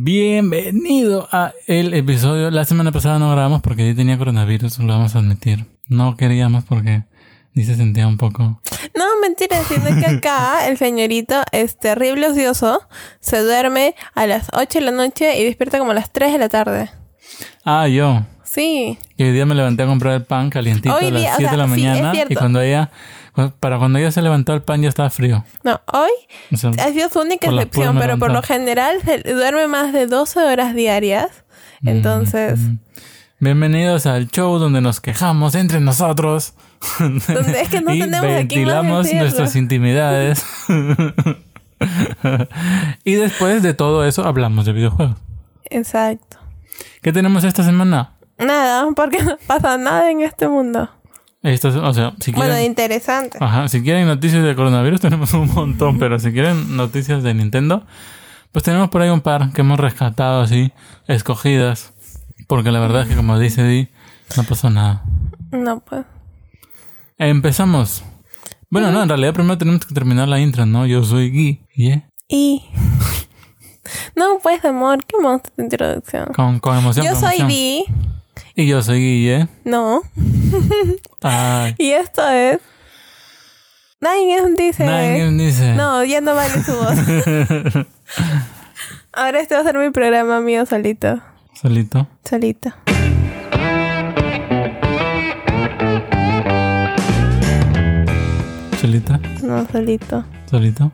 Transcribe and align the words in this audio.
Bienvenido 0.00 1.28
a 1.32 1.54
el 1.66 1.92
episodio. 1.92 2.52
La 2.52 2.64
semana 2.64 2.92
pasada 2.92 3.18
no 3.18 3.32
grabamos 3.32 3.62
porque 3.62 3.84
yo 3.84 3.96
tenía 3.96 4.16
coronavirus, 4.16 4.78
lo 4.78 4.92
vamos 4.92 5.16
a 5.16 5.18
admitir. 5.18 5.66
No 5.88 6.16
queríamos 6.16 6.62
porque 6.62 7.02
ni 7.52 7.64
se 7.64 7.74
sentía 7.74 8.06
un 8.06 8.16
poco. 8.16 8.60
No, 8.94 9.04
mentira, 9.20 9.60
sino 9.64 9.98
que 9.98 10.06
acá 10.06 10.68
el 10.68 10.78
señorito 10.78 11.42
es 11.50 11.76
terrible 11.80 12.28
ocioso, 12.28 12.80
se 13.18 13.42
duerme 13.42 13.96
a 14.14 14.28
las 14.28 14.46
8 14.52 14.78
de 14.78 14.84
la 14.84 14.92
noche 14.92 15.36
y 15.36 15.44
despierta 15.44 15.80
como 15.80 15.90
a 15.90 15.94
las 15.94 16.12
3 16.12 16.30
de 16.30 16.38
la 16.38 16.48
tarde. 16.48 16.90
Ah, 17.64 17.88
yo. 17.88 18.22
Sí. 18.58 18.98
Y 19.16 19.22
hoy 19.22 19.30
día 19.30 19.46
me 19.46 19.54
levanté 19.54 19.84
a 19.84 19.86
comprar 19.86 20.14
el 20.14 20.24
pan 20.24 20.50
calientito 20.50 20.92
Hoy 20.92 21.06
a 21.06 21.10
las 21.10 21.20
día, 21.20 21.34
o 21.34 21.36
7 21.36 21.50
de 21.52 21.56
la 21.56 21.64
sí, 21.66 21.70
es 21.70 21.78
mañana 21.78 22.12
y 22.28 22.34
cuando 22.34 22.60
ella 22.60 22.90
para 23.60 23.78
cuando 23.78 24.00
ella 24.00 24.10
se 24.10 24.20
levantó 24.20 24.52
el 24.52 24.62
pan 24.62 24.82
ya 24.82 24.88
estaba 24.88 25.10
frío. 25.10 25.44
No, 25.62 25.80
hoy 25.92 26.10
O 26.52 26.56
sea, 26.56 26.70
ha 26.70 26.92
sido 26.92 27.08
su 27.08 27.20
única 27.20 27.46
excepción, 27.46 27.96
pero 28.00 28.18
por 28.18 28.32
lo 28.32 28.42
general 28.42 28.96
se 29.04 29.18
duerme 29.32 29.68
más 29.68 29.92
de 29.92 30.08
12 30.08 30.40
horas 30.40 30.74
diarias. 30.74 31.44
Entonces, 31.84 32.58
mm. 32.58 32.78
Bienvenidos 33.38 34.06
al 34.06 34.28
show 34.28 34.58
donde 34.58 34.80
nos 34.80 35.00
quejamos 35.00 35.54
entre 35.54 35.78
nosotros. 35.78 36.54
Donde 36.98 37.60
es 37.60 37.68
que 37.68 37.80
no 37.80 37.94
y 37.94 38.00
tenemos 38.00 38.26
ventilamos 38.26 39.12
nuestras 39.12 39.54
intimidades. 39.54 40.44
y 43.04 43.12
después 43.12 43.62
de 43.62 43.74
todo 43.74 44.04
eso 44.04 44.26
hablamos 44.26 44.66
de 44.66 44.72
videojuegos. 44.72 45.16
exacto. 45.70 46.38
¿Qué 47.00 47.12
tenemos 47.12 47.44
esta 47.44 47.62
semana? 47.62 48.17
Nada, 48.38 48.86
porque 48.94 49.22
no 49.22 49.36
pasa 49.46 49.76
nada 49.78 50.10
en 50.10 50.20
este 50.22 50.48
mundo. 50.48 50.88
Esto 51.42 51.68
es- 51.68 51.76
o 51.76 51.92
sea, 51.94 52.12
si 52.20 52.32
quieren, 52.32 52.50
Bueno, 52.52 52.60
interesante. 52.66 53.38
ajá, 53.40 53.68
si 53.68 53.82
quieren 53.82 54.06
noticias 54.06 54.42
de 54.42 54.54
coronavirus 54.56 55.00
tenemos 55.02 55.32
un 55.34 55.52
montón, 55.52 55.98
pero 55.98 56.18
si 56.18 56.32
quieren 56.32 56.76
noticias 56.76 57.22
de 57.22 57.34
Nintendo, 57.34 57.86
pues 58.52 58.64
tenemos 58.64 58.88
por 58.90 59.02
ahí 59.02 59.10
un 59.10 59.20
par 59.20 59.52
que 59.52 59.60
hemos 59.60 59.78
rescatado 59.78 60.40
así, 60.42 60.72
escogidas, 61.06 61.92
porque 62.48 62.70
la 62.72 62.80
verdad 62.80 63.02
es 63.02 63.08
que 63.08 63.16
como 63.16 63.38
dice 63.38 63.62
Di, 63.64 63.88
no 64.36 64.44
pasó 64.44 64.68
nada. 64.70 65.04
No, 65.52 65.80
pues. 65.80 66.04
Empezamos. 67.18 68.04
Bueno, 68.70 68.90
no, 68.90 69.02
en 69.02 69.08
realidad 69.08 69.32
primero 69.32 69.56
tenemos 69.58 69.84
que 69.86 69.94
terminar 69.94 70.28
la 70.28 70.38
intro, 70.40 70.66
¿no? 70.66 70.86
Yo 70.86 71.02
soy 71.04 71.30
Gui, 71.30 71.66
¿yeah? 71.74 72.08
Y. 72.28 72.64
No, 74.14 74.38
pues, 74.42 74.62
amor, 74.66 75.02
qué 75.06 75.16
monstruo 75.18 75.54
de 75.56 75.62
introducción. 75.64 76.26
Con, 76.34 76.58
con 76.60 76.76
emoción. 76.76 77.06
Yo 77.06 77.12
con 77.12 77.20
soy 77.22 77.40
emoción. 77.40 78.17
Y 78.58 78.66
yo 78.66 78.82
soy 78.82 78.98
Guille. 78.98 79.46
No. 79.62 80.02
Ay. 81.22 81.76
Y 81.78 81.92
esto 81.92 82.28
es. 82.28 82.58
Games 84.00 84.56
dice. 84.56 84.84
Nadie 84.84 85.30
dice. 85.30 85.74
No, 85.74 86.02
ya 86.02 86.20
no 86.20 86.34
vale 86.34 86.64
su 86.64 86.72
voz. 86.72 87.86
Ahora 89.12 89.38
este 89.38 89.54
va 89.54 89.60
a 89.60 89.62
ser 89.64 89.78
mi 89.78 89.90
programa 89.90 90.40
mío 90.40 90.66
solito. 90.66 91.20
Solito. 91.54 92.08
Solito. 92.28 92.74
Solita. 98.80 99.20
No, 99.40 99.68
solito. 99.70 100.24
Solito. 100.50 100.92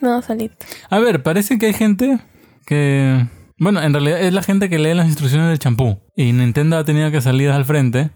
No, 0.00 0.20
solito. 0.20 0.66
A 0.90 0.98
ver, 0.98 1.22
parece 1.22 1.60
que 1.60 1.66
hay 1.66 1.74
gente 1.74 2.18
que... 2.66 3.24
Bueno, 3.58 3.80
en 3.82 3.92
realidad 3.92 4.20
es 4.20 4.32
la 4.32 4.42
gente 4.42 4.68
que 4.68 4.78
lee 4.78 4.94
las 4.94 5.06
instrucciones 5.06 5.48
del 5.48 5.58
champú. 5.58 6.00
Y 6.16 6.32
Nintendo 6.32 6.76
ha 6.76 6.84
tenido 6.84 7.10
que 7.10 7.20
salir 7.20 7.50
al 7.50 7.64
frente 7.64 8.10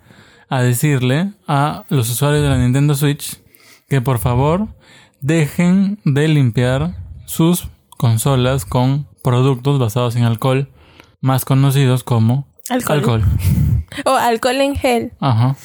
a 0.49 0.63
decirle 0.63 1.33
a 1.47 1.85
los 1.89 2.11
usuarios 2.11 2.43
de 2.43 2.49
la 2.49 2.59
Nintendo 2.59 2.95
Switch 2.95 3.39
que 3.89 4.01
por 4.01 4.19
favor 4.19 4.69
dejen 5.21 5.99
de 6.05 6.29
limpiar 6.29 6.95
sus 7.27 7.69
consolas 7.97 8.65
con 8.65 9.07
productos 9.23 9.79
basados 9.79 10.17
en 10.17 10.25
alcohol, 10.25 10.71
más 11.21 11.45
conocidos 11.45 12.05
como 12.05 12.49
Alcohol. 12.69 12.99
alcohol. 12.99 13.25
O 14.05 14.11
alcohol 14.15 14.61
en 14.61 14.77
gel. 14.77 15.13
Ajá. 15.19 15.57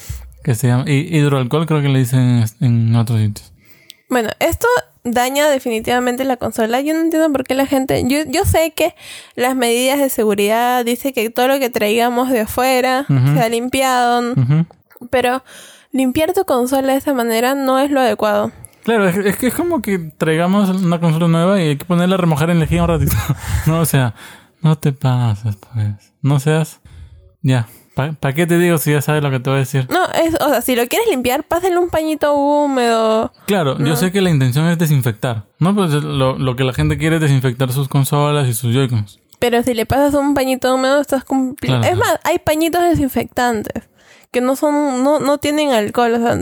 Que 0.43 0.55
se 0.55 0.67
llama... 0.67 0.85
Y 0.87 1.15
hidroalcohol 1.15 1.65
creo 1.65 1.81
que 1.81 1.89
le 1.89 1.99
dicen 1.99 2.45
en, 2.61 2.65
en 2.65 2.95
otros 2.95 3.19
sitios. 3.19 3.53
Bueno, 4.09 4.29
esto 4.39 4.67
daña 5.03 5.49
definitivamente 5.49 6.23
la 6.23 6.37
consola. 6.37 6.81
Yo 6.81 6.93
no 6.93 7.01
entiendo 7.01 7.31
por 7.31 7.43
qué 7.43 7.55
la 7.55 7.65
gente... 7.65 8.03
Yo, 8.07 8.19
yo 8.27 8.45
sé 8.45 8.71
que 8.75 8.95
las 9.35 9.55
medidas 9.55 9.99
de 9.99 10.09
seguridad 10.09 10.85
dice 10.85 11.13
que 11.13 11.29
todo 11.29 11.47
lo 11.47 11.59
que 11.59 11.69
traigamos 11.69 12.29
de 12.29 12.41
afuera 12.41 13.05
Ujú. 13.09 13.33
se 13.35 13.41
ha 13.41 13.49
limpiado. 13.49 14.35
Pero 15.09 15.43
limpiar 15.91 16.33
tu 16.33 16.45
consola 16.45 16.93
de 16.93 16.99
esa 16.99 17.13
manera 17.13 17.55
no 17.55 17.79
es 17.79 17.91
lo 17.91 17.99
adecuado. 17.99 18.51
Claro, 18.83 19.07
es, 19.07 19.15
es 19.17 19.37
que 19.37 19.47
es 19.47 19.53
como 19.53 19.81
que 19.81 19.97
traigamos 19.97 20.69
una 20.69 20.99
consola 20.99 21.27
nueva 21.27 21.61
y 21.61 21.69
hay 21.69 21.77
que 21.77 21.85
ponerla 21.85 22.15
a 22.15 22.17
remojar 22.17 22.49
en 22.49 22.59
lejía 22.59 22.83
un 22.83 22.89
ratito. 22.89 23.15
no, 23.65 23.79
o 23.79 23.85
sea, 23.85 24.13
no 24.61 24.77
te 24.77 24.93
pases, 24.93 25.55
pues. 25.57 26.13
No 26.21 26.39
seas... 26.39 26.79
Ya. 27.41 27.67
¿Para 27.95 28.33
qué 28.33 28.47
te 28.47 28.57
digo 28.57 28.77
si 28.79 28.91
ya 28.91 29.01
sabes 29.01 29.21
lo 29.21 29.29
que 29.29 29.39
te 29.39 29.49
voy 29.49 29.57
a 29.57 29.59
decir? 29.59 29.87
No, 29.91 30.03
es, 30.13 30.33
o 30.41 30.49
sea, 30.49 30.61
si 30.61 30.75
lo 30.75 30.87
quieres 30.87 31.07
limpiar, 31.09 31.43
pásale 31.43 31.77
un 31.77 31.89
pañito 31.89 32.33
húmedo. 32.33 33.31
Claro, 33.45 33.77
yo 33.77 33.95
sé 33.95 34.11
que 34.11 34.21
la 34.21 34.29
intención 34.31 34.67
es 34.67 34.77
desinfectar. 34.79 35.43
No, 35.59 35.75
pues 35.75 35.91
lo, 35.91 36.37
lo 36.37 36.55
que 36.55 36.63
la 36.63 36.73
gente 36.73 36.97
quiere 36.97 37.17
es 37.17 37.21
desinfectar 37.21 37.71
sus 37.71 37.87
consolas 37.87 38.47
y 38.47 38.53
sus 38.53 38.73
Joy-Cons. 38.73 39.19
Pero 39.39 39.61
si 39.61 39.73
le 39.73 39.85
pasas 39.85 40.13
un 40.15 40.33
pañito 40.33 40.73
húmedo, 40.73 41.01
estás 41.01 41.23
cumpliendo. 41.23 41.81
Claro, 41.81 41.93
es 41.93 41.99
claro. 42.01 42.13
más, 42.13 42.19
hay 42.31 42.39
pañitos 42.39 42.81
desinfectantes 42.83 43.89
que 44.31 44.41
no 44.41 44.55
son, 44.55 45.03
no, 45.03 45.19
no 45.19 45.37
tienen 45.37 45.71
alcohol. 45.71 46.13
o 46.15 46.17
sea, 46.17 46.37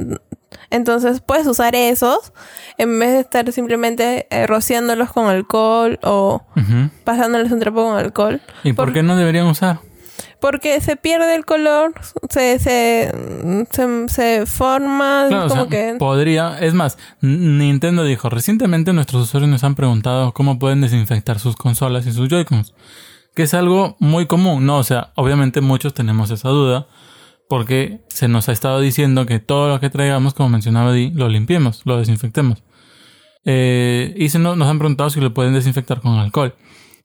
entonces 0.69 1.19
puedes 1.19 1.45
usar 1.47 1.75
esos 1.75 2.31
en 2.78 2.97
vez 3.00 3.11
de 3.11 3.19
estar 3.19 3.51
simplemente 3.51 4.28
eh, 4.29 4.47
rociándolos 4.47 5.11
con 5.11 5.28
alcohol 5.28 6.00
o 6.03 6.44
pasándoles 7.03 7.51
un 7.51 7.59
trapo 7.59 7.84
con 7.84 7.97
alcohol. 7.97 8.40
¿Y 8.63 8.72
por, 8.73 8.85
Por- 8.85 8.94
qué 8.94 9.03
no 9.03 9.16
deberían 9.17 9.47
usar? 9.47 9.79
Porque 10.41 10.81
se 10.81 10.96
pierde 10.96 11.35
el 11.35 11.46
color, 11.46 11.94
se, 12.29 12.57
se, 12.57 13.12
se, 13.69 14.09
se 14.09 14.46
forma 14.47 15.25
Claro, 15.29 15.46
o 15.46 15.50
como 15.50 15.62
sea, 15.62 15.69
que... 15.69 15.96
podría... 16.00 16.57
Es 16.59 16.74
más, 16.74 16.97
Nintendo 17.22 18.03
dijo, 18.03 18.28
recientemente 18.28 18.91
nuestros 18.91 19.24
usuarios 19.24 19.52
nos 19.52 19.63
han 19.63 19.75
preguntado 19.75 20.34
cómo 20.34 20.57
pueden 20.57 20.81
desinfectar 20.81 21.38
sus 21.38 21.56
consolas 21.56 22.07
y 22.07 22.12
sus 22.12 22.28
Joy-Cons. 22.28 22.74
Que 23.35 23.44
es 23.44 23.53
algo 23.53 23.96
muy 24.00 24.25
común, 24.25 24.66
¿no? 24.66 24.79
O 24.79 24.84
sea, 24.84 25.12
obviamente 25.16 25.62
muchos 25.62 25.94
tenemos 25.94 26.31
esa 26.31 26.50
duda 26.50 26.88
porque 27.47 28.02
se 28.08 28.28
nos 28.28 28.50
ha 28.50 28.52
estado 28.52 28.79
diciendo 28.79 29.28
que 29.28 29.40
todo 29.40 29.69
lo 29.69 29.79
que 29.79 29.91
traigamos, 29.91 30.34
como 30.34 30.50
mencionaba 30.50 30.91
Di, 30.91 31.12
lo 31.12 31.29
limpiemos, 31.29 31.81
lo 31.85 31.97
desinfectemos. 31.97 32.63
Eh, 33.46 34.16
y 34.18 34.29
se 34.29 34.40
nos, 34.40 34.58
nos 34.58 34.68
han 34.68 34.79
preguntado 34.79 35.12
si 35.12 35.22
lo 35.22 35.34
pueden 35.35 35.53
desinfectar 35.53 36.02
con 36.02 36.18
alcohol. 36.18 36.56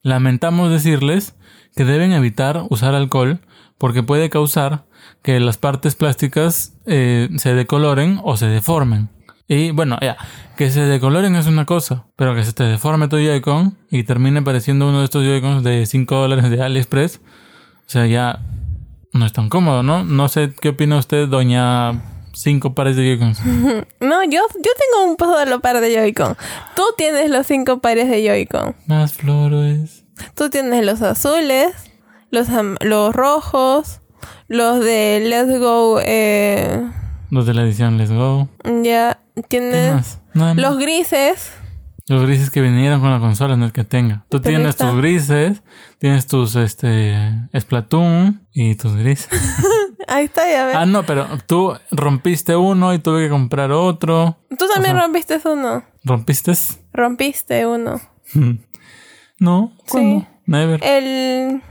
Lamentamos 0.07 0.71
decirles 0.71 1.35
que 1.75 1.85
deben 1.85 2.13
evitar 2.13 2.63
usar 2.71 2.95
alcohol 2.95 3.41
porque 3.77 4.05
puede 4.05 4.31
causar 4.31 4.85
que 5.21 5.41
las 5.41 5.59
partes 5.59 5.97
plásticas 5.97 6.75
eh, 6.87 7.29
se 7.39 7.55
decoloren 7.55 8.21
o 8.23 8.37
se 8.37 8.47
deformen. 8.47 9.09
Y 9.49 9.73
bueno, 9.73 9.99
ya, 10.01 10.17
que 10.57 10.71
se 10.71 10.83
decoloren 10.83 11.35
es 11.35 11.49
una 11.49 11.67
cosa, 11.67 12.05
pero 12.15 12.37
que 12.37 12.45
se 12.45 12.53
te 12.53 12.63
deforme 12.63 13.09
tu 13.09 13.17
Joy-Con 13.17 13.77
y 13.91 14.05
termine 14.05 14.43
pareciendo 14.43 14.89
uno 14.89 15.01
de 15.01 15.07
estos 15.07 15.25
Joy-Cons 15.25 15.65
de 15.65 15.85
5 15.85 16.15
dólares 16.15 16.51
de 16.51 16.63
AliExpress, 16.63 17.17
o 17.19 17.91
sea, 17.91 18.07
ya 18.07 18.39
no 19.13 19.27
es 19.27 19.33
tan 19.33 19.49
cómodo, 19.49 19.83
¿no? 19.83 20.05
No 20.05 20.29
sé 20.29 20.55
qué 20.61 20.69
opina 20.69 20.99
usted, 20.99 21.27
doña 21.27 22.01
5 22.33 22.75
pares 22.75 22.95
de 22.95 23.17
Joy-Cons. 23.17 23.41
No, 24.01 24.23
yo, 24.23 24.41
yo 24.55 24.71
tengo 24.79 25.11
un 25.11 25.17
solo 25.19 25.59
par 25.59 25.81
de 25.81 25.93
Joy-Con. 25.93 26.37
Tú 26.77 26.83
tienes 26.97 27.29
los 27.29 27.47
cinco 27.47 27.81
pares 27.81 28.09
de 28.09 28.25
Joy-Con. 28.25 28.77
Más 28.87 29.15
flores. 29.15 29.96
Tú 30.35 30.51
tienes 30.51 30.85
los 30.85 31.03
azules, 31.03 31.73
los, 32.31 32.49
los 32.81 33.15
rojos, 33.15 34.01
los 34.49 34.81
de 34.81 35.21
Let's 35.25 35.59
Go, 35.59 36.01
eh, 36.03 36.83
Los 37.31 37.47
de 37.47 37.55
la 37.55 37.63
edición 37.63 37.99
Let's 37.99 38.11
Go. 38.13 38.49
ya 38.83 39.21
¿Qué 39.35 39.43
tienes 39.43 39.95
más? 39.95 40.21
Nada 40.35 40.55
más. 40.55 40.63
los 40.63 40.79
grises. 40.79 41.53
Los 42.09 42.23
grises 42.23 42.51
que 42.51 42.61
vinieron 42.61 43.01
con 43.01 43.11
la 43.11 43.19
consola, 43.19 43.57
no 43.57 43.67
el 43.67 43.73
que 43.73 43.83
tenga. 43.85 44.25
Tú 44.29 44.41
Pero 44.41 44.57
tienes 44.59 44.77
tus 44.77 44.95
grises, 44.97 45.63
tienes 45.99 46.27
tus 46.29 46.55
este 46.55 47.17
Splatoon 47.59 48.47
y 48.53 48.77
tus 48.77 48.95
grises. 48.95 49.29
Ahí 50.09 50.27
está, 50.27 50.49
ya 50.49 50.67
ves. 50.67 50.77
ah, 50.77 50.87
no, 50.87 51.05
pero 51.05 51.27
tú 51.49 51.75
rompiste 51.91 52.55
uno 52.55 52.95
y 52.95 53.01
tuve 53.01 53.25
que 53.25 53.29
comprar 53.29 53.73
otro. 53.73 54.39
Tú 54.57 54.67
también 54.73 54.95
o 54.95 54.99
sea- 54.99 55.07
rompiste 55.07 55.41
uno. 55.45 55.83
¿Rompiste? 56.05 56.53
Rompiste 56.93 57.67
uno. 57.67 58.01
no, 59.39 59.73
¿cuándo? 59.89 60.21
Sí. 60.21 60.27
Never. 60.47 60.83
El... 60.85 61.63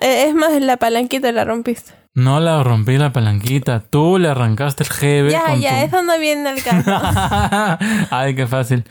eh, 0.00 0.24
Es 0.28 0.34
más, 0.34 0.52
la 0.60 0.76
palanquita 0.76 1.30
la 1.32 1.44
rompiste. 1.44 1.92
No 2.14 2.38
la 2.40 2.62
rompí 2.62 2.96
la 2.96 3.12
palanquita, 3.12 3.80
tú 3.90 4.18
le 4.18 4.28
arrancaste 4.28 4.84
el 4.84 4.88
GB 4.88 5.30
Ya, 5.32 5.44
con 5.46 5.60
ya, 5.60 5.80
tu- 5.80 5.86
eso 5.86 6.02
no 6.04 6.18
viene 6.18 6.48
al 6.48 6.62
caso. 6.62 6.90
Ay, 8.10 8.34
qué 8.36 8.46
fácil. 8.46 8.84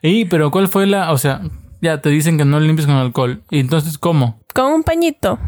Y, 0.00 0.26
pero 0.26 0.50
¿cuál 0.52 0.68
fue 0.68 0.86
la, 0.86 1.10
o 1.12 1.18
sea, 1.18 1.40
ya 1.80 2.00
te 2.00 2.08
dicen 2.08 2.38
que 2.38 2.44
no 2.44 2.60
limpies 2.60 2.86
con 2.86 2.94
alcohol. 2.96 3.42
¿Y 3.50 3.58
entonces 3.60 3.98
cómo? 3.98 4.40
Con 4.54 4.72
un 4.72 4.82
pañito. 4.84 5.38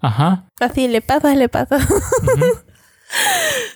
Ajá. 0.00 0.44
Así, 0.60 0.86
le 0.86 1.00
pasas, 1.02 1.36
le 1.36 1.48
pasas. 1.48 1.84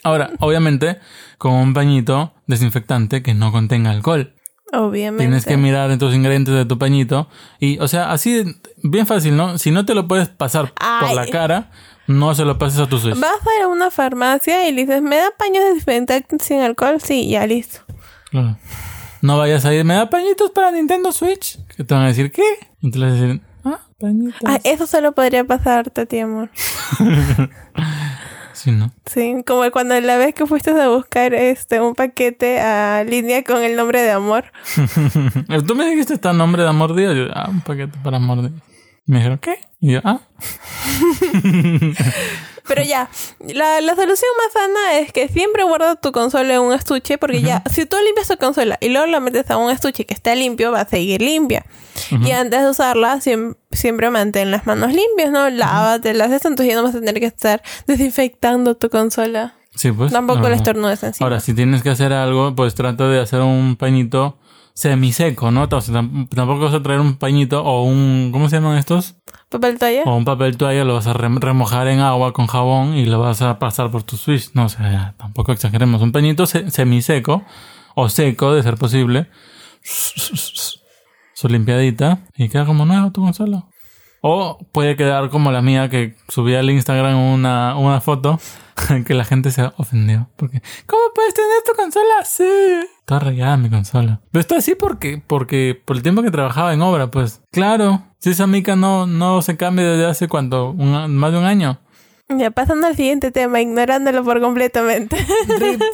Ahora, 0.02 0.30
obviamente, 0.40 0.98
con 1.38 1.52
un 1.52 1.74
pañito 1.74 2.34
desinfectante 2.46 3.22
que 3.22 3.34
no 3.34 3.52
contenga 3.52 3.90
alcohol. 3.90 4.34
Obviamente. 4.72 5.24
Tienes 5.24 5.44
que 5.44 5.56
mirar 5.56 5.90
en 5.90 5.98
tus 5.98 6.14
ingredientes 6.14 6.54
de 6.54 6.64
tu 6.64 6.78
pañito. 6.78 7.28
Y, 7.58 7.78
o 7.78 7.88
sea, 7.88 8.12
así, 8.12 8.56
bien 8.82 9.06
fácil, 9.06 9.36
¿no? 9.36 9.58
Si 9.58 9.70
no 9.70 9.84
te 9.84 9.94
lo 9.94 10.06
puedes 10.06 10.28
pasar 10.28 10.72
por 11.00 11.14
la 11.14 11.26
cara, 11.26 11.70
no 12.06 12.34
se 12.34 12.44
lo 12.44 12.58
pases 12.58 12.78
a 12.80 12.88
tu 12.88 12.98
Switch. 12.98 13.18
Vas 13.18 13.30
a 13.32 13.58
ir 13.58 13.64
a 13.64 13.68
una 13.68 13.90
farmacia 13.90 14.68
y 14.68 14.72
le 14.72 14.82
dices, 14.82 15.02
¿me 15.02 15.16
da 15.16 15.30
paños 15.36 15.64
desinfectantes 15.64 16.46
sin 16.46 16.60
alcohol? 16.60 17.00
Sí, 17.02 17.28
ya 17.28 17.46
listo. 17.46 17.80
Claro. 18.30 18.56
No 19.22 19.36
vayas 19.36 19.64
a 19.64 19.74
ir, 19.74 19.84
¿me 19.84 19.94
da 19.94 20.08
pañitos 20.08 20.50
para 20.50 20.70
Nintendo 20.70 21.12
Switch? 21.12 21.58
Que 21.76 21.84
te 21.84 21.94
van 21.94 22.04
a 22.04 22.08
decir, 22.08 22.32
¿qué? 22.32 22.42
Y 22.80 22.90
vas 22.90 23.10
a 23.10 23.14
decir, 23.14 23.40
ah, 23.64 23.80
pañitos. 23.98 24.40
Ah, 24.46 24.60
eso 24.64 24.86
solo 24.86 25.12
podría 25.12 25.44
pasar, 25.44 25.90
Tati 25.90 26.20
Amor. 26.20 26.48
Sí, 28.62 28.72
¿no? 28.72 28.90
Sí, 29.06 29.36
como 29.46 29.70
cuando 29.70 29.98
la 30.00 30.16
vez 30.18 30.34
que 30.34 30.44
fuiste 30.46 30.70
a 30.70 30.88
buscar 30.88 31.32
este 31.34 31.80
un 31.80 31.94
paquete 31.94 32.60
a 32.60 33.04
línea 33.04 33.42
con 33.42 33.62
el 33.62 33.74
nombre 33.76 34.02
de 34.02 34.10
amor. 34.10 34.44
Tú 35.66 35.74
me 35.74 35.86
dijiste 35.88 36.14
este 36.14 36.32
nombre 36.34 36.62
de 36.62 36.68
amor 36.68 36.94
Dios. 36.94 37.16
Yo, 37.16 37.24
ah, 37.34 37.48
un 37.48 37.60
paquete 37.62 37.96
para 38.04 38.18
amor 38.18 38.40
Dios. 38.40 38.52
Me 39.06 39.16
dijeron, 39.16 39.38
¿qué? 39.38 39.58
Y 39.80 39.92
yo, 39.92 40.00
ah. 40.04 40.20
Pero 42.68 42.82
ya, 42.84 43.08
la, 43.40 43.80
la 43.80 43.94
solución 43.96 44.30
más 44.38 44.52
sana 44.52 44.98
es 44.98 45.12
que 45.12 45.28
siempre 45.28 45.64
guarda 45.64 45.96
tu 45.96 46.12
consola 46.12 46.54
en 46.54 46.60
un 46.60 46.72
estuche, 46.72 47.18
porque 47.18 47.42
ya, 47.42 47.62
si 47.72 47.84
tú 47.86 47.96
limpias 48.04 48.28
tu 48.28 48.36
consola 48.36 48.78
y 48.80 48.90
luego 48.90 49.06
la 49.06 49.18
metes 49.18 49.50
a 49.50 49.56
un 49.56 49.70
estuche 49.72 50.04
que 50.06 50.14
está 50.14 50.34
limpio, 50.36 50.70
va 50.70 50.82
a 50.82 50.88
seguir 50.88 51.20
limpia. 51.22 51.64
Y 52.10 52.30
antes 52.30 52.62
de 52.62 52.68
usarla, 52.70 53.16
siem- 53.20 53.56
siempre 53.70 54.10
mantén 54.10 54.50
las 54.50 54.66
manos 54.66 54.92
limpias, 54.92 55.30
¿no? 55.30 55.48
Lávatelas, 55.50 56.30
eso, 56.32 56.48
entonces 56.48 56.74
ya 56.74 56.80
no 56.80 56.84
vas 56.86 56.94
a 56.94 57.00
tener 57.00 57.20
que 57.20 57.26
estar 57.26 57.62
desinfectando 57.86 58.76
tu 58.76 58.90
consola. 58.90 59.54
Sí, 59.74 59.92
pues. 59.92 60.12
Tampoco 60.12 60.40
no, 60.40 60.48
le 60.48 60.50
no. 60.50 60.56
estornudes 60.56 61.02
encima. 61.04 61.26
Ahora, 61.26 61.40
si 61.40 61.54
tienes 61.54 61.82
que 61.82 61.90
hacer 61.90 62.12
algo, 62.12 62.54
pues 62.56 62.74
trata 62.74 63.06
de 63.08 63.20
hacer 63.20 63.40
un 63.40 63.76
pañito 63.76 64.38
semiseco, 64.74 65.50
¿no? 65.50 65.68
O 65.70 65.80
sea, 65.80 66.02
tampoco 66.34 66.60
vas 66.64 66.74
a 66.74 66.82
traer 66.82 67.00
un 67.00 67.16
pañito 67.16 67.62
o 67.62 67.84
un... 67.84 68.30
¿Cómo 68.32 68.48
se 68.48 68.56
llaman 68.56 68.78
estos? 68.78 69.14
¿Papel 69.48 69.78
toalla? 69.78 70.02
O 70.04 70.16
un 70.16 70.24
papel 70.24 70.56
toalla, 70.56 70.84
lo 70.84 70.94
vas 70.94 71.06
a 71.06 71.12
rem- 71.14 71.38
remojar 71.38 71.86
en 71.88 72.00
agua 72.00 72.32
con 72.32 72.46
jabón 72.46 72.94
y 72.94 73.04
lo 73.04 73.20
vas 73.20 73.42
a 73.42 73.58
pasar 73.58 73.90
por 73.90 74.02
tu 74.02 74.16
Switch. 74.16 74.50
No, 74.54 74.64
o 74.64 74.68
sea, 74.68 74.90
ya, 74.90 75.14
tampoco 75.18 75.52
exageremos. 75.52 76.02
Un 76.02 76.12
pañito 76.12 76.46
se- 76.46 76.70
semiseco 76.70 77.44
o 77.94 78.08
seco, 78.08 78.54
de 78.54 78.62
ser 78.62 78.76
posible. 78.76 79.28
Su 81.40 81.48
limpiadita 81.48 82.18
y 82.36 82.50
queda 82.50 82.66
como 82.66 82.84
nuevo 82.84 83.12
tu 83.12 83.22
consola. 83.22 83.64
O 84.20 84.58
puede 84.72 84.94
quedar 84.94 85.30
como 85.30 85.50
la 85.50 85.62
mía 85.62 85.88
que 85.88 86.14
subí 86.28 86.54
al 86.54 86.68
Instagram 86.68 87.18
una, 87.18 87.78
una 87.78 88.02
foto 88.02 88.38
que 89.06 89.14
la 89.14 89.24
gente 89.24 89.50
se 89.50 89.62
ofendió. 89.78 90.28
Porque, 90.36 90.60
¿cómo 90.84 91.00
puedes 91.14 91.32
tener 91.32 91.62
tu 91.64 91.72
consola 91.72 92.12
así? 92.20 92.44
Está 92.98 93.20
rayada 93.20 93.56
mi 93.56 93.70
consola. 93.70 94.20
Pero 94.30 94.40
está 94.40 94.58
así 94.58 94.74
porque, 94.74 95.22
porque 95.26 95.80
por 95.82 95.96
el 95.96 96.02
tiempo 96.02 96.22
que 96.22 96.30
trabajaba 96.30 96.74
en 96.74 96.82
obra, 96.82 97.10
pues. 97.10 97.40
Claro, 97.50 98.02
si 98.18 98.28
esa 98.28 98.46
mica 98.46 98.76
no, 98.76 99.06
no 99.06 99.40
se 99.40 99.56
cambia 99.56 99.86
desde 99.86 100.04
hace 100.04 100.28
cuánto, 100.28 100.72
Un 100.72 101.16
más 101.16 101.32
de 101.32 101.38
un 101.38 101.44
año. 101.44 101.80
Ya 102.28 102.50
pasando 102.50 102.86
al 102.86 102.96
siguiente 102.96 103.30
tema, 103.30 103.62
ignorándolo 103.62 104.22
por 104.24 104.42
completamente. 104.42 105.16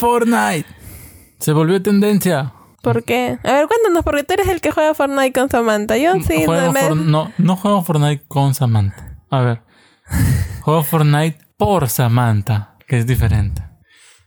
Fortnite. 0.00 0.66
Se 1.38 1.52
volvió 1.52 1.80
tendencia. 1.80 2.52
¿Por 2.86 3.02
qué? 3.02 3.36
A 3.42 3.52
ver, 3.52 3.66
cuéntanos, 3.66 4.04
porque 4.04 4.22
tú 4.22 4.34
eres 4.34 4.46
el 4.48 4.60
que 4.60 4.70
juega 4.70 4.94
Fortnite 4.94 5.32
con 5.32 5.50
Samantha. 5.50 5.96
Yo 5.96 6.12
sí, 6.26 6.44
juego 6.44 6.66
no 6.66 6.72
me- 6.72 7.04
no, 7.04 7.32
no 7.36 7.56
juego 7.56 7.82
Fortnite 7.82 8.22
con 8.28 8.54
Samantha. 8.54 9.18
A 9.28 9.40
ver. 9.40 9.62
Juego 10.62 10.82
Fortnite 10.84 11.38
por 11.56 11.88
Samantha, 11.88 12.76
que 12.86 12.98
es 12.98 13.06
diferente. 13.08 13.62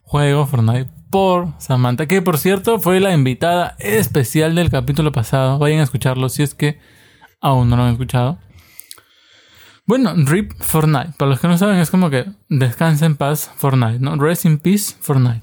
Juego 0.03 0.45
Fortnite 0.45 0.89
por 1.09 1.53
Samantha, 1.57 2.05
que 2.05 2.21
por 2.21 2.37
cierto 2.37 2.79
fue 2.81 2.99
la 2.99 3.13
invitada 3.13 3.75
especial 3.79 4.55
del 4.55 4.69
capítulo 4.69 5.11
pasado. 5.13 5.57
Vayan 5.57 5.79
a 5.79 5.83
escucharlo 5.83 6.27
si 6.27 6.43
es 6.43 6.53
que 6.53 6.79
aún 7.39 7.69
no 7.69 7.77
lo 7.77 7.83
han 7.83 7.91
escuchado. 7.93 8.39
Bueno, 9.85 10.13
RIP 10.15 10.51
Fortnite. 10.61 11.13
Para 11.17 11.29
los 11.31 11.39
que 11.39 11.47
no 11.47 11.57
saben, 11.57 11.77
es 11.77 11.89
como 11.91 12.09
que 12.09 12.25
descansa 12.49 13.05
en 13.05 13.15
paz 13.15 13.49
Fortnite, 13.55 13.99
¿no? 13.99 14.15
Rest 14.17 14.45
in 14.45 14.59
peace 14.59 14.95
Fortnite. 14.99 15.41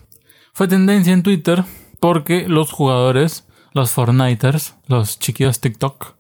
Fue 0.53 0.69
tendencia 0.69 1.13
en 1.13 1.23
Twitter 1.23 1.65
porque 2.01 2.49
los 2.49 2.73
jugadores, 2.73 3.49
los 3.73 3.91
Fortniters, 3.91 4.77
los 4.89 5.19
chiquillos 5.19 5.61
TikTok 5.61 6.15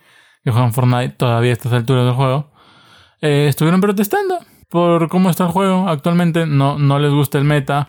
que 0.44 0.50
juegan 0.52 0.72
Fortnite 0.72 1.10
todavía 1.16 1.50
a 1.50 1.54
estas 1.54 1.72
alturas 1.72 2.04
del 2.04 2.14
juego, 2.14 2.50
eh, 3.20 3.46
estuvieron 3.48 3.80
protestando 3.80 4.38
por 4.68 5.08
cómo 5.08 5.30
está 5.30 5.44
el 5.46 5.50
juego 5.50 5.88
actualmente. 5.88 6.46
No, 6.46 6.78
no 6.78 6.98
les 6.98 7.12
gusta 7.12 7.38
el 7.38 7.44
meta, 7.44 7.88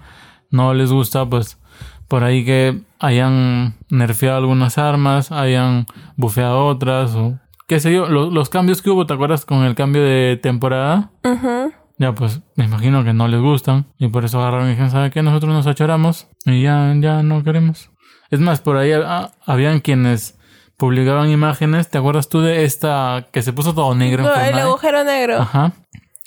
no 0.50 0.74
les 0.74 0.92
gusta, 0.92 1.26
pues, 1.26 1.60
por 2.08 2.24
ahí 2.24 2.46
que 2.46 2.82
hayan 3.00 3.76
nerfeado 3.90 4.38
algunas 4.38 4.78
armas, 4.78 5.32
hayan 5.32 5.86
bufeado 6.16 6.66
otras, 6.66 7.14
o 7.16 7.38
qué 7.68 7.80
sé 7.80 7.94
yo. 7.94 8.08
Lo- 8.08 8.32
los 8.32 8.50
cambios 8.50 8.82
que 8.82 8.90
hubo, 8.90 9.06
¿te 9.06 9.14
acuerdas 9.14 9.46
con 9.46 9.64
el 9.66 9.76
cambio 9.76 10.02
de 10.04 10.40
temporada? 10.42 11.12
Ya, 12.00 12.14
pues 12.14 12.42
me 12.56 12.66
imagino 12.66 13.04
que 13.04 13.14
no 13.14 13.28
les 13.28 13.42
gustan 13.42 13.88
y 13.98 14.08
por 14.10 14.24
eso 14.26 14.40
agarraron 14.40 14.68
y 14.68 14.72
dijeron, 14.72 14.92
¿sabe 14.92 15.10
qué? 15.12 15.24
Nosotros 15.24 15.52
nos 15.54 15.66
achoramos 15.68 16.28
y 16.46 16.62
ya, 16.62 16.94
ya 17.00 17.24
no 17.24 17.44
queremos. 17.44 17.90
Es 18.30 18.40
más, 18.40 18.62
por 18.62 18.78
ahí 18.78 18.92
ah, 18.94 19.32
habían 19.46 19.80
quienes 19.80 20.38
publicaban 20.78 21.30
imágenes. 21.32 21.90
¿Te 21.90 21.98
acuerdas 21.98 22.30
tú 22.30 22.42
de 22.42 22.66
esta 22.66 23.28
que 23.32 23.42
se 23.42 23.52
puso 23.54 23.74
todo 23.74 23.96
negro 23.96 24.24
en 24.24 24.30
No, 24.30 24.34
el 24.36 24.40
Fortnite? 24.42 24.62
agujero 24.62 25.04
negro. 25.04 25.38
Ajá. 25.40 25.74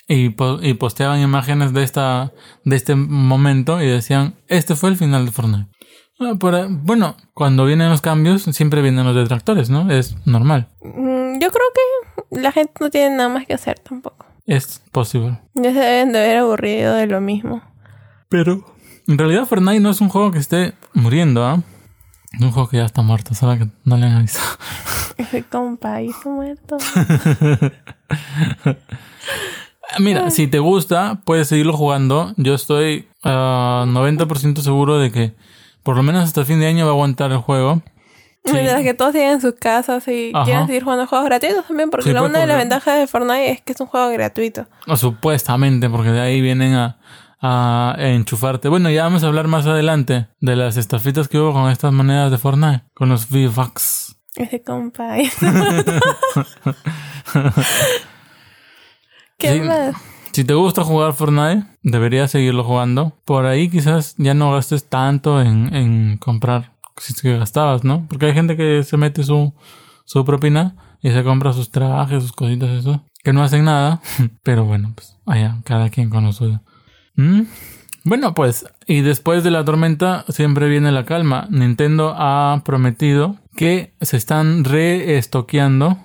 Y, 0.08 0.31
po- 0.31 0.58
y 0.61 0.75
posteaban 0.75 1.20
imágenes 1.20 1.72
de 1.72 1.84
esta 1.84 2.32
de 2.64 2.75
este 2.75 2.96
momento 2.96 3.81
y 3.81 3.87
decían, 3.87 4.34
este 4.49 4.75
fue 4.75 4.90
el 4.90 4.96
final 4.96 5.25
de 5.26 5.31
Fortnite. 5.31 5.69
Ah, 6.19 6.32
por 6.38 6.55
ahí- 6.56 6.67
bueno, 6.69 7.17
cuando 7.32 7.64
vienen 7.64 7.90
los 7.90 8.00
cambios, 8.00 8.43
siempre 8.43 8.82
vienen 8.82 9.06
los 9.06 9.14
detractores, 9.14 9.70
¿no? 9.70 9.88
Es 9.88 10.17
normal. 10.26 10.67
Mm, 10.82 11.38
Yo 11.38 11.49
creo 11.50 11.67
que 12.31 12.40
la 12.40 12.50
gente 12.50 12.72
no 12.81 12.90
tiene 12.90 13.17
nada 13.17 13.28
más 13.28 13.46
que 13.46 13.55
hacer 13.55 13.78
tampoco. 13.78 14.26
Es 14.47 14.83
posible. 14.91 15.41
Ya 15.55 15.73
se 15.73 15.79
deben 15.79 16.13
de 16.13 16.19
haber 16.19 16.37
aburrido 16.39 16.95
de 16.95 17.07
lo 17.07 17.21
mismo. 17.21 17.63
Pero 18.29 18.65
en 19.07 19.19
realidad 19.19 19.47
Fortnite 19.47 19.81
no 19.81 19.91
es 19.91 20.01
un 20.01 20.09
juego 20.09 20.31
que 20.31 20.39
esté 20.39 20.75
muriendo, 20.95 21.45
¿ah? 21.45 21.63
Es 22.33 22.41
un 22.41 22.53
juego 22.53 22.69
que 22.69 22.77
ya 22.77 22.85
está 22.85 23.03
muerto, 23.03 23.35
solo 23.35 23.59
que 23.59 23.69
no 23.85 23.97
le 23.97 24.07
han 24.07 24.13
avisado. 24.13 24.57
Ese 25.17 25.43
compa 25.43 26.01
está 26.01 26.29
muerto. 26.29 26.79
Mira, 29.99 30.31
si 30.31 30.47
te 30.47 30.61
gusta, 30.61 31.21
puedes 31.25 31.49
seguirlo 31.49 31.73
jugando. 31.73 32.33
Yo 32.37 32.55
estoy 32.55 33.09
ah, 33.25 33.85
90% 33.89 34.61
seguro 34.61 34.99
de 34.99 35.11
que 35.11 35.35
por 35.83 35.97
lo 35.97 36.03
menos 36.03 36.25
hasta 36.25 36.45
fin 36.45 36.61
de 36.61 36.67
año 36.67 36.85
va 36.85 36.93
a 36.93 36.95
aguantar 36.95 37.33
el 37.33 37.39
juego. 37.39 37.83
Sí. 38.45 38.53
Mientras 38.55 38.83
que 38.83 38.95
todos 38.95 39.13
siguen 39.13 39.33
en 39.33 39.41
sus 39.43 39.55
casas 39.55 40.09
y 40.09 40.33
Ajá. 40.35 40.45
quieren 40.47 40.67
seguir 40.67 40.83
jugando 40.83 41.07
juegos 41.07 41.27
gratuitos 41.27 41.67
también, 41.67 41.91
porque 41.91 42.05
Sí, 42.09 42.13
la- 42.13 42.21
pues, 42.21 42.31
una 42.31 42.39
de 42.41 42.47
las 42.47 42.57
ventajas 42.57 42.99
de 42.99 43.07
Fortnite 43.07 43.51
es 43.51 43.61
que 43.61 43.73
es 43.73 43.81
un 43.81 43.87
juego 43.87 44.09
gratuito. 44.11 44.67
O 44.87 44.97
supuestamente, 44.97 45.91
porque 45.91 46.11
de 46.11 46.20
ahí 46.23 46.41
vienen 46.41 46.75
a, 46.75 46.97
a 47.43 47.97
enchufarte. 47.99 48.69
Bueno, 48.70 48.89
ya 48.91 49.03
vamos 49.05 49.23
a 49.25 49.27
hablar 49.27 49.47
más 49.47 49.67
adelante 49.67 50.29
de 50.41 50.56
las 50.56 50.77
estafitas 50.79 51.29
que 51.29 51.39
hubo 51.39 51.53
con 51.53 51.70
estas 51.70 51.93
monedas 51.93 52.31
de 52.31 52.39
Fortnite, 52.39 52.85
con 52.94 53.11
los 53.11 53.31
V-Bucks. 53.31 54.17
Ese 54.37 54.63
compa. 54.63 55.17
¿Qué 59.39 59.53
Sí. 59.55 59.61
más? 59.61 59.94
Si 60.32 60.44
te 60.44 60.55
gusta 60.55 60.85
jugar 60.85 61.13
Fortnite, 61.15 61.65
deberías 61.82 62.31
seguirlo 62.31 62.63
jugando. 62.63 63.19
Por 63.25 63.47
ahí 63.47 63.69
quizás 63.69 64.15
ya 64.17 64.32
no 64.35 64.53
gastes 64.53 64.89
tanto 64.89 65.41
en, 65.43 65.75
en 65.75 66.19
comprar 66.19 66.73
que 67.23 67.39
gastabas, 67.39 67.85
¿no? 67.85 68.07
Porque 68.09 68.27
hay 68.27 68.35
gente 68.35 68.57
que 68.57 68.83
se 68.85 68.97
mete 68.97 69.23
su, 69.23 69.55
su 70.05 70.25
propina 70.25 70.77
y 71.03 71.11
se 71.11 71.25
compra 71.25 71.53
sus 71.53 71.71
trajes, 71.71 72.23
sus 72.23 72.33
cositas, 72.33 72.71
eso. 72.71 73.05
Que 73.23 73.33
no 73.33 73.43
hacen 73.43 73.65
nada. 73.65 74.01
Pero 74.43 74.65
bueno, 74.65 74.93
pues 74.95 75.17
allá, 75.27 75.59
cada 75.65 75.91
quien 75.91 76.11
con 76.11 76.25
lo 76.25 76.33
suyo. 76.33 76.61
¿Mm? 77.17 77.43
Bueno, 78.05 78.35
pues, 78.35 78.65
y 78.87 79.03
después 79.03 79.45
de 79.45 79.51
la 79.51 79.65
tormenta 79.65 80.25
siempre 80.29 80.69
viene 80.69 80.91
la 80.91 81.05
calma. 81.05 81.47
Nintendo 81.51 82.15
ha 82.17 82.63
prometido 82.65 83.37
que 83.57 83.95
se 84.01 84.17
están 84.17 84.65
reestoqueando 84.65 85.99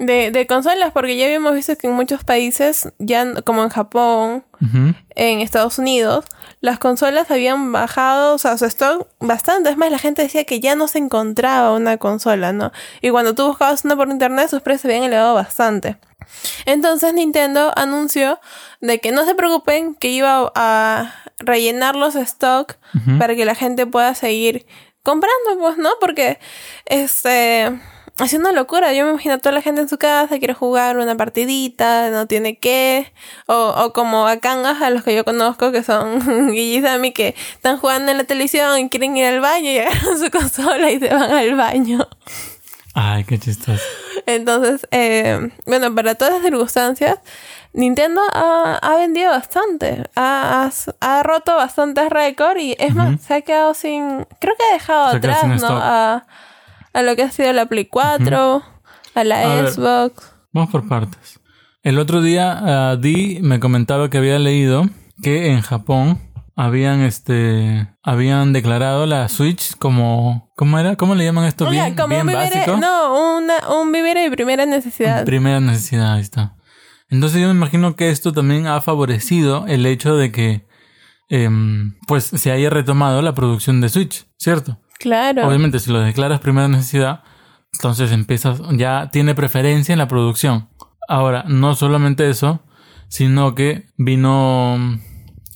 De, 0.00 0.30
de 0.30 0.46
consolas, 0.46 0.92
porque 0.92 1.16
ya 1.16 1.26
habíamos 1.26 1.54
visto 1.54 1.76
que 1.76 1.86
en 1.86 1.92
muchos 1.92 2.24
países, 2.24 2.90
ya 2.98 3.42
como 3.42 3.62
en 3.62 3.68
Japón, 3.68 4.44
en 5.14 5.40
Estados 5.40 5.78
Unidos, 5.78 6.24
las 6.62 6.78
consolas 6.78 7.30
habían 7.30 7.70
bajado, 7.70 8.34
o 8.34 8.38
sea, 8.38 8.56
su 8.56 8.64
stock 8.64 9.06
bastante. 9.20 9.68
Es 9.68 9.76
más, 9.76 9.90
la 9.90 9.98
gente 9.98 10.22
decía 10.22 10.44
que 10.44 10.58
ya 10.58 10.74
no 10.74 10.88
se 10.88 10.98
encontraba 10.98 11.74
una 11.74 11.98
consola, 11.98 12.54
¿no? 12.54 12.72
Y 13.02 13.10
cuando 13.10 13.34
tú 13.34 13.46
buscabas 13.46 13.84
una 13.84 13.94
por 13.94 14.08
internet, 14.08 14.48
sus 14.48 14.62
precios 14.62 14.86
habían 14.86 15.04
elevado 15.04 15.34
bastante. 15.34 15.98
Entonces 16.66 17.14
Nintendo 17.14 17.72
anunció 17.76 18.40
de 18.80 19.00
que 19.00 19.12
no 19.12 19.24
se 19.24 19.34
preocupen, 19.34 19.94
que 19.94 20.08
iba 20.08 20.50
a 20.54 21.14
rellenar 21.38 21.96
los 21.96 22.14
stock 22.14 22.76
para 23.18 23.34
que 23.34 23.44
la 23.44 23.54
gente 23.54 23.86
pueda 23.86 24.14
seguir 24.14 24.66
comprando, 25.02 25.58
pues, 25.58 25.78
¿no? 25.78 25.90
Porque 26.00 26.38
este 26.86 27.80
es 28.24 28.32
una 28.34 28.52
locura. 28.52 28.92
Yo 28.92 29.04
me 29.04 29.10
imagino 29.12 29.34
a 29.34 29.38
toda 29.38 29.52
la 29.52 29.62
gente 29.62 29.80
en 29.80 29.88
su 29.88 29.98
casa, 29.98 30.38
quiere 30.38 30.54
jugar 30.54 30.98
una 30.98 31.16
partidita, 31.16 32.10
no 32.10 32.26
tiene 32.26 32.58
qué. 32.58 33.12
O, 33.46 33.54
o 33.76 33.92
como 33.92 34.26
a 34.26 34.36
cangas 34.38 34.82
a 34.82 34.90
los 34.90 35.02
que 35.04 35.14
yo 35.14 35.24
conozco, 35.24 35.72
que 35.72 35.82
son 35.82 36.20
Guille 36.52 36.78
y 36.78 36.82
Sammy, 36.82 37.12
que 37.12 37.34
están 37.54 37.78
jugando 37.78 38.10
en 38.12 38.18
la 38.18 38.24
televisión 38.24 38.78
y 38.78 38.88
quieren 38.88 39.16
ir 39.16 39.26
al 39.26 39.40
baño 39.40 39.70
y 39.70 39.78
agarran 39.80 40.18
su 40.18 40.30
consola 40.30 40.90
y 40.90 40.98
se 41.00 41.08
van 41.12 41.30
al 41.30 41.54
baño. 41.56 42.06
Ay, 42.94 43.24
qué 43.24 43.38
chistoso. 43.38 43.82
Entonces, 44.26 44.86
eh, 44.90 45.50
bueno, 45.66 45.94
para 45.94 46.16
todas 46.16 46.34
las 46.34 46.42
circunstancias, 46.42 47.18
Nintendo 47.72 48.20
ha, 48.34 48.78
ha 48.82 48.96
vendido 48.96 49.30
bastante. 49.30 50.02
Ha, 50.16 50.68
ha- 50.68 50.70
ha 51.18 51.22
roto 51.22 51.54
bastantes 51.54 52.10
récords 52.10 52.60
y 52.60 52.76
es 52.80 52.94
más, 52.96 53.20
se 53.20 53.34
ha 53.34 53.40
quedado 53.42 53.74
sin. 53.74 54.26
Creo 54.40 54.54
que 54.56 54.64
ha 54.68 54.72
dejado 54.72 55.10
Se 55.12 55.16
atrás, 55.18 55.44
¿no? 55.60 55.68
A, 55.80 56.26
a 56.92 57.02
lo 57.02 57.16
que 57.16 57.22
ha 57.22 57.30
sido 57.30 57.52
la 57.52 57.66
Play 57.66 57.86
4, 57.86 58.62
a 59.14 59.24
la 59.24 59.40
A 59.40 59.54
ver. 59.62 59.70
Xbox. 59.70 60.32
Vamos 60.52 60.70
por 60.70 60.88
partes. 60.88 61.40
El 61.82 61.98
otro 61.98 62.20
día 62.20 62.58
ah, 62.90 62.96
Di 62.96 63.38
me 63.42 63.60
comentaba 63.60 64.10
que 64.10 64.18
había 64.18 64.38
leído 64.38 64.88
que 65.22 65.50
en 65.52 65.60
Japón 65.62 66.18
habían 66.56 67.00
este 67.00 67.88
habían 68.02 68.52
declarado 68.52 69.06
la 69.06 69.28
Switch 69.28 69.76
como 69.78 70.52
¿cómo 70.56 70.78
era? 70.78 70.96
¿Cómo 70.96 71.14
le 71.14 71.24
llaman 71.24 71.46
esto? 71.46 71.70
Bien, 71.70 71.94
como 71.94 72.08
bien 72.08 72.22
un 72.22 72.26
vivir, 72.26 72.42
básico. 72.52 72.76
no, 72.76 73.36
una, 73.38 73.54
un 73.80 73.92
vivir 73.92 74.18
de 74.18 74.30
primera 74.30 74.66
necesidad. 74.66 75.24
Primera 75.24 75.60
necesidad, 75.60 76.14
ahí 76.14 76.20
está. 76.20 76.56
Entonces 77.08 77.40
yo 77.40 77.46
me 77.48 77.54
imagino 77.54 77.96
que 77.96 78.10
esto 78.10 78.32
también 78.32 78.66
ha 78.66 78.80
favorecido 78.80 79.66
el 79.66 79.86
hecho 79.86 80.16
de 80.16 80.32
que 80.32 80.66
em, 81.28 81.94
pues 82.06 82.24
se 82.24 82.52
haya 82.52 82.68
retomado 82.70 83.22
la 83.22 83.34
producción 83.34 83.80
de 83.80 83.88
Switch, 83.88 84.26
¿cierto? 84.36 84.78
Claro. 85.00 85.48
Obviamente, 85.48 85.80
si 85.80 85.90
lo 85.90 86.00
declaras 86.00 86.38
primera 86.38 86.68
necesidad, 86.68 87.22
entonces 87.72 88.12
empiezas, 88.12 88.60
ya 88.72 89.08
tiene 89.10 89.34
preferencia 89.34 89.92
en 89.92 89.98
la 89.98 90.06
producción. 90.06 90.68
Ahora, 91.08 91.44
no 91.48 91.74
solamente 91.74 92.30
eso, 92.30 92.60
sino 93.08 93.56
que 93.56 93.86
vino, 93.96 94.78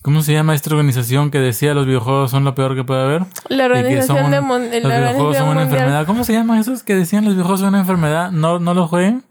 ¿cómo 0.02 0.22
se 0.22 0.32
llama 0.32 0.54
esta 0.54 0.70
organización 0.70 1.30
que 1.30 1.38
decía 1.38 1.74
los 1.74 1.86
videojuegos 1.86 2.32
son 2.32 2.44
lo 2.44 2.56
peor 2.56 2.74
que 2.74 2.82
puede 2.82 3.02
haber? 3.02 3.22
La 3.48 3.66
organización 3.66 4.18
son 4.18 4.30
de 4.32 4.80
la 4.80 4.88
los 4.88 4.98
videojuegos 5.00 5.36
son 5.36 5.48
una 5.48 5.60
Mundial. 5.60 5.72
enfermedad. 5.72 6.06
¿Cómo 6.06 6.24
se 6.24 6.32
llaman 6.32 6.58
esos 6.58 6.82
que 6.82 6.96
decían 6.96 7.24
los 7.24 7.34
videojuegos 7.34 7.60
son 7.60 7.68
una 7.68 7.80
enfermedad? 7.80 8.32
No, 8.32 8.58
no 8.58 8.74
lo 8.74 8.88
jueguen. 8.88 9.22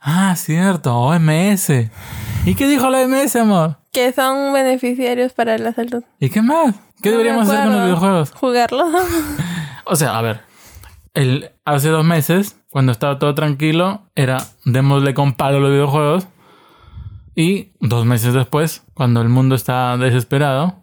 Ah, 0.00 0.34
cierto, 0.36 0.94
OMS. 0.94 1.70
¿Y 2.44 2.54
qué 2.54 2.68
dijo 2.68 2.90
la 2.90 3.00
OMS, 3.00 3.36
amor? 3.36 3.78
Que 3.90 4.12
son 4.12 4.52
beneficiarios 4.52 5.32
para 5.32 5.56
la 5.56 5.72
salud. 5.72 6.02
¿Y 6.20 6.28
qué 6.28 6.42
más? 6.42 6.74
¿Qué 7.04 7.10
No 7.10 7.18
deberíamos 7.18 7.46
hacer 7.50 7.64
con 7.64 7.72
los 7.74 7.84
videojuegos? 7.84 8.32
Jugarlos. 8.32 8.88
O 9.86 9.96
sea, 9.96 10.16
a 10.16 10.22
ver, 10.22 10.40
el, 11.12 11.50
hace 11.66 11.90
dos 11.90 12.06
meses, 12.06 12.58
cuando 12.70 12.90
estaba 12.90 13.18
todo 13.18 13.34
tranquilo, 13.34 14.08
era 14.14 14.38
démosle 14.64 15.12
con 15.12 15.34
palo 15.34 15.58
a 15.58 15.60
los 15.60 15.70
videojuegos. 15.72 16.26
Y 17.34 17.72
dos 17.80 18.06
meses 18.06 18.32
después, 18.32 18.82
cuando 18.94 19.20
el 19.20 19.28
mundo 19.28 19.54
está 19.54 19.98
desesperado, 19.98 20.76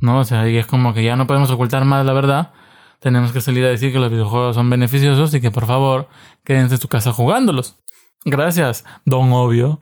¿no? 0.00 0.18
O 0.18 0.24
sea, 0.24 0.48
y 0.48 0.56
es 0.56 0.66
como 0.66 0.92
que 0.92 1.04
ya 1.04 1.14
no 1.14 1.28
podemos 1.28 1.48
ocultar 1.52 1.84
más 1.84 2.04
la 2.04 2.12
verdad. 2.14 2.52
Tenemos 2.98 3.30
que 3.30 3.40
salir 3.40 3.64
a 3.64 3.68
decir 3.68 3.92
que 3.92 4.00
los 4.00 4.10
videojuegos 4.10 4.56
son 4.56 4.68
beneficiosos 4.68 5.32
y 5.34 5.40
que 5.40 5.52
por 5.52 5.66
favor 5.66 6.08
quédense 6.42 6.74
en 6.74 6.80
su 6.80 6.88
casa 6.88 7.12
jugándolos. 7.12 7.76
Gracias, 8.24 8.84
don 9.04 9.30
obvio. 9.32 9.78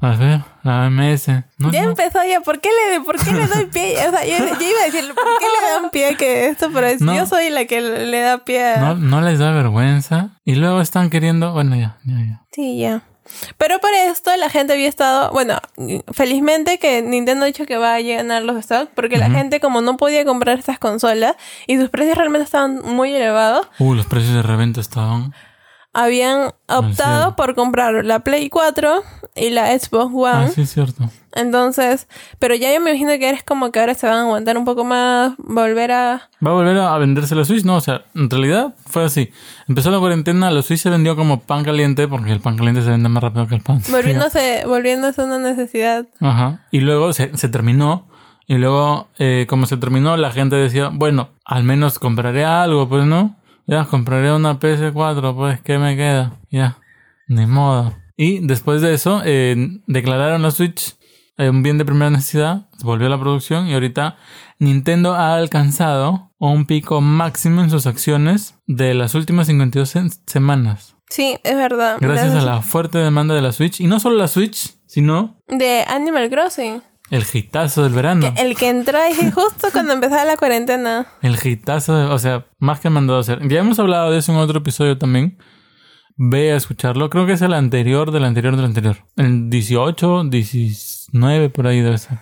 A 0.00 0.10
ver, 0.16 0.40
la 0.62 0.86
OMS. 0.86 1.28
No, 1.58 1.70
Ya 1.72 1.82
no. 1.82 1.90
empezó 1.90 2.18
ya, 2.24 2.40
¿por 2.40 2.60
qué 2.60 2.68
le, 2.90 3.00
por 3.00 3.22
qué 3.22 3.32
le 3.32 3.46
doy 3.46 3.66
pie? 3.66 3.96
O 4.06 4.10
sea, 4.10 4.24
yo, 4.24 4.38
yo 4.38 4.44
iba 4.68 4.80
a 4.82 4.86
decirle, 4.86 5.14
¿por 5.14 5.24
qué 5.38 5.44
le 5.46 5.72
dan 5.80 5.90
pie 5.90 6.16
que 6.16 6.46
esto? 6.48 6.70
Pero 6.72 6.86
es- 6.86 7.00
No. 7.00 7.14
yo 7.14 7.26
soy 7.26 7.50
la 7.50 7.64
que 7.66 7.80
le 7.80 8.20
da 8.20 8.38
pie. 8.38 8.64
a- 8.74 8.76
no, 8.80 8.94
no 8.96 9.20
les 9.20 9.38
da 9.38 9.50
vergüenza. 9.52 10.30
Y 10.44 10.54
luego 10.56 10.80
están 10.80 11.10
queriendo. 11.10 11.52
Bueno, 11.52 11.76
ya, 11.76 11.96
ya, 12.04 12.14
ya. 12.16 12.42
Sí, 12.52 12.78
ya. 12.78 13.02
Pero 13.58 13.78
por 13.78 13.90
esto 13.92 14.34
la 14.36 14.50
gente 14.50 14.72
había 14.72 14.88
estado, 14.88 15.30
bueno, 15.30 15.58
felizmente 16.12 16.78
que 16.78 17.00
Nintendo 17.02 17.44
ha 17.44 17.46
dicho 17.46 17.64
que 17.66 17.76
va 17.76 17.94
a 17.94 18.00
llenar 18.00 18.42
los 18.42 18.62
stocks, 18.64 18.90
porque 18.94 19.18
la 19.18 19.30
gente 19.30 19.60
como 19.60 19.80
no 19.82 19.96
podía 19.96 20.24
comprar 20.24 20.58
estas 20.58 20.78
consolas 20.80 21.36
y 21.68 21.76
sus 21.76 21.90
precios 21.90 22.16
realmente 22.16 22.44
estaban 22.44 22.80
muy 22.82 23.14
elevados, 23.14 23.68
Uh, 23.78 23.94
los 23.94 24.06
precios 24.06 24.34
de 24.34 24.42
reventa 24.42 24.80
estaban. 24.80 25.32
Habían 25.92 26.52
optado 26.68 27.34
por 27.36 27.54
comprar 27.54 28.04
la 28.04 28.20
Play 28.20 28.48
4 28.48 29.02
y 29.34 29.50
la 29.50 29.76
Xbox 29.78 30.12
One. 30.14 30.46
Ah, 30.46 30.48
sí, 30.48 30.62
es 30.62 30.72
cierto. 30.72 31.10
Entonces, 31.34 32.08
pero 32.38 32.54
ya 32.54 32.72
yo 32.72 32.80
me 32.80 32.90
imagino 32.90 33.10
que 33.18 33.28
eres 33.28 33.42
como 33.44 33.70
que 33.70 33.78
ahora 33.78 33.94
se 33.94 34.06
van 34.06 34.18
a 34.18 34.20
aguantar 34.22 34.58
un 34.58 34.64
poco 34.64 34.84
más, 34.84 35.34
volver 35.38 35.92
a... 35.92 36.28
¿Va 36.44 36.50
a 36.50 36.54
volver 36.54 36.76
a 36.78 36.98
venderse 36.98 37.34
la 37.34 37.44
Switch? 37.44 37.64
No, 37.64 37.76
o 37.76 37.80
sea, 37.80 38.04
en 38.14 38.28
realidad 38.28 38.74
fue 38.86 39.04
así. 39.04 39.30
Empezó 39.68 39.90
la 39.90 39.98
cuarentena, 39.98 40.50
la 40.50 40.62
Switch 40.62 40.80
se 40.80 40.90
vendió 40.90 41.14
como 41.14 41.40
pan 41.40 41.64
caliente, 41.64 42.08
porque 42.08 42.32
el 42.32 42.40
pan 42.40 42.56
caliente 42.56 42.82
se 42.82 42.90
vende 42.90 43.08
más 43.08 43.22
rápido 43.22 43.46
que 43.46 43.54
el 43.54 43.62
pan. 43.62 43.80
Volviéndose, 43.90 44.64
volviéndose 44.66 45.22
una 45.22 45.38
necesidad. 45.38 46.06
Ajá. 46.20 46.66
Y 46.70 46.80
luego 46.80 47.12
se, 47.12 47.36
se 47.36 47.48
terminó. 47.48 48.08
Y 48.46 48.54
luego, 48.54 49.08
eh, 49.18 49.46
como 49.48 49.66
se 49.66 49.76
terminó, 49.76 50.16
la 50.16 50.32
gente 50.32 50.56
decía, 50.56 50.90
bueno, 50.92 51.28
al 51.44 51.62
menos 51.62 52.00
compraré 52.00 52.44
algo, 52.44 52.88
pues 52.88 53.06
no. 53.06 53.36
Ya, 53.70 53.84
compraré 53.84 54.32
una 54.32 54.58
PS4, 54.58 55.34
pues, 55.36 55.60
¿qué 55.60 55.78
me 55.78 55.96
queda? 55.96 56.32
Ya, 56.50 56.78
ni 57.28 57.46
modo. 57.46 57.94
Y 58.16 58.44
después 58.46 58.82
de 58.82 58.92
eso, 58.94 59.22
eh, 59.24 59.80
declararon 59.86 60.42
la 60.42 60.50
Switch 60.50 60.96
eh, 61.38 61.48
un 61.48 61.62
bien 61.62 61.78
de 61.78 61.84
primera 61.86 62.10
necesidad, 62.10 62.68
volvió 62.82 63.06
a 63.06 63.10
la 63.10 63.18
producción 63.20 63.66
y 63.68 63.72
ahorita 63.74 64.16
Nintendo 64.58 65.14
ha 65.14 65.36
alcanzado 65.36 66.32
un 66.38 66.66
pico 66.66 67.00
máximo 67.00 67.62
en 67.62 67.70
sus 67.70 67.86
acciones 67.86 68.56
de 68.66 68.92
las 68.92 69.14
últimas 69.14 69.46
52 69.46 69.88
se- 69.88 70.02
semanas. 70.26 70.96
Sí, 71.08 71.38
es 71.42 71.56
verdad. 71.56 71.96
Gracias 72.00 72.34
a 72.34 72.42
la 72.42 72.60
fuerte 72.62 72.98
demanda 72.98 73.34
de 73.34 73.40
la 73.42 73.52
Switch. 73.52 73.80
Y 73.80 73.86
no 73.86 74.00
solo 74.00 74.16
la 74.16 74.28
Switch, 74.28 74.74
sino 74.86 75.40
De 75.48 75.82
Animal 75.88 76.28
Crossing. 76.28 76.82
El 77.10 77.24
hitazo 77.32 77.82
del 77.82 77.92
verano. 77.92 78.32
El 78.36 78.56
que 78.56 78.68
entró 78.68 78.98
ahí 78.98 79.14
justo 79.34 79.68
cuando 79.72 79.92
empezaba 79.92 80.24
la 80.24 80.36
cuarentena. 80.36 81.06
El 81.22 81.36
hitazo, 81.42 81.94
de- 81.96 82.04
o 82.06 82.18
sea, 82.18 82.46
más 82.58 82.80
que 82.80 82.88
mandado 82.90 83.18
a 83.18 83.22
hacer. 83.22 83.46
Ya 83.48 83.60
hemos 83.60 83.78
hablado 83.78 84.10
de 84.10 84.18
eso 84.18 84.32
en 84.32 84.38
otro 84.38 84.58
episodio 84.60 84.96
también. 84.98 85.38
Ve 86.16 86.52
a 86.52 86.56
escucharlo. 86.56 87.08
Creo 87.10 87.26
que 87.26 87.32
es 87.32 87.42
el 87.42 87.54
anterior 87.54 88.10
del 88.12 88.24
anterior 88.24 88.54
del 88.56 88.66
anterior. 88.66 88.96
El 89.16 89.48
18, 89.50 90.24
19, 90.24 91.50
por 91.50 91.66
ahí 91.66 91.80
debe 91.80 91.98
ser. 91.98 92.18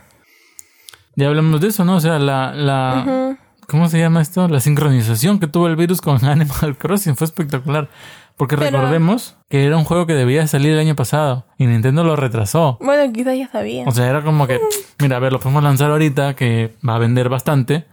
Ya 1.16 1.26
hablamos 1.26 1.61
de 1.61 1.68
eso, 1.68 1.85
¿no? 1.85 1.97
O 1.97 2.00
sea, 2.00 2.18
la, 2.21 2.54
la. 2.54 3.37
¿cómo 3.66 3.88
se 3.88 3.99
llama 3.99 4.21
esto? 4.23 4.47
La 4.49 4.61
sincronización 4.61 5.40
que 5.40 5.49
tuvo 5.49 5.66
el 5.66 5.75
virus 5.76 6.00
con 6.00 6.25
Animal 6.25 6.78
Crossing 6.78 7.16
fue 7.16 7.25
espectacular. 7.25 7.90
Porque 8.38 8.57
Pero- 8.57 8.71
recordemos 8.78 9.37
que 9.50 9.66
era 9.66 9.76
un 9.76 9.85
juego 9.85 10.07
que 10.07 10.14
debía 10.14 10.47
salir 10.47 10.73
el 10.73 10.78
año 10.78 10.95
pasado 10.97 11.45
y 11.59 11.66
Nintendo 11.66 12.04
lo 12.04 12.16
retrasó. 12.16 12.78
Bueno, 12.80 13.12
quizás 13.12 13.37
ya 13.37 13.49
sabía. 13.49 13.85
O 13.87 13.90
sea, 13.90 14.09
era 14.09 14.23
como 14.23 14.47
que, 14.47 14.61
mira, 15.00 15.16
a 15.16 15.18
ver, 15.21 15.33
lo 15.33 15.40
podemos 15.40 15.62
lanzar 15.62 15.90
ahorita, 15.90 16.35
que 16.37 16.73
va 16.88 16.95
a 16.95 16.99
vender 16.99 17.28
bastante. 17.28 17.85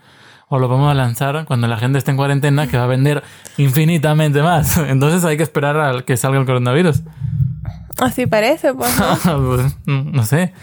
O 0.48 0.60
lo 0.60 0.68
podemos 0.68 0.96
lanzar 0.96 1.46
cuando 1.46 1.66
la 1.68 1.78
gente 1.78 1.98
esté 1.98 2.12
en 2.12 2.18
cuarentena, 2.18 2.68
que 2.68 2.78
va 2.78 2.84
a 2.84 2.88
vender 2.88 3.24
infinitamente 3.58 4.44
más. 4.44 4.78
Entonces 4.88 5.26
hay 5.26 5.38
que 5.38 5.44
esperar 5.44 5.80
a 5.80 6.02
que 6.04 6.16
salga 6.18 6.40
el 6.40 6.46
coronavirus. 6.46 7.02
Así 7.98 8.28
parece, 8.28 8.74
pues. 8.74 8.92
¿no? 9.00 9.48
Pues, 9.56 9.76
no 9.88 10.24
sé. 10.24 10.54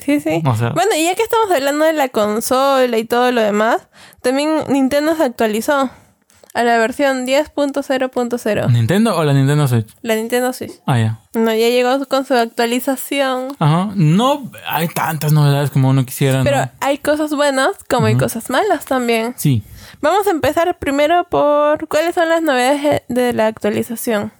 Sí, 0.00 0.20
sí. 0.20 0.42
O 0.44 0.54
sea- 0.56 0.70
bueno, 0.70 0.90
y 0.98 1.04
ya 1.04 1.14
que 1.14 1.22
estamos 1.22 1.50
hablando 1.50 1.84
de 1.86 1.92
la 1.94 2.08
consola 2.08 2.98
y 2.98 3.04
todo 3.04 3.30
lo 3.32 3.40
demás, 3.40 3.88
también 4.20 4.50
Nintendo 4.68 5.14
se 5.16 5.22
actualizó 5.22 5.88
a 6.54 6.62
la 6.62 6.78
versión 6.78 7.26
10.0.0. 7.26 8.70
¿Nintendo 8.70 9.16
o 9.16 9.24
la 9.24 9.32
Nintendo 9.32 9.66
Switch? 9.68 9.86
La 10.02 10.14
Nintendo 10.16 10.52
Switch. 10.52 10.72
Ah, 10.86 10.98
ya. 10.98 11.18
No, 11.34 11.46
ya 11.54 11.68
llegó 11.68 12.04
con 12.06 12.24
su 12.26 12.34
actualización. 12.34 13.56
Ajá. 13.58 13.90
No 13.94 14.50
hay 14.68 14.88
tantas 14.88 15.32
novedades 15.32 15.70
como 15.70 15.88
uno 15.88 16.04
quisiera, 16.04 16.42
Pero 16.44 16.58
¿no? 16.58 16.70
hay 16.80 16.98
cosas 16.98 17.30
buenas 17.34 17.70
como 17.88 18.06
hay 18.06 18.16
cosas 18.16 18.50
malas 18.50 18.84
también. 18.84 19.34
Sí. 19.36 19.62
Vamos 20.00 20.26
a 20.26 20.30
empezar 20.30 20.78
primero 20.78 21.24
por 21.30 21.88
cuáles 21.88 22.14
son 22.14 22.28
las 22.28 22.42
novedades 22.42 23.02
de 23.08 23.32
la 23.32 23.46
actualización. 23.46 24.32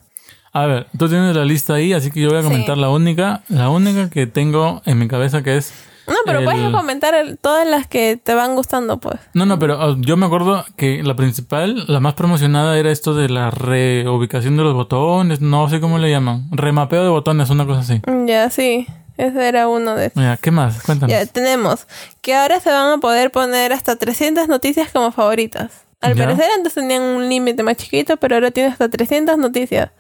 A 0.55 0.67
ver, 0.67 0.87
tú 0.99 1.09
tienes 1.09 1.35
la 1.35 1.47
lista 1.47 1.75
ahí, 1.75 1.95
así 1.95 2.11
que 2.11 2.21
yo 2.21 2.29
voy 2.29 2.39
a 2.39 2.43
Sí. 2.43 2.49
comentar 2.49 2.77
la 2.77 2.91
única, 2.91 3.43
la 3.49 3.71
única 3.71 4.11
que 4.11 4.27
tengo 4.27 4.83
en 4.85 4.99
mi 4.99 5.09
cabeza 5.09 5.43
que 5.43 5.57
es 5.57 5.73
No, 6.07 6.15
pero 6.27 6.41
El- 6.41 6.45
puedes 6.45 6.71
comentar 6.71 7.15
el- 7.15 7.39
todas 7.39 7.67
las 7.67 7.87
que 7.87 8.17
te 8.23 8.35
van 8.35 8.55
gustando, 8.57 8.99
pues. 8.99 9.21
No, 9.35 9.47
no, 9.47 9.59
pero 9.59 9.79
oh, 9.79 9.97
yo 10.01 10.17
me 10.17 10.27
acuerdo 10.27 10.65
que 10.77 11.03
la 11.03 11.15
principal, 11.15 11.85
la 11.87 12.01
más 12.01 12.15
promocionada 12.15 12.77
era 12.79 12.91
esto 12.91 13.15
de 13.15 13.29
la 13.29 13.51
reubicación 13.51 14.57
de 14.57 14.65
los 14.65 14.75
botones, 14.75 15.41
no 15.41 15.69
sé 15.69 15.81
cómo 15.81 15.99
le 15.99 16.11
llaman, 16.11 16.49
remapeo 16.51 17.03
de 17.05 17.09
botones, 17.09 17.51
una 17.51 17.67
cosa 17.67 17.81
así. 17.81 18.01
Mm, 18.07 18.27
Ya, 18.27 18.51
sí. 18.51 18.87
Ese 19.19 19.47
era 19.47 19.69
uno 19.69 19.95
de 19.95 20.11
Mira, 20.15 20.39
¿qué 20.39 20.51
más? 20.51 20.83
Cuéntame. 20.83 21.13
Ya, 21.13 21.27
tenemos 21.27 21.87
que 22.23 22.35
ahora 22.35 22.59
se 22.61 22.71
van 22.71 22.95
a 22.95 22.99
poder 22.99 23.31
poner 23.31 23.73
hasta 23.73 23.95
300 23.97 24.49
noticias 24.49 24.91
como 24.91 25.13
favoritas. 25.13 25.85
Al 26.01 26.15
Ya. 26.17 26.25
parecer 26.25 26.47
antes 26.57 26.75
tenían 26.75 27.03
un 27.03 27.29
límite 27.29 27.63
más 27.63 27.77
chiquito, 27.77 28.17
pero 28.17 28.35
ahora 28.37 28.51
tienes 28.51 28.73
hasta 28.73 28.89
300 28.89 29.37
noticias. 29.39 29.91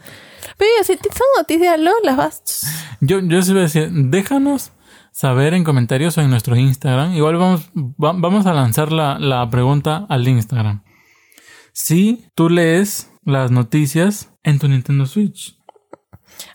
Pero 0.56 0.70
si 0.84 0.94
son 0.94 1.26
noticias, 1.38 1.78
luego 1.78 1.98
las 2.02 2.16
vas... 2.16 2.42
Yo, 3.00 3.20
yo 3.20 3.42
sí 3.42 3.52
voy 3.52 3.60
a 3.60 3.64
decir, 3.64 3.88
déjanos 3.92 4.72
saber 5.12 5.54
en 5.54 5.62
comentarios 5.64 6.16
o 6.18 6.20
en 6.22 6.30
nuestro 6.30 6.56
Instagram. 6.56 7.14
Igual 7.14 7.36
vamos, 7.36 7.70
va- 7.76 8.14
vamos 8.14 8.46
a 8.46 8.52
lanzar 8.54 8.90
la, 8.92 9.18
la 9.18 9.48
pregunta 9.50 10.06
al 10.08 10.26
Instagram. 10.26 10.82
Si 11.72 12.26
tú 12.34 12.48
lees 12.50 13.10
las 13.24 13.50
noticias 13.50 14.30
en 14.42 14.58
tu 14.58 14.68
Nintendo 14.68 15.06
Switch. 15.06 15.56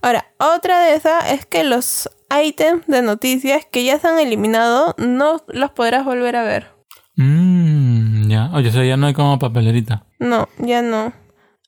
Ahora, 0.01 0.25
otra 0.39 0.81
de 0.81 0.95
esas 0.95 1.31
es 1.31 1.45
que 1.45 1.63
los 1.63 2.09
ítems 2.43 2.85
de 2.87 3.01
noticias 3.01 3.65
que 3.71 3.85
ya 3.85 3.99
se 3.99 4.07
han 4.07 4.19
eliminado 4.19 4.93
no 4.97 5.43
los 5.47 5.71
podrás 5.71 6.03
volver 6.03 6.35
a 6.35 6.43
ver. 6.43 6.71
Mmm, 7.15 8.27
ya. 8.29 8.49
Oye, 8.53 8.69
o 8.69 8.71
sea, 8.71 8.83
ya 8.83 8.97
no 8.97 9.07
hay 9.07 9.13
como 9.13 9.39
papelerita. 9.39 10.05
No, 10.19 10.47
ya 10.59 10.81
no. 10.81 11.13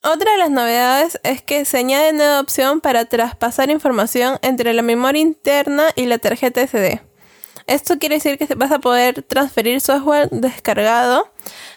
Otra 0.02 0.32
de 0.32 0.38
las 0.38 0.50
novedades 0.50 1.20
es 1.24 1.42
que 1.42 1.66
se 1.66 1.76
añade 1.76 2.14
nueva 2.14 2.40
opción 2.40 2.80
para 2.80 3.04
traspasar 3.04 3.68
información 3.70 4.38
entre 4.40 4.72
la 4.72 4.80
memoria 4.80 5.20
interna 5.20 5.84
y 5.94 6.06
la 6.06 6.16
tarjeta 6.16 6.66
SD. 6.66 7.02
Esto 7.66 7.98
quiere 7.98 8.14
decir 8.14 8.38
que 8.38 8.54
vas 8.54 8.72
a 8.72 8.78
poder 8.78 9.22
transferir 9.22 9.78
software 9.82 10.30
descargado, 10.30 11.30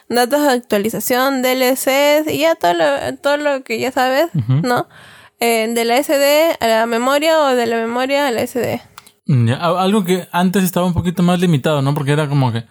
datos 0.08 0.42
de 0.42 0.51
actualización, 0.51 1.42
DLCs 1.42 2.32
y 2.32 2.39
ya 2.39 2.56
todo 2.56 2.74
lo, 2.74 3.18
todo 3.18 3.36
lo 3.36 3.63
que 3.65 3.80
ya 3.80 3.92
sabes, 3.92 4.30
¿no? 4.48 4.88
Eh, 5.42 5.68
de 5.74 5.84
la 5.84 6.01
SD 6.01 6.56
a 6.62 6.68
la 6.68 6.86
memoria 6.86 7.42
o 7.42 7.48
de 7.56 7.65
la 7.65 7.75
memoria 7.75 8.27
a 8.27 8.32
la 8.32 8.48
SD. 8.48 8.82
Mm, 9.25 9.48
ya, 9.50 9.56
Algo 9.56 10.06
que 10.06 10.30
antes 10.32 10.63
estaba 10.63 10.86
un 10.86 10.94
poquito 10.94 11.24
más 11.24 11.42
limitado, 11.42 11.82
¿no? 11.82 11.94
Porque 11.94 12.13
era 12.13 12.30
como 12.30 12.53
que 12.53 12.63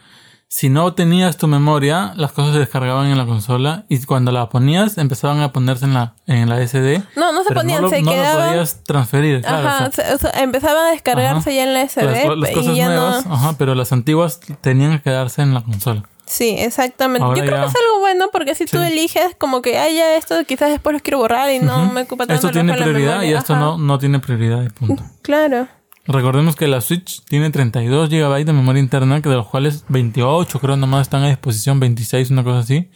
si 0.55 0.69
no 0.69 0.93
tenías 0.93 1.39
tu 1.39 1.49
memoria, 1.49 2.13
las 2.15 2.33
cosas 2.33 2.53
se 2.53 2.59
descargaban 2.59 3.07
en 3.07 3.17
la 3.17 3.25
consola 3.25 3.87
y 3.89 4.05
cuando 4.05 4.33
la 4.33 4.51
ponías 4.51 4.99
empezaban 4.99 5.41
a 5.41 5.51
ponerse 5.51 5.87
en 5.87 5.95
la, 5.95 6.13
en 6.27 6.47
la 6.51 6.61
SD. 6.61 7.03
No, 7.17 7.33
no 7.33 7.43
se 7.43 7.55
ponían, 7.55 7.81
no 7.81 7.89
lo, 7.89 7.89
se 7.89 8.03
no 8.03 8.11
quedaban. 8.13 8.49
podías 8.51 8.85
transferir, 8.85 9.41
claro. 9.41 9.67
Ajá, 9.67 9.87
o 9.89 9.93
sea, 9.93 10.05
se- 10.09 10.15
o 10.15 10.19
sea, 10.19 10.43
empezaban 10.43 10.85
a 10.89 10.91
descargarse 10.91 11.49
Ajá. 11.49 11.57
ya 11.57 11.63
en 11.65 11.73
la 11.73 11.81
SD 11.89 12.05
las, 12.05 12.37
las 12.39 12.51
cosas 12.51 12.73
y 12.75 12.77
ya 12.77 12.87
nuevas, 12.89 13.25
no. 13.27 13.35
ajá, 13.35 13.55
pero 13.57 13.75
las 13.75 13.93
antiguas 13.93 14.41
tenían 14.61 14.99
que 14.99 15.05
quedarse 15.05 15.41
en 15.41 15.55
la 15.55 15.63
consola. 15.63 16.03
Sí, 16.27 16.55
exactamente. 16.59 17.25
Ahora 17.25 17.39
Yo 17.39 17.45
creo 17.47 17.57
ya- 17.57 17.63
que 17.65 17.69
es 17.71 17.75
algo 17.87 18.01
bueno 18.01 18.27
porque 18.31 18.55
si 18.55 18.67
tú 18.67 18.77
Sí. 18.77 18.85
eliges 18.93 19.35
como 19.39 19.63
que, 19.63 19.79
ah, 19.79 19.89
ya 19.89 20.17
esto 20.17 20.35
quizás 20.47 20.69
después 20.69 20.93
lo 20.93 21.01
quiero 21.01 21.17
borrar 21.17 21.51
y 21.51 21.61
no 21.61 21.87
me 21.93 22.03
ocupa 22.03 22.27
tanto 22.27 22.35
Esto 22.49 22.51
tiene 22.51 22.75
prioridad 22.75 23.23
y 23.23 23.33
esto 23.33 23.57
no, 23.57 23.79
no 23.79 23.99
tiene 23.99 24.19
prioridad 24.19 24.63
y 24.63 24.69
punto. 24.69 25.03
Claro. 25.23 25.67
Recordemos 26.07 26.57
que 26.57 26.67
la 26.67 26.81
Switch 26.81 27.23
tiene 27.25 27.51
32 27.51 28.09
GB 28.11 28.45
de 28.45 28.53
memoria 28.53 28.81
interna, 28.81 29.23
que 29.23 29.29
de 29.29 29.37
los 29.37 29.47
cuales 29.47 29.85
28 29.89 30.59
creo 30.59 30.77
nomás 30.77 31.03
están 31.03 31.23
a 31.23 31.29
disposición, 31.29 31.79
26, 31.79 32.31
una 32.31 32.43
cosa 32.43 32.59
así. 32.61 32.91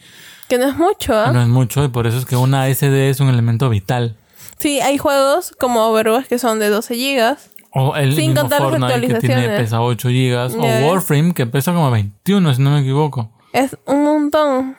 Que 0.49 0.57
no 0.57 0.67
es 0.67 0.75
mucho, 0.77 1.13
¿ah? 1.17 1.31
No 1.31 1.41
es 1.41 1.47
mucho 1.47 1.83
y 1.83 1.87
por 1.87 2.05
eso 2.07 2.17
es 2.17 2.25
que 2.25 2.35
una 2.35 2.67
SD 2.73 3.09
es 3.09 3.19
un 3.19 3.29
elemento 3.29 3.69
vital. 3.69 4.17
Sí, 4.59 4.79
hay 4.81 4.97
juegos 4.97 5.53
como 5.59 5.85
Overwatch 5.87 6.25
que 6.27 6.39
son 6.39 6.59
de 6.59 6.69
12 6.69 6.95
gigas. 6.95 7.49
O 7.71 7.95
el 7.95 8.15
Sin 8.15 8.31
mismo 8.31 8.41
contar 8.41 8.61
las 8.61 8.69
Fortnite 8.71 8.93
que 8.93 9.19
tiene, 9.19 9.35
actualizaciones. 9.35 9.59
pesa 9.61 9.81
8 9.81 10.07
GB. 10.09 10.55
O. 10.57 10.89
Warframe 10.89 11.33
que 11.33 11.45
pesa 11.45 11.73
como 11.73 11.91
21, 11.91 12.53
si 12.55 12.61
no 12.61 12.71
me 12.71 12.79
equivoco. 12.81 13.31
Es 13.53 13.77
un 13.85 14.03
montón. 14.03 14.75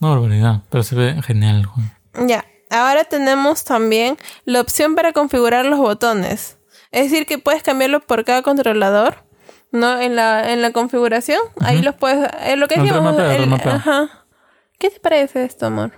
Una 0.00 0.10
barbaridad, 0.12 0.62
pero 0.70 0.82
se 0.82 0.94
ve 0.94 1.20
genial 1.22 1.56
el 1.56 1.66
juego. 1.66 1.88
Ya. 2.26 2.44
Ahora 2.70 3.04
tenemos 3.04 3.64
también 3.64 4.16
la 4.44 4.60
opción 4.60 4.94
para 4.94 5.12
configurar 5.12 5.66
los 5.66 5.78
botones. 5.80 6.56
Es 6.90 7.10
decir, 7.10 7.26
que 7.26 7.38
puedes 7.38 7.62
cambiarlos 7.62 8.04
por 8.04 8.24
cada 8.24 8.42
controlador. 8.42 9.24
¿No? 9.72 10.00
En 10.00 10.16
la, 10.16 10.52
en 10.52 10.62
la 10.62 10.72
configuración. 10.72 11.40
Ahí 11.60 11.80
los 11.80 11.94
puedes. 11.94 12.28
Es 12.44 12.58
lo 12.58 12.66
que 12.66 12.80
decíamos. 12.80 13.16
ajá. 13.18 14.26
¿Qué 14.80 14.90
te 14.90 14.98
parece 14.98 15.44
esto, 15.44 15.66
amor? 15.66 15.92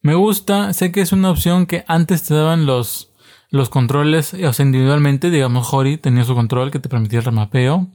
Me 0.00 0.14
gusta, 0.14 0.72
sé 0.72 0.92
que 0.92 1.00
es 1.00 1.12
una 1.12 1.30
opción 1.30 1.66
que 1.66 1.84
antes 1.88 2.22
te 2.22 2.32
daban 2.32 2.64
los, 2.64 3.12
los 3.50 3.68
controles, 3.68 4.32
o 4.32 4.52
sea, 4.52 4.64
individualmente, 4.64 5.30
digamos, 5.30 5.74
Hori 5.74 5.98
tenía 5.98 6.24
su 6.24 6.34
control 6.34 6.70
que 6.70 6.78
te 6.78 6.88
permitía 6.88 7.18
el 7.18 7.24
remapeo. 7.24 7.88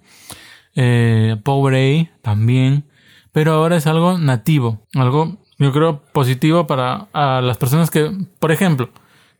Eh, 0.76 1.38
Power 1.44 1.76
A 1.76 2.22
también. 2.22 2.86
Pero 3.32 3.54
ahora 3.54 3.78
es 3.78 3.88
algo 3.88 4.18
nativo, 4.18 4.86
algo, 4.94 5.38
yo 5.58 5.72
creo, 5.72 6.04
positivo 6.12 6.68
para 6.68 7.08
a 7.14 7.40
las 7.42 7.58
personas 7.58 7.90
que, 7.90 8.12
por 8.40 8.52
ejemplo, 8.52 8.90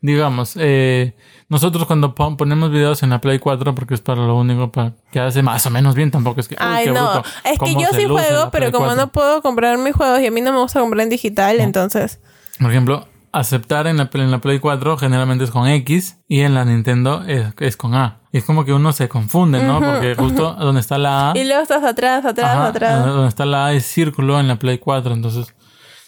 digamos, 0.02 0.54
eh, 0.58 1.14
nosotros 1.48 1.86
cuando 1.86 2.14
pon- 2.14 2.36
ponemos 2.36 2.70
videos 2.70 3.02
en 3.02 3.10
la 3.10 3.20
Play 3.20 3.38
4, 3.38 3.74
porque 3.74 3.94
es 3.94 4.00
para 4.00 4.20
lo 4.26 4.36
único 4.36 4.70
para 4.70 4.92
que 5.10 5.20
hace 5.20 5.42
más 5.42 5.64
o 5.66 5.70
menos 5.70 5.94
bien, 5.94 6.10
tampoco 6.10 6.40
es 6.40 6.48
que... 6.48 6.56
Ay, 6.58 6.86
no. 6.88 6.92
bruto, 6.92 7.24
Es 7.44 7.58
que 7.58 7.72
yo 7.74 7.88
sí 7.92 8.04
juego, 8.04 8.50
pero 8.50 8.64
Play 8.66 8.72
como 8.72 8.84
4. 8.86 9.00
no 9.02 9.12
puedo 9.12 9.40
comprar 9.42 9.78
mis 9.78 9.94
juegos 9.94 10.20
y 10.20 10.26
a 10.26 10.30
mí 10.30 10.40
no 10.40 10.52
me 10.52 10.58
gusta 10.58 10.80
comprar 10.80 11.04
en 11.04 11.08
digital, 11.10 11.60
entonces. 11.60 12.20
Por 12.60 12.70
ejemplo, 12.70 13.06
aceptar 13.32 13.86
en 13.86 13.96
la, 13.96 14.10
en 14.12 14.30
la 14.30 14.40
Play 14.40 14.58
4 14.58 14.96
generalmente 14.98 15.44
es 15.44 15.50
con 15.50 15.66
X 15.68 16.18
y 16.28 16.40
en 16.40 16.54
la 16.54 16.64
Nintendo 16.64 17.22
es, 17.26 17.46
es 17.60 17.76
con 17.76 17.94
A. 17.94 18.18
Y 18.32 18.38
es 18.38 18.44
como 18.44 18.64
que 18.64 18.72
uno 18.72 18.92
se 18.92 19.08
confunde, 19.08 19.62
¿no? 19.62 19.78
Porque 19.80 20.14
justo 20.14 20.54
donde 20.58 20.80
está 20.80 20.96
la 20.98 21.30
A, 21.32 21.38
Y 21.38 21.44
luego 21.44 21.62
estás 21.62 21.84
atrás, 21.84 22.24
atrás, 22.24 22.50
ajá, 22.56 22.66
atrás. 22.68 23.06
donde 23.06 23.28
está 23.28 23.44
la 23.46 23.66
A 23.66 23.72
es 23.74 23.84
círculo 23.84 24.40
en 24.40 24.48
la 24.48 24.56
Play 24.56 24.78
4. 24.78 25.12
Entonces, 25.12 25.54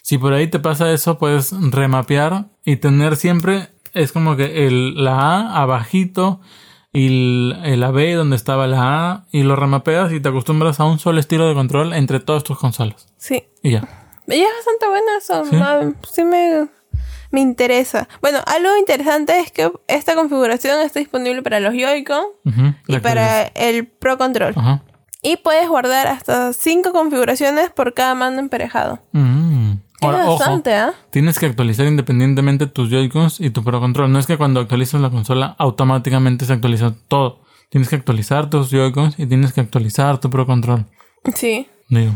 si 0.02 0.16
por 0.18 0.32
ahí 0.32 0.46
te 0.48 0.58
pasa 0.58 0.90
eso, 0.90 1.18
puedes 1.18 1.52
remapear 1.70 2.46
y 2.64 2.76
tener 2.76 3.16
siempre, 3.16 3.68
es 3.94 4.12
como 4.12 4.36
que 4.36 4.66
el, 4.66 5.02
la 5.02 5.18
A 5.18 5.62
abajito 5.62 6.40
y 6.92 7.06
el, 7.06 7.58
el 7.64 7.82
AB 7.82 8.14
donde 8.16 8.36
estaba 8.36 8.66
la 8.66 9.10
A 9.10 9.26
y 9.32 9.42
lo 9.42 9.56
remapeas 9.56 10.12
y 10.12 10.20
te 10.20 10.28
acostumbras 10.28 10.80
a 10.80 10.84
un 10.84 10.98
solo 10.98 11.20
estilo 11.20 11.48
de 11.48 11.54
control 11.54 11.92
entre 11.92 12.20
todas 12.20 12.44
tus 12.44 12.58
consolas. 12.58 13.08
Sí. 13.16 13.44
Y 13.62 13.72
ya. 13.72 13.88
Y 14.28 14.40
es 14.40 14.48
bastante 14.56 14.88
buena 14.88 15.18
eso. 15.18 15.44
Sí. 15.44 16.12
Sí, 16.12 16.24
me, 16.24 16.68
me 17.30 17.40
interesa. 17.40 18.08
Bueno, 18.20 18.38
algo 18.46 18.76
interesante 18.78 19.38
es 19.40 19.50
que 19.50 19.70
esta 19.88 20.14
configuración 20.14 20.80
está 20.80 21.00
disponible 21.00 21.42
para 21.42 21.60
los 21.60 21.74
Joy-Con 21.74 22.24
y 22.86 22.92
la 22.92 23.00
para 23.00 23.42
el 23.46 23.86
Pro 23.86 24.16
Control. 24.16 24.54
Ajá. 24.56 24.82
Y 25.26 25.38
puedes 25.38 25.66
guardar 25.68 26.06
hasta 26.06 26.52
5 26.52 26.92
configuraciones 26.92 27.70
por 27.70 27.94
cada 27.94 28.14
mando 28.14 28.40
emparejado. 28.40 29.00
Mm. 29.12 29.53
Ahora, 30.04 30.24
ojo, 30.24 30.38
bastante, 30.38 30.74
¿ah? 30.74 30.94
tienes 31.10 31.38
que 31.38 31.46
actualizar 31.46 31.86
independientemente 31.86 32.66
tus 32.66 32.90
Joy-Cons 32.90 33.40
y 33.40 33.50
tu 33.50 33.64
Pro 33.64 33.80
Control. 33.80 34.10
No 34.10 34.18
es 34.18 34.26
que 34.26 34.36
cuando 34.36 34.60
actualizas 34.60 35.00
la 35.00 35.10
consola 35.10 35.54
automáticamente 35.58 36.44
se 36.44 36.52
actualiza 36.52 36.94
todo. 37.08 37.40
Tienes 37.70 37.88
que 37.88 37.96
actualizar 37.96 38.50
tus 38.50 38.70
Joy-Cons 38.70 39.18
y 39.18 39.26
tienes 39.26 39.52
que 39.52 39.60
actualizar 39.60 40.18
tu 40.18 40.30
Pro 40.30 40.46
Control. 40.46 40.86
Sí. 41.34 41.68
Digo, 41.88 42.12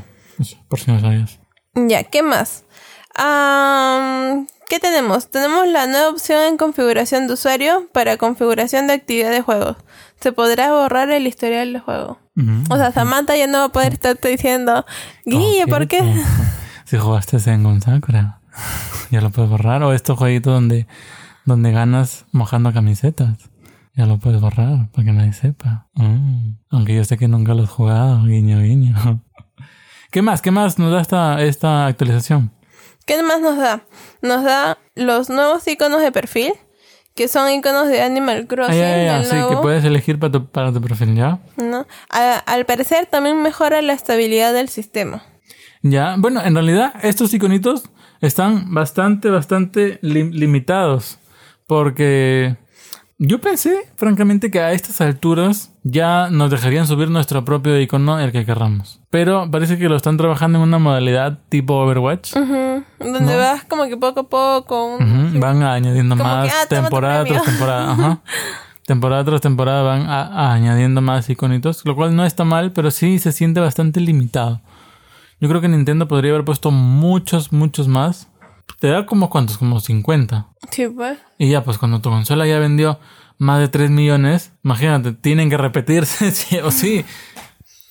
por 0.68 0.78
si 0.78 0.90
no 0.90 1.00
sabías. 1.00 1.38
Ya, 1.74 2.04
¿qué 2.04 2.22
más? 2.22 2.64
Am, 3.14 4.46
¿Qué 4.68 4.80
tenemos? 4.80 5.30
Tenemos 5.30 5.66
la 5.66 5.86
nueva 5.86 6.10
opción 6.10 6.44
en 6.44 6.58
configuración 6.58 7.26
de 7.26 7.32
usuario 7.32 7.88
para 7.92 8.18
configuración 8.18 8.86
de 8.86 8.92
actividad 8.92 9.30
de 9.30 9.40
juegos. 9.40 9.76
Se 10.20 10.30
podrá 10.32 10.72
borrar 10.72 11.10
el 11.10 11.26
historial 11.26 11.72
del 11.72 11.80
juego. 11.80 12.18
Ujú. 12.36 12.74
O 12.74 12.76
sea, 12.76 12.92
Samantha 12.92 13.34
ya 13.34 13.46
no 13.46 13.58
va 13.58 13.64
a 13.64 13.68
poder 13.70 13.94
estarte 13.94 14.28
diciendo, 14.28 14.84
Guille, 15.24 15.66
¿por 15.66 15.88
qué? 15.88 16.02
Si 16.88 16.96
jugaste 16.96 17.36
en 17.50 17.82
Sakura, 17.82 18.40
ya 19.10 19.20
lo 19.20 19.28
puedes 19.30 19.50
borrar. 19.50 19.82
O 19.82 19.92
estos 19.92 20.16
jueguitos 20.18 20.54
donde, 20.54 20.86
donde 21.44 21.70
ganas 21.70 22.24
mojando 22.32 22.72
camisetas. 22.72 23.50
Ya 23.94 24.06
lo 24.06 24.18
puedes 24.18 24.40
borrar 24.40 24.88
para 24.92 25.04
que 25.04 25.12
nadie 25.12 25.32
sepa. 25.34 25.88
Mm. 25.94 26.52
Aunque 26.70 26.94
yo 26.94 27.04
sé 27.04 27.18
que 27.18 27.28
nunca 27.28 27.52
lo 27.52 27.64
has 27.64 27.68
jugado, 27.70 28.24
guiño, 28.24 28.60
guiño. 28.62 28.94
¿Qué 30.10 30.22
más? 30.22 30.40
¿Qué 30.40 30.50
más 30.50 30.78
nos 30.78 30.92
da 30.92 31.02
esta, 31.02 31.42
esta 31.42 31.86
actualización? 31.86 32.52
¿Qué 33.04 33.22
más 33.22 33.40
nos 33.42 33.58
da? 33.58 33.82
Nos 34.22 34.44
da 34.44 34.78
los 34.94 35.28
nuevos 35.28 35.66
iconos 35.68 36.00
de 36.00 36.10
perfil, 36.12 36.52
que 37.14 37.28
son 37.28 37.50
iconos 37.50 37.88
de 37.88 38.00
Animal 38.00 38.46
Crossing. 38.46 38.74
Ah, 38.74 38.78
ya, 38.78 39.04
ya, 39.18 39.24
Sí, 39.24 39.34
nuevo, 39.34 39.50
que 39.50 39.56
puedes 39.56 39.84
elegir 39.84 40.18
para 40.18 40.32
tu, 40.32 40.46
para 40.46 40.72
tu 40.72 40.80
perfil, 40.80 41.14
¿ya? 41.16 41.38
¿no? 41.58 41.86
A- 42.08 42.38
al 42.46 42.64
parecer 42.64 43.06
también 43.06 43.42
mejora 43.42 43.82
la 43.82 43.92
estabilidad 43.92 44.54
del 44.54 44.68
sistema. 44.70 45.22
Ya, 45.90 46.16
bueno, 46.18 46.42
en 46.44 46.54
realidad 46.54 46.92
estos 47.02 47.32
iconitos 47.34 47.84
están 48.20 48.72
bastante, 48.74 49.30
bastante 49.30 50.00
lim- 50.02 50.32
limitados. 50.32 51.18
Porque 51.66 52.56
yo 53.18 53.40
pensé, 53.40 53.76
francamente, 53.96 54.50
que 54.50 54.60
a 54.60 54.72
estas 54.72 55.00
alturas 55.00 55.70
ya 55.84 56.28
nos 56.30 56.50
dejarían 56.50 56.86
subir 56.86 57.10
nuestro 57.10 57.44
propio 57.44 57.78
icono, 57.80 58.18
el 58.18 58.32
que 58.32 58.44
querramos. 58.44 59.00
Pero 59.10 59.50
parece 59.50 59.78
que 59.78 59.88
lo 59.88 59.96
están 59.96 60.16
trabajando 60.16 60.58
en 60.58 60.64
una 60.64 60.78
modalidad 60.78 61.38
tipo 61.48 61.74
Overwatch. 61.74 62.32
Donde 62.34 63.20
¿No? 63.20 63.36
vas 63.36 63.64
como 63.64 63.84
que 63.84 63.96
poco 63.96 64.20
a 64.20 64.28
poco. 64.28 64.96
un- 64.96 65.38
Van 65.40 65.62
añadiendo 65.62 66.16
Como 66.16 66.28
más 66.28 66.48
que, 66.48 66.54
ah, 66.58 66.66
temporada 66.68 67.24
tras 67.24 67.44
temporada. 67.44 67.92
Ajá. 67.92 68.20
Temporada 68.86 69.22
tras 69.22 69.42
temporada 69.42 69.82
van 69.82 70.06
a- 70.08 70.22
a 70.48 70.54
añadiendo 70.54 71.02
más 71.02 71.28
iconitos, 71.28 71.82
lo 71.84 71.94
cual 71.94 72.16
no 72.16 72.24
está 72.24 72.44
mal, 72.44 72.72
pero 72.72 72.90
sí 72.90 73.18
se 73.18 73.32
siente 73.32 73.60
bastante 73.60 74.00
limitado. 74.00 74.62
Yo 75.40 75.48
creo 75.48 75.60
que 75.60 75.68
Nintendo 75.68 76.08
podría 76.08 76.32
haber 76.32 76.44
puesto 76.44 76.70
muchos, 76.70 77.52
muchos 77.52 77.88
más. 77.88 78.28
Te 78.80 78.88
da 78.88 79.06
como 79.06 79.30
cuántos, 79.30 79.58
como 79.58 79.80
50. 79.80 80.48
Sí, 80.70 80.86
pues. 80.88 81.18
Y 81.38 81.50
ya, 81.50 81.64
pues 81.64 81.78
cuando 81.78 82.00
tu 82.00 82.10
consola 82.10 82.46
ya 82.46 82.58
vendió 82.58 82.98
más 83.38 83.60
de 83.60 83.68
3 83.68 83.90
millones, 83.90 84.52
imagínate, 84.64 85.12
tienen 85.12 85.48
que 85.50 85.56
repetirse 85.56 86.30
sí 86.32 86.58
o 86.58 86.70
sí. 86.70 87.04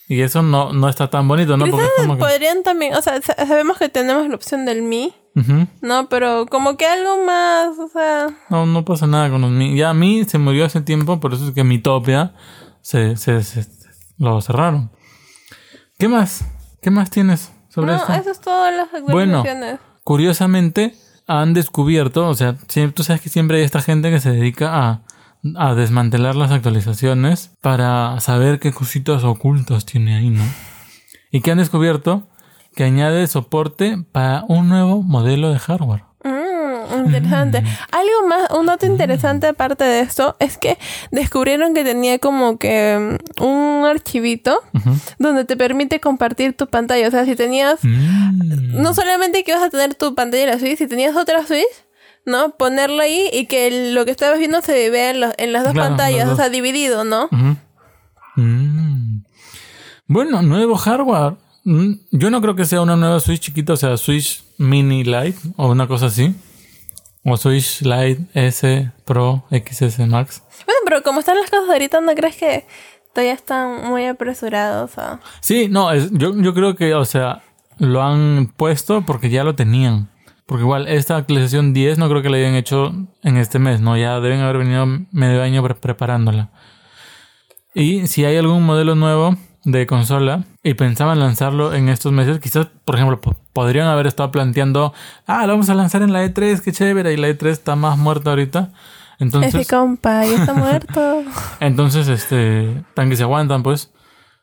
Y 0.09 0.21
eso 0.21 0.41
no, 0.41 0.71
no 0.71 0.87
está 0.87 1.09
tan 1.09 1.27
bonito, 1.27 1.57
¿no? 1.57 1.65
Porque 1.65 1.85
es 1.85 1.91
como 1.97 2.15
que... 2.15 2.19
podrían 2.21 2.63
también, 2.63 2.95
o 2.95 3.01
sea, 3.01 3.21
sa- 3.21 3.35
sabemos 3.45 3.77
que 3.77 3.89
tenemos 3.89 4.27
la 4.29 4.35
opción 4.35 4.65
del 4.65 4.81
Mi. 4.81 5.13
¿no? 5.81 6.09
Pero 6.09 6.47
como 6.47 6.77
que 6.77 6.87
algo 6.87 7.23
más, 7.25 7.77
o 7.77 7.87
sea, 7.89 8.27
No, 8.49 8.65
no 8.65 8.83
pasa 8.85 9.05
nada 9.05 9.29
con 9.29 9.41
los 9.41 9.51
Mi. 9.51 9.75
Ya 9.77 9.91
a 9.91 9.93
mí 9.93 10.23
se 10.25 10.37
murió 10.39 10.65
hace 10.65 10.81
tiempo, 10.81 11.19
por 11.19 11.33
eso 11.33 11.47
es 11.47 11.53
que 11.53 11.63
mi 11.63 11.77
Topia 11.79 12.33
se, 12.81 13.17
se, 13.17 13.43
se- 13.43 13.67
lo 14.17 14.41
cerraron. 14.41 14.89
¿Qué 15.99 16.07
más? 16.07 16.43
¿Qué 16.87 16.91
más 16.91 17.09
tienes 17.09 17.51
sobre 17.67 17.91
no, 17.91 17.97
esto? 17.97 18.13
eso 18.13 18.31
es 18.31 18.39
todo 18.39 18.71
las 18.71 18.87
Bueno, 19.09 19.43
curiosamente, 20.05 20.95
han 21.27 21.53
descubierto, 21.53 22.29
o 22.29 22.33
sea, 22.33 22.55
tú 22.55 23.03
sabes 23.03 23.21
que 23.21 23.27
siempre 23.27 23.57
hay 23.57 23.65
esta 23.65 23.81
gente 23.81 24.09
que 24.09 24.21
se 24.21 24.31
dedica 24.31 24.71
a, 24.73 25.01
a 25.57 25.75
desmantelar 25.75 26.37
las 26.37 26.49
actualizaciones 26.49 27.51
para 27.59 28.17
saber 28.21 28.61
qué 28.61 28.71
cositas 28.71 29.25
ocultas 29.25 29.85
tiene 29.85 30.15
ahí, 30.15 30.29
¿no? 30.29 30.45
Y 31.29 31.41
que 31.41 31.51
han 31.51 31.57
descubierto 31.57 32.29
que 32.73 32.85
añade 32.85 33.27
soporte 33.27 34.01
para 34.13 34.45
un 34.47 34.69
nuevo 34.69 35.03
modelo 35.03 35.51
de 35.51 35.59
hardware. 35.59 36.06
Interesante. 36.95 37.63
Algo 37.91 38.27
más, 38.27 38.49
un 38.51 38.65
dato 38.67 38.85
interesante 38.85 39.47
aparte 39.47 39.83
de 39.83 39.99
esto 40.01 40.35
es 40.39 40.57
que 40.57 40.77
descubrieron 41.11 41.73
que 41.73 41.83
tenía 41.83 42.19
como 42.19 42.57
que 42.57 43.17
mm, 43.39 43.43
un 43.43 43.85
archivito 43.85 44.61
donde 45.19 45.45
te 45.45 45.57
permite 45.57 45.99
compartir 45.99 46.55
tu 46.55 46.67
pantalla. 46.67 47.07
O 47.07 47.11
sea, 47.11 47.25
si 47.25 47.35
tenías, 47.35 47.79
Mm. 47.83 48.81
no 48.81 48.93
solamente 48.93 49.43
que 49.43 49.51
ibas 49.51 49.63
a 49.63 49.69
tener 49.69 49.95
tu 49.95 50.15
pantalla 50.15 50.43
en 50.43 50.49
la 50.49 50.59
Switch, 50.59 50.77
si 50.77 50.87
tenías 50.87 51.15
otra 51.15 51.45
Switch, 51.45 51.65
¿no? 52.25 52.51
Ponerla 52.57 53.03
ahí 53.03 53.29
y 53.31 53.45
que 53.45 53.91
lo 53.93 54.03
que 54.05 54.11
estabas 54.11 54.37
viendo 54.39 54.61
se 54.61 54.89
vea 54.89 55.11
en, 55.11 55.19
los- 55.21 55.33
en 55.37 55.53
las 55.53 55.63
dos 55.63 55.73
Claro, 55.73 55.89
pantallas, 55.89 56.25
las 56.27 56.33
o 56.33 56.35
sea, 56.37 56.49
dividido, 56.49 57.03
¿no? 57.03 57.29
Mm. 58.35 59.21
Bueno, 60.07 60.41
nuevo 60.41 60.75
hardware. 60.75 61.35
Yo 62.11 62.29
no 62.29 62.41
creo 62.41 62.55
que 62.55 62.65
sea 62.65 62.81
una 62.81 62.95
nueva 62.95 63.19
Switch 63.19 63.41
chiquita, 63.41 63.73
o 63.73 63.77
sea, 63.77 63.97
Switch 63.97 64.43
Mini 64.57 65.03
Lite 65.03 65.37
o 65.57 65.69
una 65.69 65.87
cosa 65.87 66.05
así. 66.05 66.33
O 67.29 67.35
Switch 67.35 67.81
Lite 67.81 68.21
S 68.33 68.89
Pro 69.05 69.43
XS 69.51 69.99
Max. 70.07 70.41
Bueno, 70.65 70.79
pero 70.85 71.03
como 71.03 71.19
están 71.19 71.35
las 71.37 71.49
cosas 71.49 71.69
ahorita, 71.69 71.99
¿no 71.99 72.13
crees 72.15 72.37
que 72.37 72.65
todavía 73.13 73.33
están 73.33 73.85
muy 73.89 74.05
apresurados? 74.05 74.97
a- 74.97 75.19
Sí, 75.41 75.67
no, 75.69 75.91
es- 75.91 76.09
yo, 76.13 76.33
yo 76.41 76.53
creo 76.53 76.75
que, 76.75 76.93
o 76.93 77.03
sea, 77.03 77.41
lo 77.79 78.01
han 78.01 78.53
puesto 78.55 79.01
porque 79.05 79.29
ya 79.29 79.43
lo 79.43 79.55
tenían. 79.55 80.09
Porque 80.45 80.63
igual 80.63 80.87
esta 80.87 81.17
actualización 81.17 81.73
10 81.73 81.97
no 81.97 82.07
creo 82.07 82.21
que 82.21 82.29
la 82.29 82.37
hayan 82.37 82.55
hecho 82.55 82.93
en 83.23 83.35
este 83.35 83.59
mes, 83.59 83.81
¿no? 83.81 83.97
Ya 83.97 84.19
deben 84.21 84.39
haber 84.39 84.59
venido 84.59 84.85
medio 85.11 85.43
año 85.43 85.61
pre- 85.61 85.75
preparándola. 85.75 86.49
Y 87.73 88.07
si 88.07 88.23
hay 88.23 88.37
algún 88.37 88.63
modelo 88.65 88.95
nuevo 88.95 89.35
de 89.67 89.85
consola 89.85 90.45
y 90.63 90.75
pensaban 90.75 91.19
lanzarlo 91.19 91.73
en 91.73 91.89
estos 91.89 92.13
meses, 92.13 92.39
quizás, 92.39 92.67
por 92.85 92.95
ejemplo, 92.95 93.19
po- 93.19 93.35
podrían 93.51 93.87
haber 93.87 94.07
estado 94.07 94.31
planteando, 94.31 94.93
ah, 95.25 95.45
lo 95.45 95.53
vamos 95.53 95.69
a 95.69 95.75
lanzar 95.75 96.01
en 96.03 96.13
la 96.13 96.23
E3, 96.23 96.61
qué 96.61 96.71
chévere, 96.71 97.11
y 97.13 97.17
la 97.17 97.27
E3 97.27 97.47
está 97.47 97.75
más 97.75 97.97
muerta 97.97 98.29
ahorita. 98.29 98.71
Entonces, 99.19 99.53
Ese 99.55 99.75
compa 99.75 100.23
ya 100.25 100.35
está 100.37 100.53
muerto. 100.53 101.21
entonces, 101.59 102.07
este, 102.07 102.81
tan 102.93 103.09
que 103.09 103.17
se 103.17 103.23
aguantan, 103.23 103.61
pues. 103.61 103.91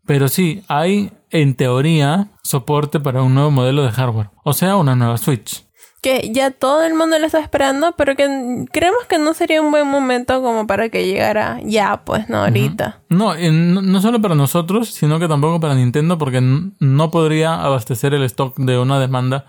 Pero 0.06 0.28
sí, 0.28 0.62
hay 0.68 1.12
en 1.30 1.54
teoría 1.54 2.28
soporte 2.42 3.00
para 3.00 3.22
un 3.22 3.34
nuevo 3.34 3.50
modelo 3.50 3.82
de 3.82 3.92
hardware. 3.92 4.28
O 4.44 4.52
sea, 4.52 4.76
una 4.76 4.94
nueva 4.94 5.16
Switch. 5.16 5.63
Que 6.04 6.30
ya 6.32 6.50
todo 6.50 6.84
el 6.84 6.92
mundo 6.92 7.18
lo 7.18 7.24
está 7.24 7.38
esperando, 7.40 7.94
pero 7.96 8.14
que 8.14 8.66
creemos 8.70 9.06
que 9.08 9.16
no 9.18 9.32
sería 9.32 9.62
un 9.62 9.70
buen 9.70 9.88
momento 9.88 10.42
como 10.42 10.66
para 10.66 10.90
que 10.90 11.06
llegara 11.06 11.58
ya, 11.64 12.02
pues, 12.04 12.28
no 12.28 12.40
ahorita. 12.44 13.00
No, 13.08 13.38
y 13.38 13.50
no, 13.50 13.80
no 13.80 14.00
solo 14.02 14.20
para 14.20 14.34
nosotros, 14.34 14.90
sino 14.90 15.18
que 15.18 15.28
tampoco 15.28 15.60
para 15.60 15.74
Nintendo, 15.74 16.18
porque 16.18 16.42
no 16.42 17.10
podría 17.10 17.54
abastecer 17.54 18.12
el 18.12 18.22
stock 18.24 18.54
de 18.58 18.78
una 18.78 19.00
demanda. 19.00 19.46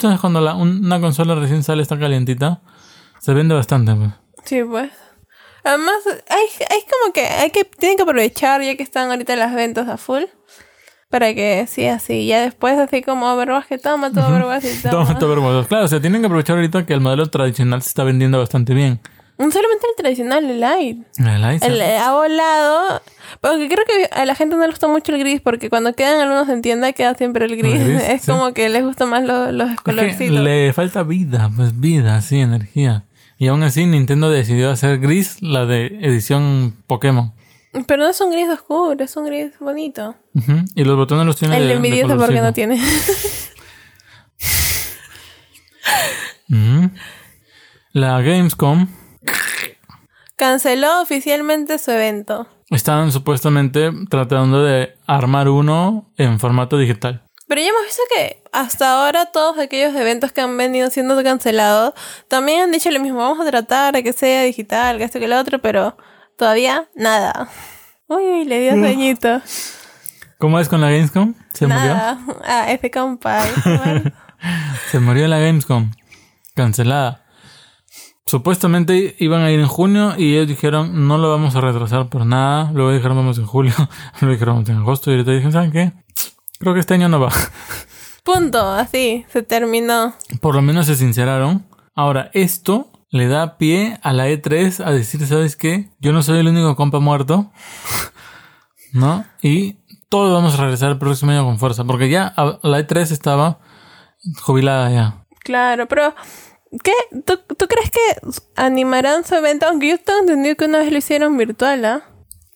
Sabes, 0.00 0.18
cuando 0.18 0.40
la- 0.40 0.54
un- 0.56 0.84
una 0.84 1.00
consola 1.00 1.36
recién 1.36 1.62
sale, 1.62 1.82
está 1.82 1.96
calientita, 1.96 2.60
se 3.20 3.32
vende 3.32 3.54
bastante, 3.54 3.94
pues. 3.94 4.10
Sí, 4.44 4.64
pues. 4.64 4.90
Además, 5.62 5.94
hay, 6.28 6.46
hay 6.70 6.80
como 6.90 7.12
que 7.12 7.22
hay 7.26 7.50
que 7.50 7.64
tienen 7.64 7.96
que 7.96 8.02
aprovechar 8.02 8.60
ya 8.62 8.76
que 8.76 8.82
están 8.82 9.10
ahorita 9.10 9.36
las 9.36 9.54
ventas 9.54 9.88
a 9.88 9.96
full 9.96 10.24
para 11.10 11.34
que 11.34 11.66
sí 11.68 11.86
así, 11.86 12.26
ya 12.26 12.40
después 12.42 12.78
así 12.78 13.02
como 13.02 13.32
Overwatch 13.32 13.66
que 13.66 13.78
toma 13.78 14.10
todo 14.12 14.26
Overwatch 14.28 14.64
y 14.64 14.82
toma. 14.82 15.04
Toma, 15.06 15.18
toma, 15.18 15.32
hermoso. 15.34 15.68
Claro, 15.68 15.84
o 15.84 15.88
sea, 15.88 16.00
tienen 16.00 16.20
que 16.22 16.26
aprovechar 16.26 16.56
ahorita 16.56 16.86
que 16.86 16.94
el 16.94 17.00
modelo 17.00 17.26
tradicional 17.28 17.82
se 17.82 17.88
está 17.88 18.04
vendiendo 18.04 18.38
bastante 18.38 18.74
bien. 18.74 19.00
No 19.36 19.50
solamente 19.50 19.84
el 19.90 19.96
tradicional, 20.00 20.48
el 20.48 20.60
light. 20.60 20.98
El 21.18 21.40
Light, 21.40 21.62
El 21.64 21.80
eh, 21.80 21.96
ha 21.96 22.12
volado. 22.12 23.02
Porque 23.40 23.68
creo 23.68 23.84
que 23.84 24.08
a 24.12 24.24
la 24.26 24.36
gente 24.36 24.54
no 24.54 24.62
le 24.62 24.68
gusta 24.68 24.86
mucho 24.86 25.12
el 25.12 25.18
gris, 25.18 25.40
porque 25.40 25.68
cuando 25.68 25.92
quedan 25.92 26.20
algunos 26.20 26.48
en 26.48 26.62
tienda 26.62 26.92
queda 26.92 27.16
siempre 27.16 27.44
el 27.46 27.56
gris. 27.56 27.74
El 27.80 27.94
gris, 27.94 28.02
es 28.08 28.22
sí. 28.22 28.30
como 28.30 28.54
que 28.54 28.68
les 28.68 28.84
gusta 28.84 29.06
más 29.06 29.24
lo- 29.24 29.50
los 29.50 29.70
que 29.70 29.76
colorcitos. 29.76 30.38
le 30.40 30.72
falta 30.72 31.02
vida, 31.02 31.50
pues 31.56 31.78
vida, 31.80 32.20
sí, 32.20 32.38
energía. 32.38 33.04
Y 33.36 33.48
aún 33.48 33.64
así 33.64 33.84
Nintendo 33.86 34.30
decidió 34.30 34.70
hacer 34.70 35.00
gris 35.00 35.42
la 35.42 35.66
de 35.66 35.86
edición 36.02 36.76
Pokémon. 36.86 37.32
Pero 37.86 38.04
no 38.04 38.08
es 38.08 38.20
un 38.20 38.30
gris 38.30 38.48
oscuro, 38.48 39.02
es 39.02 39.16
un 39.16 39.26
gris 39.26 39.58
bonito. 39.58 40.14
Y 40.74 40.84
los 40.84 40.96
botones 40.96 41.26
los 41.26 41.36
tiene 41.36 41.56
El 41.56 41.82
de, 41.82 42.06
de 42.06 42.16
porque 42.16 42.40
no 42.40 42.52
tiene. 42.52 42.80
La 47.92 48.20
Gamescom 48.20 48.88
Canceló 50.36 51.00
oficialmente 51.00 51.78
su 51.78 51.92
evento. 51.92 52.48
estaban 52.70 53.12
supuestamente 53.12 53.92
tratando 54.10 54.64
de 54.64 54.94
armar 55.06 55.48
uno 55.48 56.12
en 56.16 56.40
formato 56.40 56.76
digital. 56.76 57.22
Pero 57.46 57.60
ya 57.60 57.68
hemos 57.68 57.84
visto 57.84 58.02
que 58.14 58.42
hasta 58.52 58.92
ahora 58.92 59.26
todos 59.26 59.58
aquellos 59.58 59.94
eventos 59.94 60.32
que 60.32 60.40
han 60.40 60.56
venido 60.56 60.90
siendo 60.90 61.22
cancelados 61.22 61.94
también 62.28 62.62
han 62.62 62.72
dicho 62.72 62.90
lo 62.90 63.00
mismo. 63.00 63.18
Vamos 63.18 63.38
a 63.46 63.48
tratar 63.48 63.94
de 63.94 64.02
que 64.02 64.12
sea 64.12 64.42
digital, 64.42 64.98
que 64.98 65.04
esto 65.04 65.20
que 65.20 65.28
lo 65.28 65.38
otro, 65.38 65.60
pero 65.60 65.96
todavía 66.36 66.88
nada. 66.94 67.48
Uy, 68.06 68.44
le 68.44 68.60
dio 68.60 68.72
sueñito. 68.72 69.40
¿Cómo 70.38 70.60
es 70.60 70.68
con 70.68 70.80
la 70.80 70.90
Gamescom? 70.90 71.34
¿Se 71.52 71.66
murió? 71.66 71.94
Ah, 72.44 72.66
F 72.68 72.90
compa. 72.90 73.44
Se 74.90 75.00
murió 75.00 75.26
la 75.26 75.38
Gamescom. 75.38 75.90
Cancelada. 76.54 77.24
Supuestamente 78.26 79.16
iban 79.18 79.42
a 79.42 79.50
ir 79.50 79.60
en 79.60 79.66
junio 79.66 80.14
y 80.16 80.34
ellos 80.34 80.48
dijeron 80.48 81.06
no 81.06 81.18
lo 81.18 81.30
vamos 81.30 81.56
a 81.56 81.60
retrasar 81.60 82.08
por 82.08 82.26
nada. 82.26 82.70
Luego 82.72 82.92
dijeron 82.92 83.16
vamos 83.16 83.38
en 83.38 83.46
julio. 83.46 83.74
Luego 84.20 84.32
dijeron 84.32 84.54
vamos 84.56 84.68
en 84.68 84.76
agosto. 84.76 85.10
Y 85.10 85.14
ahorita 85.14 85.30
dijeron, 85.30 85.52
¿saben 85.52 85.72
qué? 85.72 85.92
Creo 86.58 86.74
que 86.74 86.80
este 86.80 86.94
año 86.94 87.08
no 87.08 87.20
va. 87.20 87.30
Punto. 88.24 88.70
Así, 88.72 89.24
se 89.28 89.42
terminó. 89.42 90.14
Por 90.40 90.54
lo 90.54 90.62
menos 90.62 90.86
se 90.86 90.96
sinceraron. 90.96 91.66
Ahora, 91.94 92.30
esto 92.32 92.90
le 93.14 93.28
da 93.28 93.58
pie 93.58 94.00
a 94.02 94.12
la 94.12 94.28
E3 94.28 94.84
a 94.84 94.90
decir, 94.90 95.24
¿sabes 95.24 95.54
qué? 95.54 95.88
Yo 96.00 96.12
no 96.12 96.20
soy 96.24 96.40
el 96.40 96.48
único 96.48 96.74
compa 96.74 96.98
muerto. 96.98 97.52
¿No? 98.92 99.24
Y 99.40 99.76
todos 100.08 100.32
vamos 100.32 100.54
a 100.54 100.62
regresar 100.62 100.90
el 100.90 100.98
próximo 100.98 101.30
año 101.30 101.44
con 101.44 101.60
fuerza. 101.60 101.84
Porque 101.84 102.10
ya 102.10 102.34
la 102.36 102.80
E3 102.80 103.12
estaba 103.12 103.60
jubilada 104.42 104.90
ya. 104.90 105.24
Claro, 105.44 105.86
pero 105.86 106.12
¿qué? 106.82 106.92
¿Tú, 107.24 107.38
tú 107.56 107.68
crees 107.68 107.92
que 107.92 108.00
animarán 108.56 109.24
su 109.24 109.36
evento? 109.36 109.66
Aunque 109.68 109.90
yo 109.90 109.98
tengo 109.98 110.18
entendido 110.18 110.56
que 110.56 110.64
una 110.64 110.78
vez 110.78 110.90
lo 110.90 110.98
hicieron 110.98 111.36
virtual, 111.36 111.84
¿ah? 111.84 112.02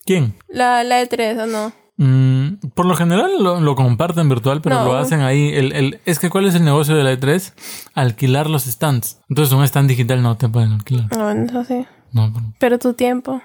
¿Quién? 0.05 0.37
La, 0.49 0.83
la 0.83 1.01
E3, 1.01 1.41
¿o 1.41 1.45
no? 1.45 1.71
Mm, 2.01 2.69
por 2.75 2.85
lo 2.85 2.95
general 2.95 3.31
lo, 3.43 3.59
lo 3.59 3.75
comparten 3.75 4.29
virtual, 4.29 4.61
pero 4.61 4.77
No. 4.77 4.85
lo 4.85 4.95
hacen 4.97 5.19
ahí. 5.19 5.49
El, 5.53 5.73
el, 5.73 5.99
es 6.05 6.17
que 6.17 6.29
¿cuál 6.29 6.45
es 6.45 6.55
el 6.55 6.63
negocio 6.63 6.95
de 6.95 7.03
la 7.03 7.11
E3? 7.11 7.53
Alquilar 7.93 8.49
los 8.49 8.63
stands. 8.63 9.19
Entonces 9.27 9.53
un 9.53 9.63
stand 9.65 9.89
digital 9.89 10.23
no 10.23 10.37
te 10.37 10.47
pueden 10.47 10.71
alquilar. 10.71 11.09
No, 11.17 11.29
eso 11.31 11.63
sí. 11.65 11.85
No, 12.13 12.31
pero- 12.33 12.45
Pero 12.57 12.79
tu 12.79 12.93
tiempo. 12.93 13.41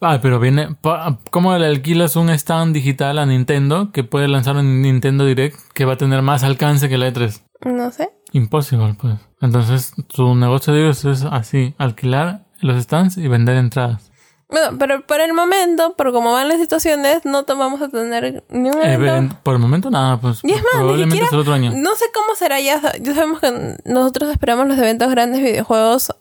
Ah, 0.00 0.18
pero 0.22 0.40
viene... 0.40 0.74
pa- 0.80 1.18
¿Cómo 1.30 1.54
le 1.58 1.66
alquilas 1.66 2.16
un 2.16 2.30
stand 2.30 2.72
digital 2.72 3.18
a 3.18 3.26
Nintendo 3.26 3.92
que 3.92 4.02
puede 4.02 4.28
lanzar 4.28 4.56
en 4.56 4.80
Nintendo 4.80 5.26
Direct 5.26 5.58
que 5.74 5.84
va 5.84 5.92
a 5.92 5.96
tener 5.98 6.22
más 6.22 6.42
alcance 6.42 6.88
que 6.88 6.96
la 6.96 7.08
E3? 7.12 7.42
No 7.66 7.90
sé. 7.90 8.08
Imposible, 8.32 8.94
pues. 8.98 9.16
Entonces 9.42 9.92
su 10.08 10.34
negocio 10.34 10.72
de 10.72 10.80
ellos 10.84 11.04
es 11.04 11.24
así, 11.24 11.74
alquilar 11.76 12.46
los 12.62 12.82
stands 12.82 13.18
y 13.18 13.28
vender 13.28 13.56
entradas. 13.58 14.09
Bueno, 14.50 14.76
pero 14.78 15.00
por 15.06 15.20
el 15.20 15.32
momento, 15.32 15.94
por 15.96 16.12
cómo 16.12 16.32
van 16.32 16.48
las 16.48 16.58
situaciones, 16.58 17.24
no 17.24 17.44
te 17.44 17.54
vamos 17.54 17.80
a 17.82 17.88
tener 17.88 18.42
ni 18.48 18.70
un 18.70 18.78
Eh, 18.82 19.28
por 19.42 19.54
el 19.54 19.60
momento 19.60 19.90
nada, 19.90 20.20
pues 20.20 20.40
Y 20.42 20.50
es 20.52 20.56
más, 20.62 20.72
probablemente 20.74 21.16
siquiera- 21.16 21.38
otro 21.38 21.52
año. 21.52 21.72
No 21.74 21.94
sé 21.94 22.06
cómo 22.12 22.34
será 22.34 22.60
ya. 22.60 22.80
Ya 23.00 23.14
sabemos 23.14 23.40
que 23.40 23.76
nosotros 23.84 24.30
esperamos 24.30 24.66
los 24.66 24.78
eventos 24.78 25.08
grandes 25.10 25.40
videojuegos 25.42 26.12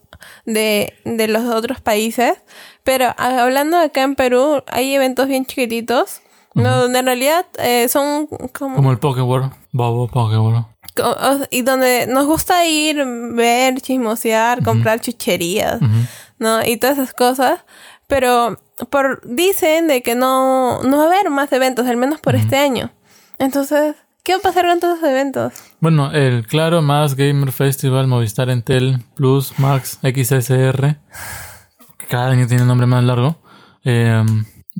de, 0.46 0.94
de 1.06 1.28
los 1.28 1.44
otros 1.46 1.82
países. 1.82 2.34
Pero 2.84 3.14
hablando 3.18 3.78
acá 3.78 4.04
en 4.04 4.16
Perú, 4.16 4.64
hay 4.68 4.94
eventos 4.94 5.28
bien 5.28 5.46
chiquititos. 5.46 6.22
¿no? 6.56 6.76
Donde 6.78 7.00
en 7.00 7.06
realidad 7.06 7.46
eh, 7.60 7.88
son 7.90 8.28
como, 8.58 8.76
Como 8.76 8.92
el 8.92 8.98
Pokéworld. 8.98 9.52
Bobo 9.72 10.10
o- 11.02 11.38
y 11.52 11.62
donde 11.62 12.08
nos 12.08 12.26
gusta 12.26 12.66
ir, 12.66 13.02
ver, 13.34 13.80
chismosear, 13.82 14.64
comprar 14.64 15.00
chucherías. 15.00 15.80
¿no? 16.40 16.66
Y 16.66 16.78
todas 16.78 16.98
esas 16.98 17.14
cosas. 17.14 17.60
Pero 18.10 18.60
por 18.90 19.22
dicen 19.24 19.88
de 19.88 20.02
que 20.02 20.16
no, 20.16 20.82
no 20.82 20.98
va 20.98 21.04
a 21.04 21.06
haber 21.06 21.30
más 21.30 21.52
eventos, 21.54 21.86
al 21.86 21.96
menos 21.96 22.20
por 22.20 22.36
este 22.36 22.58
año. 22.58 22.90
Entonces, 23.38 23.96
¿qué 24.24 24.34
va 24.34 24.40
a 24.40 24.42
pasar 24.42 24.66
con 24.66 24.80
todos 24.80 24.98
esos 24.98 25.10
eventos? 25.10 25.54
Bueno, 25.80 26.12
el 26.12 26.48
Claro 26.48 26.82
Más 26.82 27.16
Gamer 27.16 27.52
Festival, 27.52 28.08
Movistar 28.08 28.50
Entel, 28.50 28.98
Plus, 29.14 29.60
Max, 29.60 30.00
XSR. 30.02 30.98
que 31.98 32.08
Cada 32.08 32.32
año 32.32 32.48
tiene 32.48 32.64
un 32.64 32.70
nombre 32.70 32.88
más 32.88 33.04
largo. 33.04 33.38
Eh, 33.84 34.26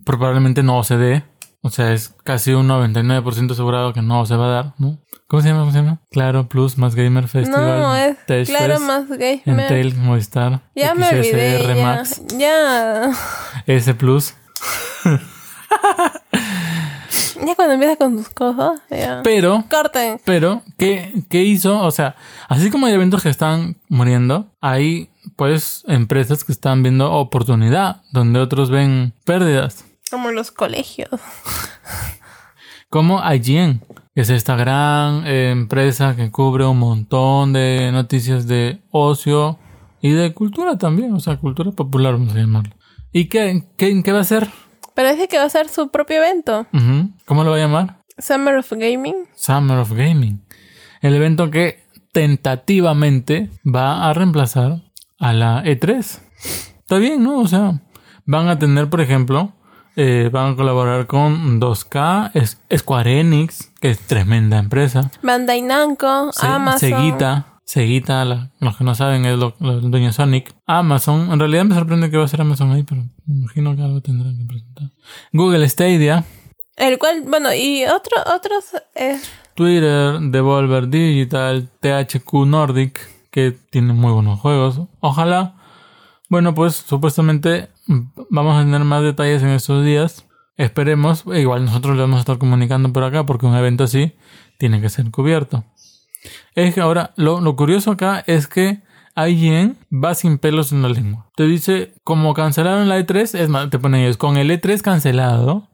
probablemente 0.04 0.64
no 0.64 0.84
se 0.84 0.98
dé. 0.98 1.24
O 1.62 1.70
sea, 1.70 1.92
es 1.94 2.16
casi 2.24 2.54
un 2.54 2.68
99% 2.70 3.52
asegurado 3.52 3.92
que 3.94 4.02
no 4.02 4.26
se 4.26 4.36
va 4.36 4.46
a 4.46 4.50
dar, 4.50 4.74
¿no? 4.78 4.98
¿Cómo 5.28 5.44
se 5.44 5.50
llama? 5.50 5.60
¿Cómo 5.62 5.72
se 5.72 5.78
llama? 5.80 6.02
Claro 6.10 6.48
Plus 6.48 6.78
más 6.78 6.96
Gamer 6.96 7.28
Festival. 7.28 7.82
No, 7.82 7.96
es 7.96 8.18
Tech 8.26 8.48
claro 8.48 8.76
Fest, 8.76 8.86
más 8.88 9.08
gamer. 9.10 9.42
Entel, 9.46 9.96
Movistar, 9.96 10.62
Ya 10.76 10.96
me 10.96 11.08
olvidé. 11.08 11.76
Ya. 11.76 11.84
Max, 11.84 12.22
ya. 12.38 13.12
S 13.68 13.94
Plus. 13.94 14.34
Ya 17.46 17.56
cuando 17.56 17.74
empiezas 17.76 17.98
con 17.98 18.18
tus 18.18 18.30
cosas, 18.30 18.82
ya. 18.90 19.22
Pero, 19.24 19.64
Corten. 19.70 20.20
pero, 20.26 20.62
¿qué, 20.78 21.24
¿qué 21.30 21.44
hizo? 21.44 21.80
O 21.80 21.92
sea, 21.92 22.16
así 22.50 22.70
como 22.70 22.86
hay 22.86 22.94
eventos 22.94 23.24
que 23.24 23.30
están 23.30 23.78
muriendo, 23.88 24.52
hay 24.60 25.10
pues 25.38 25.84
empresas 25.88 26.44
que 26.44 26.52
están 26.52 26.84
viendo 26.84 27.12
oportunidad, 27.14 28.02
donde 28.12 28.40
otros 28.42 28.70
ven 28.70 29.14
pérdidas. 29.24 29.86
Como 30.10 30.32
los 30.32 30.52
colegios. 30.52 31.10
Como 32.90 33.22
IGN, 33.32 33.82
que 34.16 34.22
es 34.22 34.30
esta 34.30 34.56
gran 34.56 35.26
eh, 35.28 35.52
empresa 35.52 36.16
que 36.16 36.32
cubre 36.32 36.66
un 36.66 36.80
montón 36.80 37.54
de 37.54 37.92
noticias 37.92 38.48
de 38.48 38.82
ocio 38.90 39.60
y 40.02 40.12
de 40.12 40.34
cultura 40.34 40.78
también, 40.78 41.14
o 41.14 41.20
sea, 41.20 41.38
cultura 41.38 41.72
popular, 41.72 42.14
vamos 42.14 42.34
a 42.34 42.40
llamarlo. 42.40 42.74
¿Y 43.12 43.26
qué, 43.26 43.64
qué, 43.78 44.02
qué 44.04 44.12
va 44.12 44.22
a? 44.22 44.26
Pero 44.96 45.12
dice 45.12 45.28
que 45.28 45.38
va 45.38 45.44
a 45.44 45.50
ser 45.50 45.70
su 45.70 45.90
propio 45.90 46.18
evento. 46.18 46.68
¿Cómo 47.26 47.44
lo 47.44 47.52
va 47.52 47.58
a 47.58 47.60
llamar? 47.60 48.04
Summer 48.18 48.58
of 48.58 48.72
Gaming. 48.72 49.28
Summer 49.36 49.78
of 49.78 49.92
Gaming. 49.92 50.44
El 51.02 51.16
evento 51.16 51.50
que 51.50 51.84
tentativamente 52.12 53.50
va 53.66 54.10
a 54.10 54.14
reemplazar 54.14 54.82
a 55.20 55.34
la 55.34 55.64
E3. 55.64 56.20
Está 56.80 56.98
bien, 56.98 57.24
¿no? 57.24 57.40
O 57.40 57.48
sea, 57.48 57.82
van 58.26 58.48
a 58.48 58.60
tener, 58.60 58.90
por 58.90 59.02
ejemplo, 59.02 59.54
eh, 60.02 60.30
van 60.32 60.54
a 60.54 60.56
colaborar 60.56 61.08
con 61.08 61.60
2K, 61.60 62.32
es- 62.34 62.62
Square 62.76 63.20
Enix, 63.20 63.72
que 63.82 63.90
es 63.92 64.00
tremenda 64.00 64.58
empresa. 64.58 65.12
Bandai 65.22 65.62
Namco, 65.62 66.32
Se- 66.32 66.48
Amazon. 66.48 66.80
Seguita, 66.80 67.46
Seguita, 67.66 68.24
la- 68.26 68.50
los 68.62 68.78
que 68.78 68.84
no 68.84 68.96
saben 68.96 69.26
es 69.26 69.38
lo, 69.38 69.56
lo- 69.60 69.80
el 69.80 69.92
dueño 69.92 70.12
Sonic. 70.14 70.56
Amazon, 70.66 71.32
en 71.32 71.40
realidad 71.40 71.66
me 71.66 71.76
sorprende 71.76 72.10
que 72.10 72.18
va 72.18 72.24
a 72.24 72.28
ser 72.28 72.42
Amazon 72.42 72.72
ahí, 72.72 72.84
pero 72.84 73.02
me 73.26 73.36
imagino 73.42 73.76
que 73.76 73.82
algo 73.84 74.02
tendrán 74.02 74.38
que 74.38 74.46
presentar. 74.46 74.90
Google 75.34 75.68
Stadia, 75.70 76.24
El 76.78 76.98
cual, 76.98 77.24
bueno, 77.28 77.54
y 77.54 77.84
otro, 77.86 78.16
otros 78.36 78.64
eh, 78.96 79.20
Twitter, 79.54 80.18
Devolver 80.20 80.88
Digital, 80.88 81.68
THQ 81.82 82.46
Nordic, 82.48 83.00
que 83.32 83.52
tienen 83.52 83.98
muy 83.98 84.14
buenos 84.14 84.40
juegos. 84.40 84.82
Ojalá. 85.02 85.56
Bueno, 86.30 86.54
pues 86.54 86.76
supuestamente 86.76 87.70
vamos 88.30 88.58
a 88.58 88.64
tener 88.64 88.84
más 88.84 89.04
detalles 89.04 89.42
en 89.42 89.50
estos 89.50 89.84
días. 89.84 90.26
Esperemos. 90.58 91.24
E 91.32 91.42
Igual 91.42 91.66
nosotros 91.66 91.96
le 91.96 92.02
vamos 92.02 92.18
a 92.18 92.20
estar 92.22 92.38
comunicando 92.38 92.92
por 92.94 93.04
acá 93.04 93.26
porque 93.26 93.46
un 93.46 93.56
evento 93.56 93.84
así 93.84 94.14
tiene 94.58 94.82
que 94.82 94.90
ser 94.90 95.10
cubierto. 95.12 95.64
Es 96.56 96.74
que 96.74 96.82
ahora, 96.82 97.14
lo, 97.16 97.40
lo 97.40 97.56
curioso 97.56 97.92
acá 97.92 98.24
es 98.28 98.48
que 98.48 98.82
IGN 99.16 99.78
va 99.92 100.16
sin 100.16 100.38
pelos 100.38 100.72
en 100.72 100.82
la 100.82 100.90
lengua. 100.90 101.28
Te 101.36 101.44
dice, 101.46 101.94
como 102.04 102.34
cancelaron 102.34 102.90
la 102.90 103.00
E3, 103.00 103.38
es 103.40 103.50
más, 103.50 103.70
te 103.70 103.80
ponen 103.80 104.02
ellos, 104.02 104.18
con 104.18 104.38
el 104.38 104.52
E3 104.52 104.82
cancelado, 104.82 105.68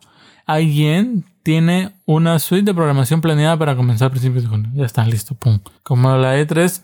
IGN 0.47 1.25
tiene 1.43 1.93
una 2.05 2.39
suite 2.39 2.65
de 2.65 2.73
programación 2.73 3.21
planeada 3.21 3.57
para 3.57 3.75
comenzar 3.75 4.07
a 4.07 4.11
principios 4.11 4.43
de 4.43 4.49
junio. 4.49 4.71
Ya 4.73 4.85
está, 4.85 5.05
listo, 5.05 5.35
pum. 5.35 5.59
Como 5.83 6.15
la 6.17 6.37
E3, 6.39 6.81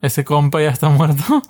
ese 0.00 0.24
compa 0.24 0.62
ya 0.62 0.70
está 0.70 0.88
muerto. 0.90 1.42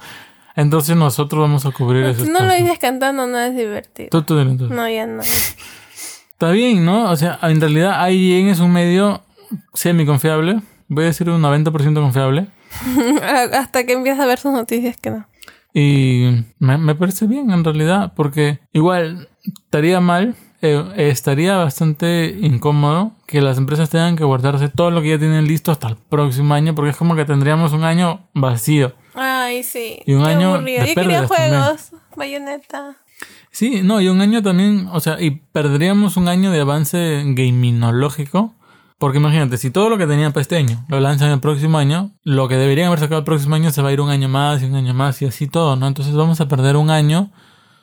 Entonces 0.57 0.97
nosotros 0.97 1.43
vamos 1.43 1.67
a 1.67 1.71
cubrir 1.71 2.15
Si 2.15 2.29
no 2.29 2.41
lo 2.41 2.53
dices 2.53 2.79
cantando, 2.79 3.27
no 3.27 3.39
es 3.39 3.57
divertido. 3.57 4.09
Tú, 4.11 4.23
tú, 4.23 4.57
tú. 4.57 4.69
No, 4.69 4.89
ya 4.89 5.07
no. 5.07 5.23
Está 5.23 6.51
bien, 6.51 6.85
¿no? 6.85 7.11
O 7.11 7.17
sea, 7.17 7.39
en 7.43 7.61
realidad 7.61 8.09
IGN 8.09 8.49
es 8.49 8.61
un 8.61 8.73
medio 8.73 9.23
semi-confiable. 9.75 10.61
Voy 10.89 11.05
a 11.05 11.09
decir 11.09 11.29
un 11.31 11.43
90% 11.43 11.95
confiable. 11.95 12.47
Hasta 13.53 13.85
que 13.85 13.93
empiezas 13.93 14.21
a 14.21 14.27
ver 14.27 14.39
sus 14.39 14.53
noticias 14.53 14.97
que 14.97 15.11
no. 15.11 15.27
Y 15.75 16.45
me, 16.59 16.79
me 16.79 16.95
parece 16.95 17.27
bien 17.27 17.51
en 17.51 17.65
realidad, 17.65 18.13
porque 18.17 18.61
igual 18.73 19.29
estaría 19.45 20.01
mal, 20.01 20.35
eh, 20.61 20.83
estaría 20.97 21.57
bastante 21.57 22.37
incómodo 22.41 23.13
que 23.27 23.41
las 23.41 23.59
empresas 23.59 23.91
tengan 23.91 24.17
que 24.17 24.25
guardarse 24.25 24.69
todo 24.69 24.91
lo 24.91 25.03
que 25.03 25.11
ya 25.11 25.19
tienen 25.19 25.47
listo 25.47 25.71
hasta 25.71 25.89
el 25.89 25.97
próximo 25.97 26.55
año, 26.55 26.75
porque 26.75 26.91
es 26.91 26.97
como 26.97 27.15
que 27.15 27.25
tendríamos 27.25 27.73
un 27.73 27.85
año 27.85 28.29
vacío. 28.35 28.95
Ay, 29.49 29.63
sí. 29.63 30.01
Y 30.05 30.13
un 30.13 30.25
Qué 30.25 30.31
año 30.31 30.55
aburrido. 30.55 30.81
Yo 30.85 30.95
quería 30.95 30.95
pérdidas 30.95 31.29
también. 31.29 31.61
juegos. 31.63 31.91
Bayonetta. 32.17 32.97
Sí, 33.51 33.81
no, 33.83 34.01
y 34.01 34.09
un 34.09 34.21
año 34.21 34.43
también, 34.43 34.89
o 34.93 35.01
sea, 35.01 35.21
y 35.21 35.31
perderíamos 35.31 36.17
un 36.17 36.29
año 36.29 36.51
de 36.51 36.61
avance 36.61 37.23
gaminológico. 37.27 38.55
Porque 38.99 39.19
imagínate, 39.19 39.59
si 39.59 39.71
todo 39.71 39.89
lo 39.91 39.97
que 39.97 40.07
tenían 40.07 40.33
para 40.33 40.43
este 40.43 40.57
año 40.57 40.85
lo 40.89 40.99
lanzan 41.01 41.31
el 41.31 41.41
próximo 41.41 41.79
año, 41.79 42.11
lo 42.25 42.49
que 42.49 42.57
deberían 42.57 42.89
haber 42.89 42.99
sacado 42.99 43.21
el 43.21 43.25
próximo 43.25 43.55
año 43.55 43.71
se 43.71 43.81
va 43.81 43.91
a 43.91 43.93
ir 43.93 44.01
un 44.01 44.11
año 44.11 44.29
más 44.29 44.61
y 44.61 44.67
un 44.67 44.75
año 44.75 44.93
más 44.93 45.23
y 45.23 45.27
así 45.27 45.47
todo, 45.47 45.77
¿no? 45.77 45.87
Entonces 45.87 46.15
vamos 46.15 46.41
a 46.41 46.49
perder 46.49 46.77
un 46.77 46.91
año 46.91 47.31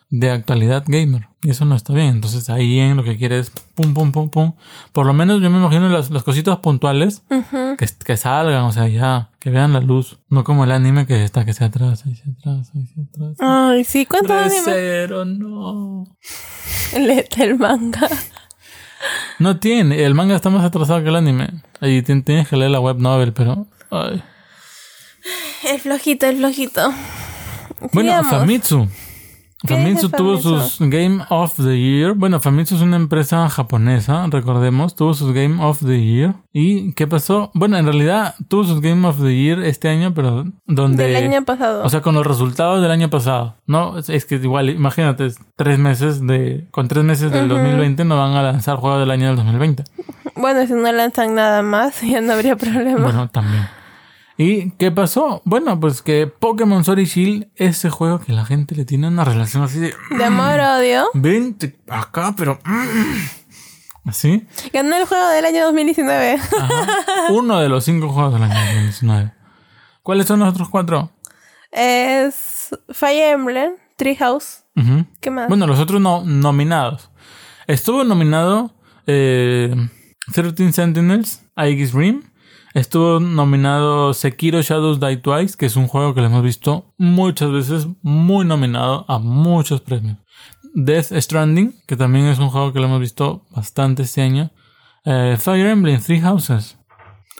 de 0.09 0.29
actualidad 0.31 0.83
gamer. 0.87 1.27
Y 1.43 1.51
eso 1.51 1.65
no 1.65 1.75
está 1.75 1.93
bien. 1.93 2.07
Entonces 2.07 2.49
ahí 2.49 2.79
en 2.79 2.97
lo 2.97 3.03
que 3.03 3.17
quiere 3.17 3.37
es 3.39 3.49
pum, 3.75 3.93
pum, 3.93 4.11
pum, 4.11 4.29
pum. 4.29 4.53
Por 4.93 5.05
lo 5.05 5.13
menos 5.13 5.41
yo 5.41 5.49
me 5.49 5.57
imagino 5.59 5.89
las, 5.89 6.09
las 6.09 6.23
cositas 6.23 6.57
puntuales 6.57 7.23
que, 7.77 7.87
que 8.05 8.17
salgan, 8.17 8.63
o 8.63 8.71
sea, 8.71 8.87
ya, 8.87 9.29
que 9.39 9.49
vean 9.51 9.73
la 9.73 9.79
luz. 9.81 10.17
No 10.29 10.43
como 10.43 10.63
el 10.63 10.71
anime 10.71 11.05
que 11.05 11.23
está 11.23 11.45
que 11.45 11.53
se 11.53 11.63
atrasa 11.65 12.09
y 12.09 12.15
se 12.15 12.23
atrasa 12.31 12.71
y 12.75 12.85
se 12.87 13.01
atrasa. 13.01 13.69
Ay, 13.71 13.83
sí. 13.83 14.05
¿Cuántos 14.05 14.31
animes? 14.31 14.65
Recero, 14.65 15.25
no. 15.25 16.05
Léete 16.97 17.43
el 17.43 17.57
manga. 17.59 18.07
No 19.37 19.57
tiene, 19.59 20.03
el 20.03 20.15
manga 20.15 20.35
está 20.35 20.49
más 20.49 20.63
atrasado 20.63 21.03
que 21.03 21.09
el 21.09 21.15
anime. 21.15 21.49
Ahí 21.81 22.01
tien- 22.01 22.23
tienes 22.23 22.47
que 22.47 22.55
leer 22.57 22.71
la 22.71 22.79
web 22.79 22.97
novel, 22.97 23.33
pero. 23.33 23.67
ay. 23.91 24.23
El 25.67 25.79
flojito, 25.79 26.25
el 26.27 26.37
flojito. 26.37 26.91
Bueno. 27.91 28.23
Famitsu. 28.23 28.87
¿Qué 29.61 29.73
es 29.73 29.79
Famitsu 29.79 30.09
tuvo 30.09 30.37
sus 30.37 30.79
Game 30.79 31.23
of 31.29 31.55
the 31.55 31.79
Year. 31.79 32.13
Bueno, 32.13 32.41
Famitsu 32.41 32.75
es 32.75 32.81
una 32.81 32.97
empresa 32.97 33.47
japonesa, 33.49 34.27
recordemos. 34.27 34.95
Tuvo 34.95 35.13
sus 35.13 35.33
Game 35.33 35.63
of 35.63 35.79
the 35.79 36.03
Year. 36.03 36.33
¿Y 36.51 36.91
qué 36.93 37.07
pasó? 37.07 37.51
Bueno, 37.53 37.77
en 37.77 37.85
realidad 37.85 38.35
tuvo 38.49 38.65
sus 38.65 38.81
Game 38.81 39.07
of 39.07 39.21
the 39.21 39.33
Year 39.33 39.59
este 39.59 39.87
año, 39.87 40.13
pero 40.13 40.43
donde. 40.65 41.07
Del 41.07 41.15
año 41.15 41.45
pasado. 41.45 41.85
O 41.85 41.89
sea, 41.89 42.01
con 42.01 42.15
los 42.15 42.27
resultados 42.27 42.81
del 42.81 42.91
año 42.91 43.09
pasado. 43.09 43.55
No, 43.65 43.97
es, 43.97 44.25
que 44.25 44.35
igual, 44.35 44.69
imagínate, 44.69 45.27
es 45.27 45.39
tres 45.55 45.79
meses 45.79 46.25
de. 46.25 46.67
Con 46.71 46.89
tres 46.89 47.05
meses 47.05 47.31
del 47.31 47.47
2020 47.47 48.03
no 48.03 48.17
van 48.17 48.33
a 48.33 48.43
lanzar 48.43 48.75
juego 48.75 48.99
del 48.99 49.09
año 49.09 49.27
del 49.27 49.37
2020. 49.37 49.85
bueno, 50.35 50.67
si 50.67 50.73
no 50.73 50.91
lanzan 50.91 51.33
nada 51.33 51.61
más, 51.61 52.01
ya 52.03 52.19
no 52.19 52.33
habría 52.33 52.57
problema. 52.57 53.01
Bueno, 53.01 53.29
también. 53.29 53.65
¿Y 54.38 54.71
qué 54.71 54.91
pasó? 54.91 55.41
Bueno, 55.45 55.80
pues 55.80 56.02
que 56.02 56.28
Pokémon 56.28 56.84
Sword 56.84 57.00
y 57.00 57.06
Shield, 57.06 57.48
ese 57.56 57.89
juego 57.89 58.19
que 58.19 58.34
la 58.34 58.45
gente 58.45 58.76
le 58.76 58.86
tiene 58.86 59.08
una 59.08 59.24
relación 59.24 59.63
así 59.63 59.80
de. 59.80 59.93
De 60.17 60.24
amor, 60.24 60.60
odio. 60.60 61.06
Vente 61.13 61.78
acá, 61.88 62.34
pero. 62.38 62.60
Así. 64.06 64.45
Ganó 64.71 64.98
el 64.98 65.06
juego 65.06 65.28
del 65.30 65.45
año 65.45 65.63
2019. 65.65 66.34
Ajá. 66.34 66.69
Uno 67.32 67.60
de 67.60 67.69
los 67.69 67.84
cinco 67.86 68.10
juegos 68.10 68.34
del 68.34 68.43
año 68.43 68.54
2019. 68.54 69.34
¿Cuáles 70.04 70.28
son 70.28 70.41
los 70.41 70.50
otros 70.50 70.69
cuatro? 70.69 71.12
es 71.76 72.69
Fire 72.89 73.34
Emblem, 73.34 73.74
Treehouse. 73.98 74.63
Ujú. 74.76 75.06
¿Qué 75.19 75.30
más? 75.30 75.48
Bueno, 75.48 75.67
los 75.67 75.80
otros 75.80 76.02
no, 76.02 76.24
nominados. 76.26 77.12
Estuvo 77.67 78.04
nominado 78.04 78.74
eh, 79.08 79.76
13 80.34 80.71
Sentinels, 80.71 81.43
Aegis 81.56 81.93
Rim. 81.93 82.24
Estuvo 82.75 83.21
nominado 83.21 84.13
Sekiro 84.13 84.61
Shadows 84.61 84.99
Die 84.99 85.15
Twice, 85.15 85.55
que 85.57 85.65
es 85.65 85.77
un 85.77 85.88
juego 85.88 86.13
que 86.13 86.19
lo 86.19 86.27
hemos 86.27 86.43
visto 86.43 86.93
muchas 86.97 87.49
veces, 87.49 87.88
muy 88.01 88.43
nominado 88.43 89.05
a 89.07 89.17
muchos 89.17 89.79
premios. 89.79 90.17
Death 90.73 91.13
Stranding, 91.13 91.73
que 91.88 91.95
también 91.95 92.25
es 92.25 92.38
un 92.38 92.49
juego 92.49 92.73
que 92.73 92.81
lo 92.81 92.88
hemos 92.88 92.99
visto 92.99 93.45
bastante 93.49 94.03
este 94.03 94.23
año. 94.23 94.51
Eh, 95.05 95.38
Fire 95.39 95.67
Emblem, 95.67 96.01
Three 96.01 96.19
Houses. 96.19 96.77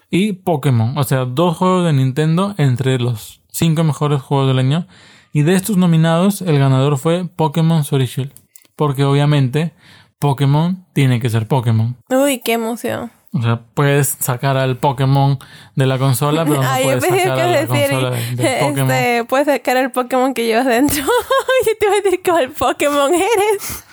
Y 0.10 0.32
Pokémon, 0.32 0.98
o 0.98 1.04
sea, 1.04 1.26
dos 1.26 1.58
juegos 1.58 1.84
de 1.84 1.92
Nintendo 1.92 2.56
entre 2.58 2.98
los 2.98 3.42
cinco 3.50 3.84
mejores 3.84 4.22
juegos 4.22 4.48
del 4.48 4.60
año. 4.60 4.88
Y 5.34 5.42
de 5.42 5.56
estos 5.56 5.76
nominados, 5.76 6.42
el 6.44 6.58
ganador 6.60 6.98
fue 6.98 7.28
Pokémon 7.28 7.84
Sword 7.84 8.04
Shield. 8.04 8.32
Porque 8.78 9.04
obviamente 9.04 9.74
Pokémon 10.18 10.86
tiene 10.94 11.20
que 11.20 11.30
ser 11.30 11.46
Pokémon. 11.50 11.98
Uy, 12.10 12.40
qué 12.40 12.54
emoción. 12.54 13.12
O 13.38 13.42
sea, 13.42 13.62
puedes 13.74 14.16
sacar 14.20 14.56
al 14.56 14.78
Pokémon 14.78 15.38
de 15.76 15.86
la 15.86 15.98
consola, 15.98 16.46
pero 16.46 16.64
no 16.64 16.70
Ay, 16.72 16.84
puedes 16.86 17.04
sacar 17.04 17.36
que 17.36 17.42
a 17.42 17.48
la 17.48 17.62
decir, 17.66 17.90
consola 17.90 18.10
de, 18.12 18.36
de 18.36 18.58
Pokémon. 18.62 18.92
este, 18.92 19.24
puedes 19.26 19.48
sacar 19.48 19.78
el 19.78 19.92
Pokémon 19.92 20.34
que 20.34 20.46
llevas 20.46 20.66
dentro. 20.66 21.04
yo 21.66 21.72
te 21.80 21.88
voy 21.88 21.98
a 21.98 22.02
decir 22.02 22.22
cuál 22.24 22.50
Pokémon 22.52 23.14
eres. 23.14 23.84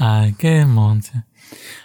Ay, 0.00 0.34
qué 0.38 0.64
monse. 0.66 1.22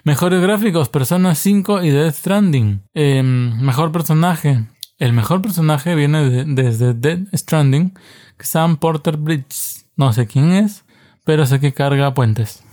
Mejores 0.04 0.42
gráficos, 0.42 0.90
Persona 0.90 1.36
5 1.36 1.84
y 1.84 1.92
Death 1.92 2.16
Stranding. 2.16 2.82
Em, 2.96 3.62
mejor 3.62 3.92
personaje. 3.92 4.64
El 4.98 5.14
mejor 5.14 5.42
personaje 5.44 5.94
viene 5.96 6.28
de- 6.28 6.46
desde 6.46 6.94
Death 6.96 7.28
Stranding, 7.36 7.94
Sam 8.40 8.78
Porter 8.78 9.18
Bridges. 9.18 9.86
No 9.96 10.12
sé 10.12 10.26
quién 10.26 10.52
es, 10.54 10.86
pero 11.24 11.46
sé 11.46 11.60
que 11.60 11.72
carga 11.74 12.16
puentes. 12.16 12.64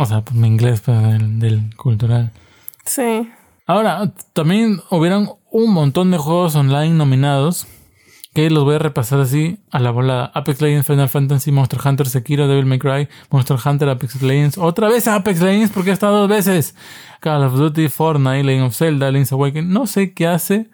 O 0.00 0.06
sea, 0.06 0.22
pues 0.22 0.34
mi 0.34 0.48
inglés 0.48 0.80
pues, 0.80 0.98
del, 1.02 1.38
del 1.38 1.76
cultural. 1.76 2.32
Sí. 2.86 3.28
Ahora, 3.66 4.10
también 4.32 4.80
hubieran 4.88 5.28
un 5.50 5.74
montón 5.74 6.10
de 6.10 6.16
juegos 6.16 6.56
online 6.56 6.94
nominados 6.94 7.66
que 8.32 8.48
los 8.48 8.64
voy 8.64 8.76
a 8.76 8.78
repasar 8.78 9.20
así 9.20 9.58
a 9.70 9.78
la 9.78 9.90
volada. 9.90 10.32
Apex 10.32 10.62
Legends, 10.62 10.86
Final 10.86 11.10
Fantasy, 11.10 11.52
Monster 11.52 11.80
Hunter, 11.84 12.08
Sekiro, 12.08 12.48
Devil 12.48 12.64
May 12.64 12.78
Cry, 12.78 13.08
Monster 13.28 13.58
Hunter, 13.62 13.90
Apex 13.90 14.22
Legends, 14.22 14.56
otra 14.56 14.88
vez 14.88 15.06
Apex 15.06 15.42
Legends 15.42 15.70
porque 15.70 15.90
ha 15.90 15.92
estado 15.92 16.20
dos 16.20 16.30
veces. 16.30 16.74
Call 17.20 17.44
of 17.44 17.58
Duty, 17.58 17.88
Fortnite, 17.88 18.42
Legend 18.42 18.68
of 18.68 18.74
Zelda, 18.74 19.10
Link's 19.10 19.32
Awakening. 19.32 19.70
No 19.70 19.86
sé 19.86 20.14
qué 20.14 20.26
hace 20.26 20.70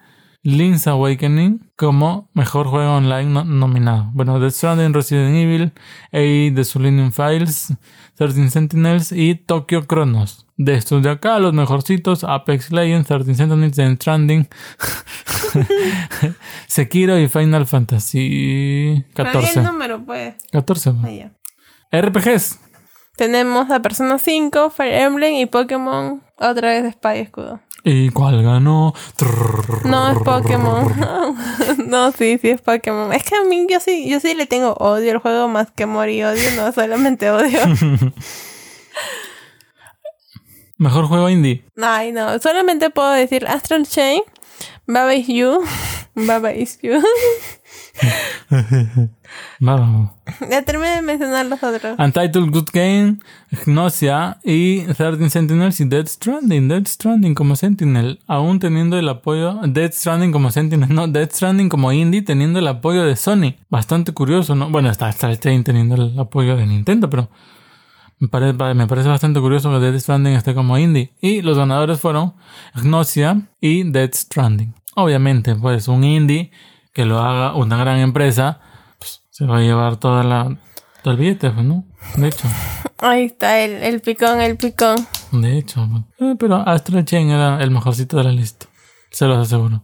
Link's 0.49 0.87
Awakening 0.87 1.71
como 1.75 2.29
mejor 2.33 2.67
juego 2.67 2.95
online 2.95 3.25
no- 3.25 3.43
nominado. 3.43 4.09
Bueno, 4.13 4.39
Death 4.39 4.53
Stranding, 4.53 4.93
Resident 4.93 5.35
Evil, 5.35 5.73
A 6.13 6.55
The 6.55 6.63
Sulinium 6.63 7.11
Files, 7.11 7.73
13 8.15 8.49
Sentinels 8.49 9.11
y 9.11 9.35
Tokyo 9.35 9.81
Chronos. 9.85 10.45
De 10.55 10.75
estos 10.75 11.03
de 11.03 11.09
acá, 11.09 11.39
los 11.39 11.53
mejorcitos, 11.53 12.23
Apex 12.23 12.71
Legends, 12.71 13.07
13 13.07 13.35
Sentinels, 13.35 13.75
Death 13.75 13.95
Stranding, 14.01 14.47
Sekiro 16.67 17.19
y 17.19 17.27
Final 17.27 17.67
Fantasy 17.67 19.03
Pero 19.13 19.29
di 19.29 19.33
14. 19.35 19.59
el 19.59 19.65
número, 19.65 20.05
pues. 20.05 20.35
14. 20.51 20.93
Ah, 21.03 21.09
ya. 21.11 21.31
RPGs. 21.91 22.59
Tenemos 23.17 23.69
a 23.71 23.81
Persona 23.81 24.19
5, 24.19 24.69
Fire 24.69 24.93
Emblem 25.01 25.33
y 25.35 25.45
Pokémon. 25.45 26.21
Otra 26.37 26.69
vez 26.69 26.93
Spy 26.93 27.19
Escudo. 27.19 27.59
¿Y 27.89 28.09
cuál 28.09 28.43
ganó? 28.43 28.93
No 29.85 30.11
es 30.11 30.17
Pokémon. 30.17 30.93
no, 31.87 32.11
sí, 32.11 32.37
sí 32.41 32.49
es 32.49 32.59
Pokémon. 32.59 33.13
Es 33.13 33.23
que 33.23 33.37
a 33.37 33.45
mí 33.45 33.65
yo 33.69 33.79
sí, 33.79 34.09
yo 34.09 34.19
sí 34.19 34.33
le 34.33 34.45
tengo 34.45 34.73
odio 34.73 35.13
al 35.13 35.19
juego 35.19 35.47
más 35.47 35.71
que 35.71 35.83
amor 35.83 36.09
y 36.09 36.21
odio, 36.21 36.51
no 36.57 36.69
solamente 36.73 37.31
odio. 37.31 37.61
Mejor 40.77 41.05
juego 41.05 41.29
indie. 41.29 41.63
Ay, 41.81 42.11
no, 42.11 42.37
solamente 42.39 42.89
puedo 42.89 43.11
decir 43.11 43.47
Astral 43.47 43.87
Chain, 43.87 44.21
Baba 44.85 45.15
is 45.15 45.27
You, 45.27 45.63
Baba 46.13 46.51
is 46.51 46.79
You. 46.81 47.01
Vamos. 49.59 50.11
ya 50.51 50.61
terminé 50.63 50.95
de 50.95 51.01
mencionar 51.01 51.45
los 51.45 51.61
otros. 51.63 51.97
Untitled 51.97 52.51
Good 52.51 52.69
Game, 52.73 53.17
Gnosia 53.65 54.37
y 54.43 54.81
13 54.81 55.29
Sentinels 55.29 55.79
y 55.79 55.85
Dead 55.85 56.05
Stranding. 56.05 56.67
Dead 56.67 56.85
Stranding 56.85 57.33
como 57.33 57.55
Sentinel, 57.55 58.19
aún 58.27 58.59
teniendo 58.59 58.97
el 58.97 59.09
apoyo. 59.09 59.59
Dead 59.63 59.91
Stranding 59.91 60.31
como 60.31 60.51
Sentinel, 60.51 60.89
no, 60.93 61.07
Dead 61.07 61.29
Stranding 61.29 61.69
como 61.69 61.91
indie 61.91 62.21
teniendo 62.21 62.59
el 62.59 62.67
apoyo 62.67 63.03
de 63.03 63.15
Sony. 63.15 63.55
Bastante 63.69 64.13
curioso, 64.13 64.55
¿no? 64.55 64.69
Bueno, 64.69 64.89
está 64.89 65.11
Chain 65.13 65.63
teniendo 65.63 65.95
el 65.95 66.19
apoyo 66.19 66.55
de 66.55 66.65
Nintendo, 66.65 67.09
pero 67.09 67.29
me 68.19 68.27
parece, 68.29 68.53
me 68.73 68.87
parece 68.87 69.09
bastante 69.09 69.39
curioso 69.39 69.71
que 69.71 69.79
Dead 69.79 69.99
Stranding 69.99 70.33
esté 70.33 70.53
como 70.55 70.77
indie. 70.77 71.13
Y 71.21 71.41
los 71.41 71.57
ganadores 71.57 71.99
fueron 71.99 72.33
Gnosia 72.75 73.41
y 73.61 73.83
Dead 73.83 74.11
Stranding. 74.13 74.73
Obviamente, 74.95 75.55
pues 75.55 75.87
un 75.87 76.03
indie 76.03 76.51
que 76.93 77.05
lo 77.05 77.19
haga 77.19 77.53
una 77.53 77.77
gran 77.77 77.99
empresa, 77.99 78.59
se 79.37 79.45
va 79.45 79.57
a 79.57 79.61
llevar 79.61 79.97
toda 79.97 80.23
la, 80.23 80.57
todo 81.03 81.13
el 81.13 81.19
billete, 81.19 81.51
pues, 81.51 81.65
¿no? 81.65 81.85
De 82.15 82.29
hecho, 82.29 82.47
Ahí 82.99 83.25
está 83.25 83.59
el, 83.59 83.73
el 83.83 84.01
picón, 84.01 84.41
el 84.41 84.57
picón. 84.57 84.95
de 85.31 85.57
hecho. 85.59 85.87
pues. 85.91 86.03
Eh, 86.31 86.35
pero 86.39 86.55
Astral 86.67 87.05
Chain 87.05 87.29
era 87.29 87.61
el 87.61 87.69
mejorcito 87.69 88.17
de 88.17 88.23
la 88.23 88.31
lista. 88.31 88.65
Se 89.11 89.25
los 89.25 89.37
aseguro. 89.45 89.83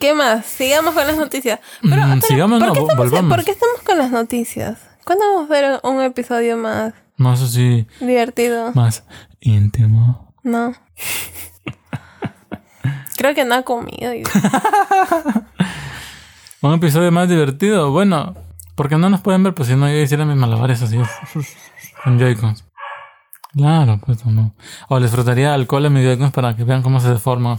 ¿Qué 0.00 0.14
más? 0.14 0.46
Sigamos 0.46 0.94
con 0.94 1.06
las 1.06 1.16
noticias. 1.18 1.60
Pero, 1.82 2.06
Mm, 2.06 2.20
sigamos, 2.22 2.60
¿por 2.60 2.68
no, 2.68 2.72
qué 2.74 2.80
estamos- 2.80 2.96
volvamos. 3.10 3.34
¿Por 3.36 3.44
qué 3.44 3.50
estamos 3.50 3.80
con 3.84 3.98
las 3.98 4.10
noticias? 4.10 4.78
¿Cuándo 5.04 5.24
vamos 5.34 5.50
a 5.50 5.52
ver 5.52 5.80
un 5.82 6.00
episodio 6.00 6.56
más 6.56 6.94
sé 7.36 7.48
si 7.48 7.86
divertido? 8.04 8.72
más 8.74 9.02
íntimo. 9.40 10.34
No. 10.44 10.72
Creo 13.16 13.34
que 13.34 13.44
no 13.44 13.56
ha 13.56 13.62
comido. 13.62 14.12
Un 16.60 16.74
episodio 16.74 17.12
más 17.12 17.28
divertido. 17.28 17.90
Bueno, 17.90 18.34
porque 18.74 18.96
no 18.96 19.08
nos 19.10 19.20
pueden 19.20 19.42
ver, 19.42 19.54
pues 19.54 19.68
si 19.68 19.76
no, 19.76 19.88
yo 19.88 19.96
hiciera 19.96 20.24
mis 20.24 20.36
malabares 20.36 20.82
así. 20.82 20.98
Con 22.02 22.18
Joy-Cons. 22.18 22.64
Claro, 23.54 23.98
pues 24.04 24.24
no. 24.26 24.54
O 24.88 24.98
les 24.98 25.10
frotaría 25.10 25.54
alcohol 25.54 25.86
a 25.86 25.90
mis 25.90 26.04
Joy-Cons 26.04 26.32
para 26.32 26.54
que 26.56 26.64
vean 26.64 26.82
cómo 26.82 27.00
se 27.00 27.08
deforman. 27.10 27.58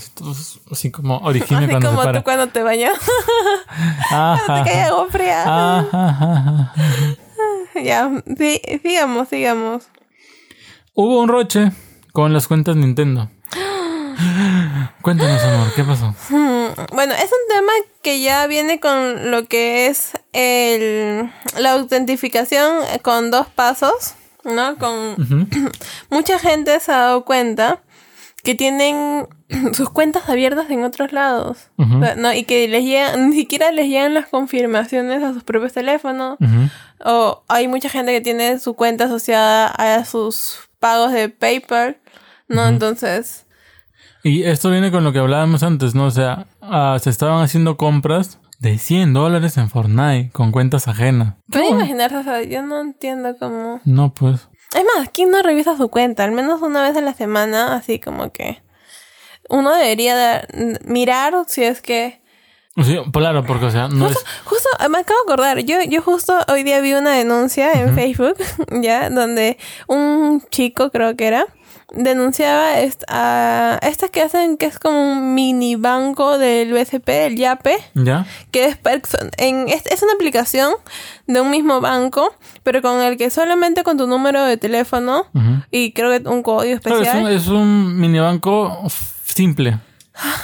Así, 0.71 0.91
como 0.91 1.17
origine 1.19 1.59
Así 1.65 1.69
cuando 1.69 1.91
se 1.91 1.95
para. 1.95 2.19
tú 2.19 2.23
cuando 2.23 2.47
te 2.47 2.62
bañas. 2.62 2.93
Ajá, 4.12 4.63
te 4.63 4.69
cae 4.69 4.81
agua 4.83 5.07
fría. 5.09 6.73
Ya, 7.81 8.12
sí, 8.38 8.59
sigamos, 8.81 9.29
sigamos. 9.29 9.88
Hubo 10.95 11.21
un 11.21 11.29
roche 11.29 11.71
con 12.12 12.33
las 12.33 12.47
cuentas 12.47 12.75
Nintendo. 12.75 13.29
Cuéntanos, 15.01 15.41
amor, 15.43 15.73
¿qué 15.75 15.83
pasó? 15.83 16.13
Bueno, 16.93 17.13
es 17.13 17.23
un 17.23 17.55
tema 17.55 17.71
que 18.01 18.21
ya 18.21 18.45
viene 18.47 18.79
con 18.79 19.31
lo 19.31 19.45
que 19.45 19.87
es 19.87 20.11
el, 20.33 21.29
la 21.57 21.71
autentificación 21.73 22.83
con 23.01 23.31
dos 23.31 23.47
pasos, 23.47 24.13
¿no? 24.43 24.77
Con 24.77 25.15
mucha 26.09 26.39
gente 26.39 26.79
se 26.79 26.91
ha 26.91 26.97
dado 26.97 27.25
cuenta 27.25 27.81
que 28.43 28.55
tienen 28.55 29.27
sus 29.73 29.89
cuentas 29.89 30.29
abiertas 30.29 30.69
en 30.69 30.83
otros 30.83 31.11
lados, 31.11 31.69
Ujú. 31.77 31.97
O 31.97 32.01
sea, 32.01 32.15
¿no? 32.15 32.33
Y 32.33 32.43
que 32.43 32.67
les 32.67 32.83
llegan, 32.83 33.29
ni 33.29 33.35
siquiera 33.35 33.71
les 33.71 33.87
llegan 33.87 34.13
las 34.13 34.27
confirmaciones 34.27 35.23
a 35.23 35.33
sus 35.33 35.43
propios 35.43 35.73
teléfonos. 35.73 36.37
O 37.03 37.43
hay 37.47 37.67
mucha 37.67 37.89
gente 37.89 38.11
que 38.11 38.21
tiene 38.21 38.59
su 38.59 38.75
cuenta 38.75 39.05
asociada 39.05 39.67
a 39.67 40.05
sus 40.05 40.69
pagos 40.79 41.11
de 41.11 41.29
PayPal, 41.29 41.97
¿no? 42.47 42.67
Entonces, 42.67 43.45
Y 44.23 44.43
esto 44.43 44.69
viene 44.69 44.91
con 44.91 45.03
lo 45.03 45.13
que 45.13 45.19
hablábamos 45.19 45.63
antes, 45.63 45.95
¿no? 45.95 46.05
O 46.05 46.12
sea, 46.12 46.47
ah, 46.62 46.97
se 47.01 47.10
estaban 47.10 47.41
haciendo 47.41 47.77
compras 47.77 48.39
de 48.60 48.77
100 48.77 49.13
dólares 49.13 49.58
en 49.58 49.69
Fortnite 49.69 50.32
con 50.32 50.51
cuentas 50.51 50.88
ajenas. 50.88 51.36
pueden 51.49 51.75
imaginarse, 51.75 52.17
o 52.17 52.23
sea, 52.23 52.43
yo 52.43 52.62
no 52.62 52.82
entiendo 52.82 53.36
cómo... 53.39 53.79
No, 53.86 54.13
pues. 54.13 54.49
Es 54.75 54.84
más, 54.95 55.10
¿quién 55.13 55.32
no 55.32 55.41
revisa 55.41 55.77
su 55.77 55.89
cuenta? 55.89 56.25
Al 56.25 56.32
menos 56.32 56.62
una 56.62 56.84
vez 56.84 56.95
a 56.97 57.01
la 57.01 57.13
semana, 57.13 57.75
así 57.75 57.99
como 57.99 58.32
que... 58.32 58.62
Uno 59.49 59.73
debería 59.73 60.15
de 60.15 60.79
mirar 60.86 61.34
si 61.47 61.63
es 61.63 61.82
que... 61.82 62.21
Sí, 62.84 62.97
claro, 63.12 63.43
porque, 63.45 63.65
o 63.65 63.71
sea, 63.71 63.88
no 63.88 64.08
es. 64.08 64.17
Justo, 64.45 64.69
me 64.89 64.99
acabo 64.99 65.19
de 65.25 65.34
acordar, 65.34 65.60
yo, 65.60 65.82
yo 65.84 66.01
justo 66.01 66.38
hoy 66.47 66.63
día 66.63 66.79
vi 66.79 66.93
una 66.93 67.12
denuncia 67.12 67.73
en 67.73 67.93
Facebook, 67.93 68.36
ya, 68.82 69.10
donde 69.10 69.58
un 69.88 70.41
chico, 70.49 70.89
creo 70.89 71.17
que 71.17 71.27
era, 71.27 71.45
denunciaba 71.91 72.69
a 73.08 73.79
estas 73.82 74.10
que 74.12 74.21
hacen 74.21 74.58
que 74.58 74.65
es 74.67 74.79
como 74.79 75.12
un 75.12 75.34
mini 75.34 75.75
banco 75.75 76.38
del 76.38 76.73
BCP, 76.73 77.10
el 77.10 77.36
YAPE, 77.38 77.77
¿Ya? 77.95 78.25
que 78.51 78.65
es, 78.65 78.77
en, 79.38 79.69
es, 79.69 79.86
es 79.88 80.03
una 80.03 80.13
aplicación 80.13 80.73
de 81.27 81.41
un 81.41 81.49
mismo 81.51 81.82
banco, 81.82 82.34
pero 82.63 82.82
con 82.82 83.01
el 83.01 83.17
que 83.17 83.29
solamente 83.29 83.84
con 83.84 83.97
tu 83.97 84.08
número 84.08 84.43
de 84.43 84.58
teléfono 84.58 85.25
y 85.71 85.91
creo 85.93 86.12
que 86.12 86.27
un 86.29 86.43
código 86.43 86.79
Claro, 86.79 87.01
es 87.01 87.08
especial. 87.08 87.23
un, 87.25 87.32
es 87.32 87.47
un 87.47 87.99
mini 87.99 88.19
banco 88.19 88.84
simple. 89.25 89.77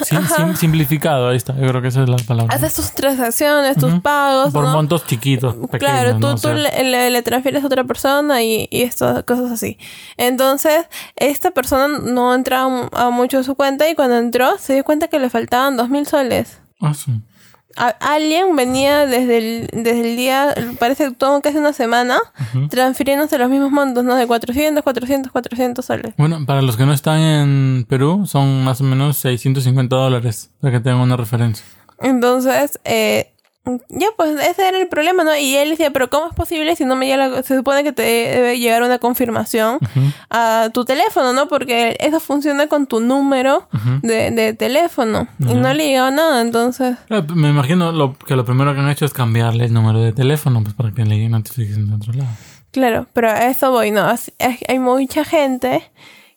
Sim- 0.03 0.25
sim- 0.27 0.55
simplificado, 0.55 1.29
ahí 1.29 1.37
está. 1.37 1.53
Yo 1.55 1.67
creo 1.67 1.81
que 1.81 1.89
esa 1.89 2.03
es 2.03 2.09
la 2.09 2.17
palabra. 2.17 2.55
Haces 2.55 2.73
tus 2.73 2.91
transacciones, 2.93 3.77
tus 3.77 3.99
pagos. 4.01 4.53
Por 4.53 4.63
¿no? 4.65 4.71
montos 4.73 5.05
chiquitos, 5.05 5.53
pequeños. 5.69 5.79
Claro, 5.79 6.11
tú, 6.13 6.19
¿no? 6.19 6.31
O 6.31 6.35
tú 6.35 6.41
sea, 6.41 6.53
le, 6.53 6.83
le- 6.83 7.09
le 7.11 7.21
transfieres 7.21 7.63
a 7.63 7.67
otra 7.67 7.83
persona 7.83 8.41
y, 8.43 8.67
y 8.71 8.81
estas 8.83 9.23
cosas 9.23 9.51
así. 9.51 9.77
Entonces, 10.17 10.85
esta 11.15 11.51
persona 11.51 11.87
no 11.99 12.33
entraba 12.33 12.89
a 12.93 13.09
mucho 13.09 13.43
su 13.43 13.55
cuenta 13.55 13.89
y 13.89 13.95
cuando 13.95 14.17
entró 14.17 14.57
se 14.57 14.73
dio 14.73 14.83
cuenta 14.83 15.07
que 15.07 15.19
le 15.19 15.29
faltaban 15.29 15.77
dos 15.77 15.89
mil 15.89 16.05
soles. 16.05 16.59
ah, 16.81 16.93
sí. 16.93 17.11
Alguien 17.75 18.55
venía 18.55 19.05
desde 19.05 19.37
el, 19.37 19.67
desde 19.73 20.01
el 20.01 20.15
día, 20.15 20.55
parece 20.79 21.05
que 21.05 21.11
todo 21.11 21.41
casi 21.41 21.57
una 21.57 21.73
semana, 21.73 22.19
transfiriéndose 22.69 23.37
los 23.37 23.49
mismos 23.49 23.71
montos, 23.71 24.03
¿no? 24.03 24.15
De 24.15 24.27
400, 24.27 24.83
400, 24.83 25.31
400 25.31 25.85
soles. 25.85 26.13
Bueno, 26.17 26.45
para 26.45 26.61
los 26.61 26.77
que 26.77 26.85
no 26.85 26.93
están 26.93 27.19
en 27.19 27.85
Perú, 27.87 28.25
son 28.25 28.63
más 28.63 28.81
o 28.81 28.83
menos 28.83 29.17
650 29.17 29.95
dólares, 29.95 30.51
para 30.61 30.73
que 30.73 30.79
tengan 30.79 31.01
una 31.01 31.17
referencia. 31.17 31.65
Entonces, 32.01 32.79
eh, 32.85 33.34
ya 33.89 34.07
pues 34.15 34.39
ese 34.47 34.67
era 34.67 34.79
el 34.79 34.87
problema, 34.87 35.23
¿no? 35.23 35.35
Y 35.35 35.55
él 35.55 35.69
decía, 35.69 35.91
pero 35.91 36.09
¿cómo 36.09 36.27
es 36.27 36.35
posible 36.35 36.75
si 36.75 36.85
no 36.85 36.95
me 36.95 37.07
llega, 37.07 37.27
la- 37.27 37.43
se 37.43 37.55
supone 37.55 37.83
que 37.83 37.91
te 37.93 38.03
debe 38.03 38.59
llegar 38.59 38.83
una 38.83 38.99
confirmación 38.99 39.79
a 40.29 40.69
tu 40.73 40.85
teléfono, 40.85 41.33
¿no? 41.33 41.47
Porque 41.47 41.97
eso 41.99 42.19
funciona 42.19 42.67
con 42.67 42.87
tu 42.87 42.99
número 42.99 43.67
de, 44.01 44.31
de 44.31 44.53
teléfono 44.53 45.27
y 45.39 45.53
no 45.55 45.73
le 45.73 45.87
llegaba 45.87 46.11
nada, 46.11 46.41
entonces... 46.41 46.97
Eh, 47.09 47.23
Me 47.33 47.49
imagino 47.49 47.91
lo, 47.91 48.17
que 48.17 48.35
lo 48.35 48.45
primero 48.45 48.73
que 48.73 48.79
han 48.81 48.89
hecho 48.89 49.05
es 49.05 49.13
cambiarle 49.13 49.65
el 49.65 49.73
número 49.73 49.99
de 50.01 50.13
teléfono, 50.13 50.61
pues 50.63 50.75
para 50.75 50.91
que 50.91 51.03
le 51.03 51.15
lleguen 51.15 51.31
notificaciones 51.31 51.89
de 51.89 51.95
otro 51.95 52.13
lado. 52.13 52.29
Claro, 52.71 53.07
pero 53.13 53.29
a 53.31 53.47
eso 53.47 53.71
voy, 53.71 53.91
¿no? 53.91 54.05
Hay 54.67 54.79
mucha 54.79 55.23
gente 55.23 55.89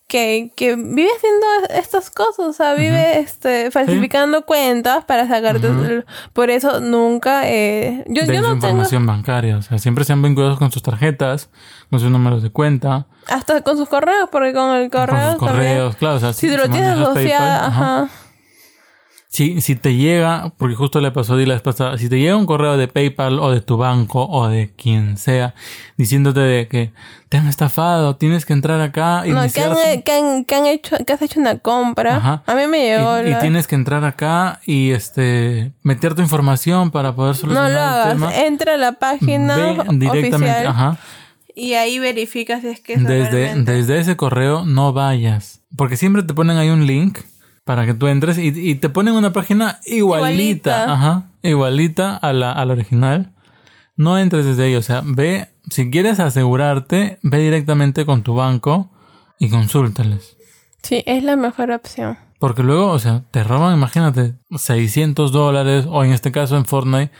que, 0.08 0.50
que 0.56 0.74
vive 0.74 1.08
haciendo 1.16 1.46
estas 1.70 2.10
cosas, 2.10 2.38
o 2.46 2.52
sea, 2.54 2.72
vive 2.74 3.20
este, 3.20 3.70
falsificando 3.70 4.44
cuentas 4.46 5.04
para 5.04 5.28
sacarte. 5.28 6.04
Por 6.32 6.48
eso 6.50 6.80
nunca. 6.80 7.42
Eh, 7.48 8.04
yo, 8.08 8.24
de 8.24 8.34
yo 8.34 8.40
no 8.40 8.48
tengo. 8.48 8.54
información 8.68 9.06
bancaria. 9.06 9.58
O 9.58 9.62
sea, 9.62 9.78
siempre 9.78 10.04
se 10.04 10.14
han 10.14 10.22
vinculado 10.22 10.58
con 10.58 10.72
sus 10.72 10.82
tarjetas, 10.82 11.50
con 11.90 12.00
sus 12.00 12.10
números 12.10 12.42
de 12.42 12.50
cuenta, 12.50 13.06
Hasta 13.26 13.60
con 13.60 13.76
sus 13.76 13.88
correos, 13.88 14.28
porque 14.32 14.54
con 14.54 14.74
el 14.76 14.90
con 14.90 15.06
correo. 15.06 15.32
sus 15.32 15.40
también. 15.40 15.56
correos. 15.74 15.96
Claro, 15.96 16.16
o 16.16 16.20
sea, 16.20 16.32
Si 16.32 16.48
te 16.48 16.56
lo 16.56 16.64
si 16.64 16.70
tienes 16.70 16.98
asociado, 16.98 17.66
ajá. 17.66 17.66
ajá. 18.02 18.08
Si, 19.30 19.60
si 19.60 19.76
te 19.76 19.94
llega, 19.94 20.54
porque 20.56 20.74
justo 20.74 21.02
le 21.02 21.10
pasó 21.10 21.34
a 21.34 21.36
la 21.36 21.52
vez 21.52 21.60
pasada, 21.60 21.98
si 21.98 22.08
te 22.08 22.18
llega 22.18 22.34
un 22.34 22.46
correo 22.46 22.78
de 22.78 22.88
PayPal 22.88 23.38
o 23.40 23.50
de 23.50 23.60
tu 23.60 23.76
banco 23.76 24.26
o 24.26 24.48
de 24.48 24.72
quien 24.74 25.18
sea 25.18 25.54
diciéndote 25.98 26.40
de 26.40 26.66
que 26.66 26.92
te 27.28 27.36
han 27.36 27.46
estafado, 27.46 28.16
tienes 28.16 28.46
que 28.46 28.54
entrar 28.54 28.80
acá 28.80 29.24
y 29.26 29.30
No, 29.32 29.42
que 29.52 29.60
han, 29.60 30.02
que, 30.02 30.12
han, 30.12 30.44
que 30.46 30.54
han 30.54 30.64
hecho, 30.66 30.96
que 31.06 31.12
has 31.12 31.20
hecho 31.20 31.40
una 31.40 31.58
compra. 31.58 32.16
Ajá. 32.16 32.42
A 32.46 32.54
mí 32.54 32.66
me 32.68 32.78
llegó. 32.78 33.18
y, 33.22 33.30
y 33.32 33.38
tienes 33.38 33.66
que 33.66 33.74
entrar 33.74 34.02
acá 34.06 34.60
y 34.64 34.92
este 34.92 35.72
meter 35.82 36.14
tu 36.14 36.22
información 36.22 36.90
para 36.90 37.14
poder 37.14 37.34
No 37.34 37.40
solucionar 37.40 37.70
lo 37.70 37.76
el 37.76 37.84
hagas. 37.84 38.08
tema. 38.14 38.34
Entra 38.46 38.74
a 38.74 38.76
la 38.78 38.92
página 38.92 39.56
Ve 39.56 39.76
directamente, 39.90 40.36
oficial 40.36 40.66
ajá. 40.68 40.98
y 41.54 41.74
ahí 41.74 41.98
verifica 41.98 42.62
si 42.62 42.68
es 42.68 42.80
que 42.80 42.94
es 42.94 43.04
Desde, 43.04 43.30
realmente. 43.30 43.72
desde 43.72 43.98
ese 43.98 44.16
correo 44.16 44.64
no 44.64 44.94
vayas. 44.94 45.60
Porque 45.76 45.98
siempre 45.98 46.22
te 46.22 46.32
ponen 46.32 46.56
ahí 46.56 46.70
un 46.70 46.86
link 46.86 47.18
para 47.68 47.84
que 47.84 47.92
tú 47.92 48.06
entres 48.06 48.38
y, 48.38 48.46
y 48.46 48.76
te 48.76 48.88
ponen 48.88 49.12
una 49.12 49.34
página 49.34 49.78
igualita. 49.84 50.30
Igualita. 50.32 50.92
Ajá. 50.94 51.24
Igualita 51.42 52.16
a 52.16 52.32
la, 52.32 52.50
a 52.50 52.64
la 52.64 52.72
original. 52.72 53.34
No 53.94 54.16
entres 54.16 54.46
desde 54.46 54.64
ahí. 54.64 54.74
O 54.74 54.80
sea, 54.80 55.02
ve, 55.04 55.50
si 55.68 55.90
quieres 55.90 56.18
asegurarte, 56.18 57.18
ve 57.20 57.38
directamente 57.40 58.06
con 58.06 58.22
tu 58.22 58.34
banco 58.34 58.90
y 59.38 59.50
consúltales. 59.50 60.38
Sí, 60.82 61.02
es 61.04 61.22
la 61.22 61.36
mejor 61.36 61.70
opción. 61.70 62.16
Porque 62.38 62.62
luego, 62.62 62.86
o 62.86 62.98
sea, 62.98 63.24
te 63.32 63.44
roban, 63.44 63.74
imagínate, 63.74 64.36
600 64.56 65.30
dólares 65.30 65.84
o 65.90 66.02
en 66.04 66.12
este 66.12 66.32
caso 66.32 66.56
en 66.56 66.64
Fortnite 66.64 67.12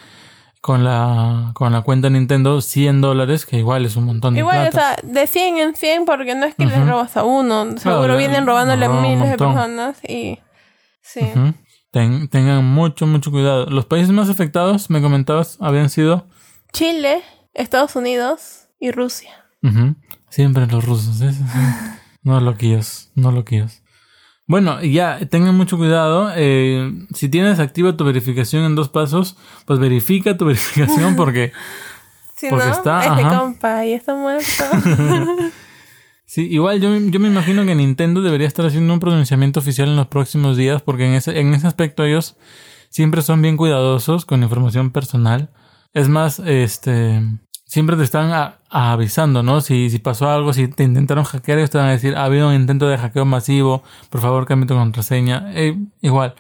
con 0.61 0.85
la, 0.85 1.53
con 1.55 1.73
la 1.73 1.83
cuenta 1.83 2.11
Nintendo 2.11 2.61
100 2.61 3.01
dólares, 3.01 3.47
que 3.47 3.59
igual 3.59 3.87
es 3.87 3.97
un 3.97 4.05
montón 4.05 4.35
de 4.35 4.41
Igual, 4.41 4.71
plata. 4.71 4.97
o 4.99 5.01
sea, 5.01 5.11
de 5.13 5.27
100 5.27 5.59
en 5.59 5.75
100, 5.77 6.05
porque 6.05 6.35
no 6.35 6.47
es 6.47 6.55
que 6.55 6.67
le 6.67 6.85
robas 6.85 7.17
a 7.17 7.25
uno. 7.25 7.77
Seguro 7.79 8.17
vienen 8.17 8.47
robándole 8.47 8.87
a 8.87 8.89
miles 8.89 9.31
de 9.31 9.37
personas 9.39 9.99
y. 10.05 10.39
Sí. 11.01 11.21
Ten- 11.91 12.29
tengan 12.29 12.65
mucho, 12.65 13.07
mucho 13.07 13.31
cuidado. 13.31 13.67
Los 13.67 13.87
países 13.87 14.11
más 14.11 14.29
afectados, 14.29 14.91
me 14.91 15.01
comentabas, 15.01 15.57
habían 15.61 15.89
sido 15.89 16.27
Chile, 16.73 17.23
Estados 17.55 17.97
Unidos 17.97 18.69
y 18.79 18.91
Rusia. 18.91 19.31
siempre 20.29 20.67
los 20.67 20.85
rusos. 20.85 21.21
¿eh? 21.23 21.33
no 22.23 22.41
loquillos, 22.41 23.11
no 23.15 23.33
loquillos. 23.33 23.83
Bueno, 24.49 24.83
y 24.83 24.93
ya, 24.95 25.21
tengan 25.31 25.55
mucho 25.57 25.77
cuidado. 25.77 26.33
eh, 26.35 26.91
si 27.15 27.29
tienes 27.29 27.61
activa 27.61 27.97
tu 27.97 28.05
verificación 28.05 28.65
en 28.65 28.75
dos 28.75 28.89
pasos, 28.89 29.37
pues 29.67 29.79
verifica 29.79 30.37
tu 30.37 30.45
verificación 30.47 31.15
porque 31.15 31.53
Si 32.35 32.49
Porque 32.49 32.67
no, 32.67 32.73
está, 32.73 33.01
este 33.01 33.23
ajá. 33.25 33.39
compa 33.39 33.85
ya 33.85 33.97
está 33.97 34.15
muerto. 34.15 34.45
Sí, 36.31 36.47
igual 36.51 36.79
yo, 36.79 36.95
yo 36.95 37.21
me 37.21 37.29
imagino 37.29 37.65
que 37.65 37.75
Nintendo 37.75 38.21
debería 38.21 38.47
estar 38.47 38.67
haciendo 38.67 38.93
un 38.93 39.01
pronunciamiento 39.01 39.61
oficial 39.61 39.89
en 39.89 39.97
los 39.97 40.09
próximos 40.09 40.59
días 40.59 40.83
porque 40.83 41.07
en 41.07 41.15
ese, 41.15 41.41
en 41.41 41.55
ese 41.55 41.67
aspecto 41.67 42.05
ellos 42.05 42.37
siempre 42.91 43.23
son 43.23 43.41
bien 43.41 43.57
cuidadosos 43.57 44.27
con 44.27 44.43
información 44.43 44.91
personal. 44.91 45.49
Es 45.95 46.11
más, 46.11 46.39
este, 46.41 47.23
siempre 47.69 47.97
te 47.97 48.03
están 48.03 48.33
a- 48.33 48.55
a 48.71 48.93
avisando, 48.93 49.43
¿no? 49.43 49.61
Si, 49.61 49.91
si 49.91 49.99
pasó 49.99 50.29
algo, 50.31 50.53
si 50.53 50.69
te 50.69 50.83
intentaron 50.85 51.23
hackear, 51.25 51.59
ellos 51.59 51.71
te 51.71 51.77
van 51.79 51.89
a 51.89 51.91
decir, 51.93 52.17
ha 52.17 52.25
habido 52.25 52.49
un 52.49 52.55
intento 52.55 52.89
de 52.89 52.97
hackeo 52.99 53.25
masivo, 53.27 53.83
por 54.11 54.21
favor 54.23 54.47
cambie 54.47 54.67
tu 54.67 54.75
contraseña. 54.75 55.51
Eh, 55.55 55.77
igual, 56.01 56.35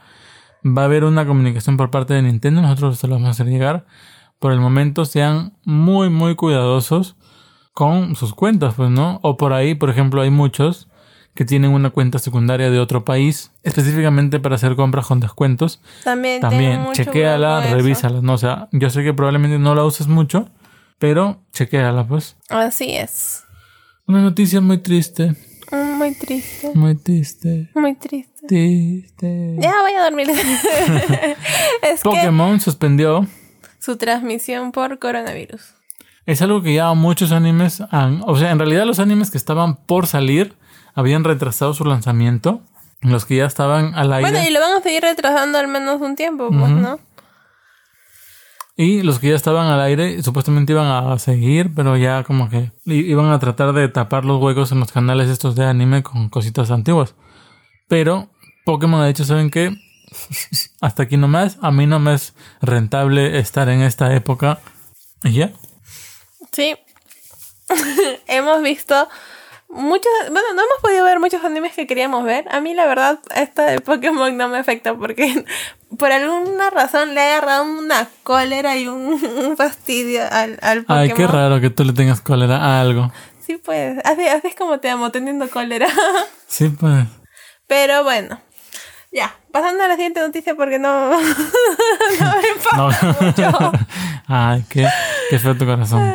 va 0.64 0.82
a 0.82 0.84
haber 0.86 1.04
una 1.04 1.26
comunicación 1.26 1.76
por 1.76 1.90
parte 1.90 2.14
de 2.14 2.22
Nintendo, 2.22 2.62
nosotros 2.62 2.98
se 2.98 3.06
lo 3.06 3.14
vamos 3.14 3.28
a 3.28 3.30
hacer 3.32 3.46
llegar. 3.46 3.84
Por 4.38 4.52
el 4.52 4.60
momento 4.60 5.04
sean 5.04 5.52
muy, 5.64 6.08
muy 6.10 6.34
cuidadosos 6.34 7.14
con 7.74 8.16
sus 8.16 8.34
cuentas, 8.34 8.74
pues, 8.74 8.90
¿no? 8.90 9.20
O 9.22 9.36
por 9.36 9.52
ahí, 9.52 9.74
por 9.74 9.90
ejemplo, 9.90 10.22
hay 10.22 10.30
muchos 10.30 10.88
que 11.34 11.44
tienen 11.44 11.70
una 11.72 11.90
cuenta 11.90 12.18
secundaria 12.18 12.70
de 12.70 12.80
otro 12.80 13.04
país, 13.04 13.52
específicamente 13.62 14.40
para 14.40 14.56
hacer 14.56 14.74
compras 14.74 15.06
con 15.06 15.20
descuentos. 15.20 15.80
También, 16.02 16.40
También, 16.40 16.80
chequéala, 16.94 17.60
revísala, 17.76 18.20
¿no? 18.22 18.32
O 18.32 18.38
sea, 18.38 18.68
yo 18.72 18.90
sé 18.90 19.04
que 19.04 19.14
probablemente 19.14 19.58
no 19.60 19.74
la 19.76 19.84
uses 19.84 20.08
mucho, 20.08 20.48
pero 20.98 21.42
chequéala, 21.52 22.06
pues. 22.06 22.36
Así 22.48 22.94
es. 22.96 23.44
Una 24.06 24.20
noticia 24.22 24.60
muy 24.60 24.78
triste, 24.78 25.34
Mm, 25.70 25.98
Muy 25.98 26.14
triste. 26.14 26.70
muy 26.74 26.94
triste, 26.94 27.68
Muy 27.74 27.94
triste. 27.94 28.46
triste. 28.48 29.56
Ya 29.58 29.74
voy 29.82 29.92
a 29.92 30.02
dormir. 30.04 30.30
es 31.82 32.02
que 32.02 32.08
Pokémon 32.08 32.58
suspendió. 32.60 33.26
su 33.78 33.96
transmisión 33.98 34.72
por 34.72 34.98
coronavirus. 34.98 35.74
Es 36.24 36.40
algo 36.42 36.62
que 36.62 36.74
ya 36.74 36.92
muchos 36.94 37.32
animes 37.32 37.82
han... 37.90 38.22
O 38.26 38.36
sea, 38.36 38.50
en 38.50 38.58
realidad 38.58 38.84
los 38.86 38.98
animes 38.98 39.30
que 39.30 39.38
estaban 39.38 39.76
por 39.76 40.06
salir 40.06 40.54
habían 40.94 41.24
retrasado 41.24 41.74
su 41.74 41.84
lanzamiento. 41.84 42.62
Los 43.00 43.24
que 43.26 43.36
ya 43.36 43.44
estaban 43.46 43.94
al 43.94 44.12
aire. 44.12 44.30
Bueno, 44.30 44.46
y 44.46 44.50
lo 44.50 44.60
van 44.60 44.78
a 44.78 44.82
seguir 44.82 45.02
retrasando 45.02 45.58
al 45.58 45.68
menos 45.68 46.00
un 46.00 46.16
tiempo, 46.16 46.48
pues, 46.48 46.70
¿no? 46.70 46.98
Y 48.80 49.02
los 49.02 49.18
que 49.18 49.30
ya 49.30 49.34
estaban 49.34 49.66
al 49.66 49.80
aire 49.80 50.22
supuestamente 50.22 50.72
iban 50.72 50.86
a 50.86 51.18
seguir, 51.18 51.74
pero 51.74 51.96
ya 51.96 52.22
como 52.22 52.48
que 52.48 52.70
iban 52.84 53.32
a 53.32 53.40
tratar 53.40 53.72
de 53.72 53.88
tapar 53.88 54.24
los 54.24 54.40
huecos 54.40 54.70
en 54.70 54.78
los 54.78 54.92
canales 54.92 55.28
estos 55.28 55.56
de 55.56 55.64
anime 55.64 56.04
con 56.04 56.28
cositas 56.28 56.70
antiguas. 56.70 57.16
Pero 57.88 58.30
Pokémon 58.64 59.00
ha 59.00 59.08
dicho, 59.08 59.24
¿saben 59.24 59.50
qué? 59.50 59.76
Hasta 60.80 61.02
aquí 61.02 61.16
nomás. 61.16 61.58
A 61.60 61.72
mí 61.72 61.86
no 61.86 61.98
me 61.98 62.14
es 62.14 62.34
rentable 62.62 63.40
estar 63.40 63.68
en 63.68 63.82
esta 63.82 64.14
época. 64.14 64.60
Y 65.24 65.32
ya. 65.32 65.50
Sí. 66.52 66.76
hemos 68.28 68.62
visto 68.62 69.08
muchos, 69.68 70.10
bueno, 70.30 70.48
no 70.54 70.62
hemos 70.62 70.78
podido 70.82 71.04
ver 71.04 71.20
muchos 71.20 71.44
animes 71.44 71.74
que 71.74 71.86
queríamos 71.86 72.24
ver. 72.24 72.44
A 72.50 72.60
mí 72.60 72.74
la 72.74 72.86
verdad 72.86 73.18
esta 73.34 73.64
de 73.66 73.80
Pokémon 73.80 74.36
no 74.36 74.48
me 74.48 74.58
afecta 74.58 74.94
porque 74.94 75.44
por 75.98 76.10
alguna 76.12 76.70
razón 76.70 77.14
le 77.14 77.20
he 77.20 77.32
agarrado 77.32 77.64
una 77.64 78.08
cólera 78.22 78.76
y 78.76 78.88
un, 78.88 79.12
un 79.46 79.56
fastidio 79.56 80.22
al, 80.30 80.58
al 80.62 80.82
Pokémon. 80.84 81.02
Ay, 81.02 81.12
qué 81.14 81.26
raro 81.26 81.60
que 81.60 81.70
tú 81.70 81.84
le 81.84 81.92
tengas 81.92 82.20
cólera 82.20 82.56
a 82.56 82.80
algo. 82.80 83.12
Sí, 83.40 83.56
pues, 83.56 83.98
así, 84.04 84.26
así 84.28 84.48
es 84.48 84.54
como 84.54 84.78
te 84.78 84.90
amo, 84.90 85.10
teniendo 85.10 85.48
cólera. 85.50 85.88
Sí, 86.46 86.68
pues. 86.70 87.04
Pero 87.66 88.02
bueno, 88.04 88.40
ya, 89.12 89.34
pasando 89.52 89.84
a 89.84 89.88
la 89.88 89.94
siguiente 89.96 90.20
noticia 90.20 90.54
porque 90.54 90.78
no, 90.78 91.10
no 91.10 91.18
me 91.18 92.48
importa 92.48 92.76
No. 92.76 92.88
mucho. 93.20 93.72
Ay, 94.26 94.64
qué, 94.70 94.88
qué 95.28 95.38
feo 95.38 95.54
tu 95.56 95.66
corazón. 95.66 96.10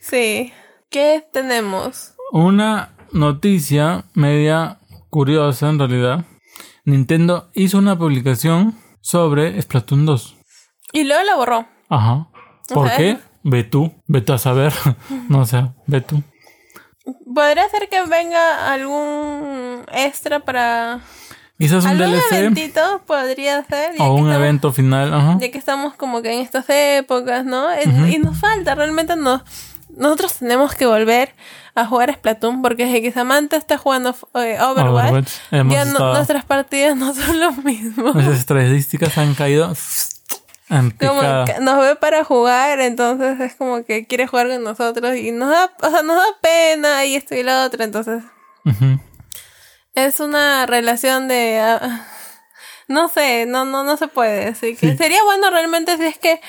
Sí, 0.00 0.52
¿qué 0.90 1.26
tenemos? 1.32 2.12
Una 2.32 2.90
noticia 3.12 4.04
media 4.14 4.78
curiosa 5.10 5.68
en 5.68 5.78
realidad. 5.78 6.24
Nintendo 6.84 7.50
hizo 7.54 7.78
una 7.78 7.98
publicación 7.98 8.74
sobre 9.00 9.60
Splatoon 9.60 10.06
2. 10.06 10.36
Y 10.92 11.04
luego 11.04 11.22
la 11.24 11.36
borró. 11.36 11.66
Ajá. 11.88 12.28
¿Por 12.68 12.90
qué? 12.96 13.18
Ve 13.42 13.64
tú, 13.64 13.92
ve 14.06 14.20
tú 14.20 14.32
a 14.32 14.38
saber. 14.38 14.72
no 15.28 15.46
sé, 15.46 15.64
ve 15.86 16.00
tú. 16.00 16.22
¿Podría 17.34 17.68
ser 17.70 17.88
que 17.88 18.04
venga 18.04 18.72
algún 18.72 19.84
extra 19.92 20.40
para... 20.40 21.00
Quizás 21.58 21.84
un 21.84 21.90
¿Algún 21.90 22.12
DLC 22.12 22.32
eventito 22.32 23.02
podría 23.06 23.64
ser? 23.64 23.90
o 23.98 24.12
un 24.12 24.18
estamos- 24.28 24.34
evento 24.36 24.72
final. 24.72 25.12
Ajá. 25.12 25.38
Ya 25.40 25.50
que 25.50 25.58
estamos 25.58 25.94
como 25.94 26.22
que 26.22 26.32
en 26.32 26.40
estas 26.40 26.66
épocas, 26.68 27.44
¿no? 27.44 27.70
Es- 27.70 27.86
Y 28.12 28.18
nos 28.18 28.38
falta, 28.38 28.74
realmente 28.74 29.16
nos... 29.16 29.42
Nosotros 29.98 30.34
tenemos 30.34 30.74
que 30.74 30.86
volver 30.86 31.34
a 31.74 31.84
jugar 31.86 32.10
a 32.10 32.14
Splatoon 32.14 32.62
porque 32.62 33.02
que 33.02 33.12
Samantha 33.12 33.56
está 33.56 33.76
jugando 33.78 34.10
eh, 34.34 34.58
Overwatch, 34.60 35.28
Overwatch. 35.50 35.72
Ya 35.72 35.84
no- 35.84 36.14
nuestras 36.14 36.44
partidas 36.44 36.96
no 36.96 37.14
son 37.14 37.38
lo 37.40 37.52
mismo. 37.52 38.12
Nuestras 38.12 38.38
estadísticas 38.38 39.18
han 39.18 39.34
caído 39.34 39.72
en 40.70 40.90
Como 41.00 41.22
nos 41.60 41.78
ve 41.80 41.96
para 41.96 42.24
jugar, 42.24 42.80
entonces 42.80 43.40
es 43.40 43.54
como 43.54 43.84
que 43.84 44.06
quiere 44.06 44.26
jugar 44.26 44.48
con 44.48 44.62
nosotros 44.62 45.16
y 45.16 45.32
nos 45.32 45.50
da, 45.50 45.72
o 45.82 45.90
sea, 45.90 46.02
nos 46.02 46.16
da 46.16 46.26
pena 46.42 47.04
y 47.04 47.14
esto 47.16 47.34
y 47.34 47.42
lo 47.42 47.64
otro, 47.64 47.82
entonces 47.84 48.22
es 49.94 50.20
una 50.20 50.66
relación 50.66 51.26
de 51.28 51.58
ah, 51.60 52.06
no 52.86 53.08
sé, 53.08 53.46
no 53.46 53.64
no 53.64 53.82
no 53.84 53.96
se 53.96 54.08
puede, 54.08 54.46
así 54.48 54.76
que 54.76 54.90
Sí. 54.92 54.96
sería 54.96 55.22
bueno 55.24 55.50
realmente 55.50 55.96
si 55.96 56.04
es 56.04 56.18
que 56.18 56.40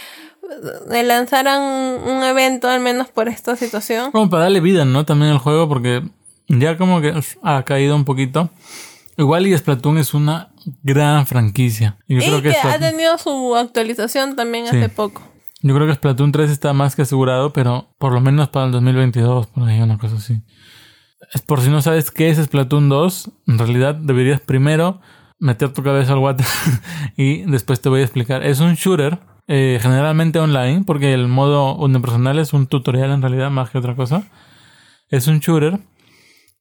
lanzaran 1.04 1.62
un, 1.62 2.10
un 2.18 2.24
evento 2.24 2.68
al 2.70 2.80
menos 2.80 3.08
por 3.10 3.28
esta 3.28 3.56
situación. 3.56 4.12
Como 4.12 4.30
para 4.30 4.44
darle 4.44 4.60
vida, 4.62 4.86
¿no? 4.86 5.06
También 5.06 5.32
al 5.32 5.38
juego, 5.40 5.68
porque 5.68 6.04
ya 6.48 6.78
como 6.78 7.02
que 7.02 7.14
ha 7.44 7.64
caído 7.64 7.96
un 7.96 8.06
poquito. 8.06 8.50
Igual 9.18 9.48
y 9.48 9.58
Splatoon 9.58 9.98
es 9.98 10.14
una 10.14 10.50
gran 10.82 11.28
franquicia. 11.28 11.98
Y 12.08 12.16
yo, 12.16 12.22
y 12.22 12.24
creo 12.26 12.42
que 12.42 12.52
que 12.52 12.58
ha 12.68 12.80
tenido 12.80 13.18
su 13.18 13.56
actualización 13.56 14.36
también 14.36 14.66
Sí. 14.68 14.78
hace 14.78 14.88
poco. 14.90 15.22
yo 15.62 15.76
creo 15.76 15.88
que 15.88 15.94
Splatoon 15.96 16.32
3 16.32 16.50
está 16.50 16.72
más 16.74 16.96
que 16.96 17.02
asegurado, 17.02 17.52
pero 17.52 17.90
por 17.98 18.14
lo 18.14 18.22
menos 18.22 18.48
para 18.50 18.68
el 18.68 18.72
2022, 18.72 19.48
por 19.48 19.68
ahí 19.68 19.82
una 19.82 19.98
cosa 19.98 20.16
así. 20.16 20.42
por 21.46 21.60
si 21.62 21.70
no 21.70 21.82
sabes 21.82 22.12
qué 22.12 22.30
es 22.30 22.38
Splatoon 22.38 22.88
2, 22.88 23.30
en 23.48 23.60
realidad 23.60 23.94
deberías 23.96 24.40
primero 24.40 25.02
meter 25.38 25.74
tu 25.74 25.84
cabeza 25.84 26.14
al 26.14 26.20
water 26.20 26.46
y 27.18 27.42
después 27.44 27.82
te 27.82 27.90
voy 27.90 28.00
a 28.00 28.04
explicar. 28.04 28.46
Es 28.46 28.62
un 28.62 28.76
shooter, 28.76 29.20
eh, 29.52 29.80
generalmente 29.82 30.38
online, 30.40 30.84
porque 30.86 31.12
el 31.12 31.28
modo 31.28 31.76
unipersonal 31.76 32.38
es 32.38 32.54
un 32.54 32.68
tutorial 32.68 33.10
en 33.10 33.24
realidad 33.24 33.50
más 33.50 33.72
que 33.72 33.80
otra 33.80 33.96
cosa. 33.96 34.22
Es 35.10 35.26
un 35.26 35.40
shooter 35.40 35.80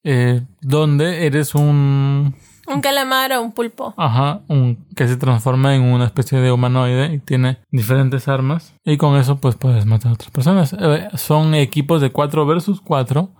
eh, 0.05 0.41
donde 0.63 1.27
eres 1.27 1.55
un... 1.55 2.35
Un 2.67 2.81
calamar 2.81 3.33
o 3.33 3.43
un 3.43 3.53
pulpo. 3.53 3.93
Ajá, 3.99 4.41
un, 4.49 4.87
que 4.97 5.07
se 5.07 5.19
transforma 5.19 5.75
en 5.75 5.83
una 5.83 6.07
especie 6.07 6.39
de 6.39 6.51
humanoide 6.51 7.13
y 7.13 7.19
tiene 7.19 7.59
diferentes 7.71 8.27
armas. 8.27 8.73
Y 8.87 8.97
con 8.97 9.19
eso 9.19 9.37
pues 9.37 9.57
puedes 9.57 9.85
matar 9.85 10.13
a 10.13 10.15
otras 10.15 10.31
personas. 10.31 10.75
Eh, 10.79 11.09
son 11.15 11.55
equipos 11.55 12.01
de 12.01 12.11
4 12.11 12.47
versus 12.47 12.81
4. 12.81 13.31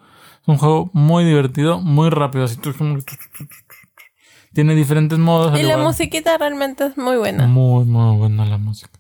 Es 0.43 0.49
un 0.49 0.59
juego 0.59 0.91
muy 0.93 1.25
divertido, 1.25 1.81
muy 1.81 2.11
rápido. 2.11 2.45
Así. 2.45 2.59
Tiene 4.53 4.75
diferentes 4.75 5.19
modos. 5.19 5.59
Y 5.59 5.63
la 5.63 5.79
musiquita 5.79 6.37
realmente 6.37 6.85
es 6.85 6.99
muy 6.99 7.17
buena. 7.17 7.47
Muy, 7.47 7.87
muy 7.87 8.15
buena 8.19 8.45
la 8.45 8.59
música. 8.59 8.98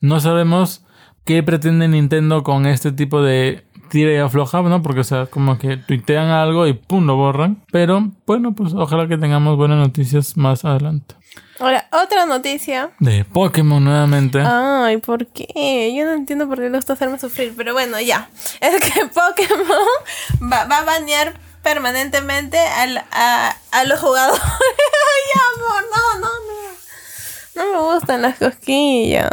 No 0.00 0.20
sabemos 0.20 0.84
qué 1.24 1.42
pretende 1.42 1.88
Nintendo 1.88 2.42
con 2.42 2.66
este 2.66 2.92
tipo 2.92 3.22
de 3.22 3.64
tira 3.90 4.12
y 4.12 4.16
afloja, 4.16 4.62
¿no? 4.62 4.82
Porque, 4.82 5.00
o 5.00 5.04
sea, 5.04 5.26
como 5.26 5.58
que 5.58 5.76
tuitean 5.76 6.28
algo 6.28 6.66
y 6.66 6.72
pum, 6.72 7.06
lo 7.06 7.16
borran. 7.16 7.62
Pero, 7.70 8.10
bueno, 8.26 8.54
pues 8.54 8.72
ojalá 8.72 9.08
que 9.08 9.18
tengamos 9.18 9.56
buenas 9.56 9.78
noticias 9.78 10.36
más 10.36 10.64
adelante. 10.64 11.16
Ahora, 11.58 11.86
otra 11.92 12.24
noticia. 12.24 12.92
De 13.00 13.24
Pokémon 13.24 13.84
nuevamente. 13.84 14.40
Ay, 14.40 14.96
¿por 14.96 15.26
qué? 15.26 15.92
Yo 15.94 16.06
no 16.06 16.12
entiendo 16.14 16.48
por 16.48 16.58
qué 16.58 16.70
le 16.70 16.76
gusta 16.76 16.94
hacerme 16.94 17.18
sufrir, 17.18 17.52
pero 17.54 17.74
bueno, 17.74 18.00
ya. 18.00 18.30
Es 18.60 18.80
que 18.82 19.00
Pokémon 19.06 20.50
va, 20.50 20.64
va 20.64 20.78
a 20.78 20.84
banear 20.84 21.34
permanentemente 21.62 22.58
al, 22.58 22.98
a, 23.12 23.54
a 23.72 23.84
los 23.84 24.00
jugadores. 24.00 24.40
Ay, 24.42 25.40
amor, 25.58 25.84
no, 25.92 26.20
no, 26.20 26.28
no. 26.28 27.70
No 27.74 27.90
me 27.90 27.94
gustan 27.94 28.22
las 28.22 28.38
cosquillas. 28.38 29.30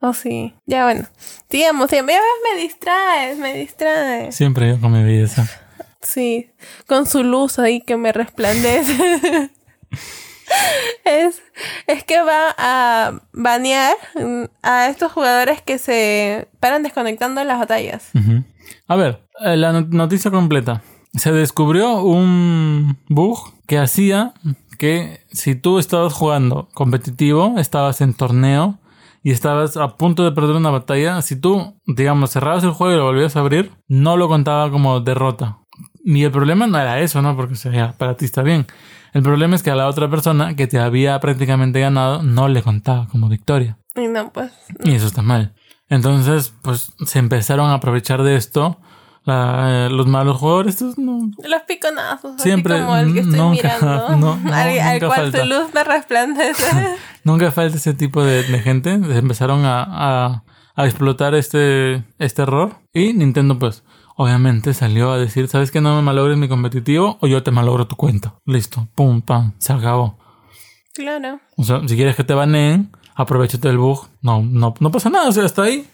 Oh, 0.00 0.14
sí. 0.14 0.54
Ya, 0.66 0.84
bueno. 0.84 1.06
Digamos, 1.50 1.90
siempre 1.90 2.16
me 2.44 2.60
distraes, 2.60 3.38
me 3.38 3.54
distraes. 3.54 4.34
Siempre 4.34 4.68
yo 4.70 4.80
con 4.80 4.92
mi 4.92 5.02
belleza. 5.02 5.46
Sí, 6.00 6.50
con 6.86 7.06
su 7.06 7.22
luz 7.22 7.58
ahí 7.58 7.82
que 7.82 7.96
me 7.96 8.12
resplandece. 8.12 9.50
es, 11.04 11.42
es 11.86 12.04
que 12.04 12.22
va 12.22 12.54
a 12.56 13.20
banear 13.32 13.94
a 14.62 14.88
estos 14.88 15.12
jugadores 15.12 15.60
que 15.60 15.78
se 15.78 16.48
paran 16.58 16.82
desconectando 16.82 17.42
en 17.42 17.48
las 17.48 17.58
batallas. 17.58 18.10
A 18.86 18.96
ver, 18.96 19.22
eh, 19.40 19.56
la 19.56 19.72
noticia 19.82 20.30
completa 20.30 20.82
se 21.14 21.32
descubrió 21.32 22.02
un 22.02 22.98
bug 23.08 23.38
que 23.66 23.78
hacía 23.78 24.32
que 24.78 25.20
si 25.30 25.54
tú 25.54 25.78
estabas 25.78 26.14
jugando 26.14 26.68
competitivo, 26.72 27.56
estabas 27.58 28.00
en 28.00 28.14
torneo 28.14 28.78
y 29.22 29.32
estabas 29.32 29.76
a 29.76 29.96
punto 29.96 30.24
de 30.24 30.32
perder 30.32 30.56
una 30.56 30.70
batalla, 30.70 31.20
si 31.22 31.36
tú, 31.36 31.78
digamos, 31.86 32.30
cerrabas 32.30 32.64
el 32.64 32.70
juego 32.70 32.94
y 32.94 32.96
lo 32.96 33.04
volvías 33.04 33.36
a 33.36 33.40
abrir, 33.40 33.72
no 33.88 34.16
lo 34.16 34.28
contaba 34.28 34.70
como 34.70 35.00
derrota. 35.00 35.58
Y 36.04 36.24
el 36.24 36.30
problema 36.30 36.66
no 36.66 36.78
era 36.78 37.00
eso, 37.00 37.20
¿no? 37.20 37.36
Porque 37.36 37.54
sea, 37.54 37.92
para 37.92 38.16
ti 38.16 38.24
está 38.24 38.42
bien. 38.42 38.66
El 39.12 39.22
problema 39.22 39.56
es 39.56 39.62
que 39.62 39.70
a 39.70 39.74
la 39.74 39.88
otra 39.88 40.08
persona 40.08 40.54
que 40.54 40.66
te 40.66 40.78
había 40.78 41.18
prácticamente 41.20 41.80
ganado 41.80 42.22
no 42.22 42.48
le 42.48 42.62
contaba 42.62 43.08
como 43.08 43.28
victoria. 43.28 43.78
Y 43.96 44.06
no, 44.06 44.32
pues. 44.32 44.52
Y 44.84 44.94
eso 44.94 45.06
está 45.06 45.22
mal. 45.22 45.54
Entonces, 45.88 46.54
pues 46.62 46.92
se 47.04 47.18
empezaron 47.18 47.70
a 47.70 47.74
aprovechar 47.74 48.22
de 48.22 48.36
esto 48.36 48.80
la, 49.24 49.88
los 49.90 50.06
malos 50.06 50.38
jugadores, 50.38 50.80
no. 50.96 51.30
Los 51.44 51.62
piconazos. 51.62 52.40
Siempre. 52.40 52.80
como 52.80 52.96
el 52.96 53.12
que 53.12 53.20
estoy 53.20 53.38
nunca, 53.38 53.76
mirando. 53.80 54.38
al, 54.52 55.00
cual 55.00 55.32
su 55.32 55.44
luz 55.44 55.74
me 55.74 55.84
resplandece. 55.84 56.96
nunca 57.24 57.52
falta 57.52 57.76
ese 57.76 57.94
tipo 57.94 58.22
de, 58.24 58.42
gente. 58.60 58.92
Empezaron 58.92 59.64
a, 59.64 59.82
a, 59.82 60.44
a, 60.74 60.86
explotar 60.86 61.34
este, 61.34 62.04
este 62.18 62.42
error. 62.42 62.76
Y 62.94 63.12
Nintendo, 63.12 63.58
pues, 63.58 63.84
obviamente 64.16 64.72
salió 64.72 65.12
a 65.12 65.18
decir: 65.18 65.48
¿Sabes 65.48 65.70
que 65.70 65.80
no 65.80 65.96
me 65.96 66.02
malogres 66.02 66.38
mi 66.38 66.48
competitivo? 66.48 67.18
O 67.20 67.26
yo 67.26 67.42
te 67.42 67.50
malogro 67.50 67.86
tu 67.86 67.96
cuenta. 67.96 68.34
Listo. 68.46 68.88
Pum, 68.94 69.20
pam. 69.20 69.52
Se 69.58 69.72
acabó. 69.72 70.18
Claro. 70.94 71.40
O 71.56 71.64
sea, 71.64 71.80
si 71.86 71.94
quieres 71.94 72.16
que 72.16 72.24
te 72.24 72.34
baneen, 72.34 72.90
aprovechate 73.20 73.68
del 73.68 73.78
bug. 73.78 74.08
No, 74.22 74.42
no, 74.42 74.74
no 74.78 74.90
pasa 74.90 75.10
nada. 75.10 75.28
O 75.28 75.32
sea, 75.32 75.44
está 75.44 75.62
ahí 75.62 75.86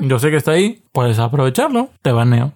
yo, 0.00 0.18
sé 0.18 0.30
que 0.30 0.36
está 0.36 0.52
ahí, 0.52 0.82
puedes 0.92 1.18
aprovecharlo, 1.18 1.90
te 2.02 2.12
baneo. 2.12 2.52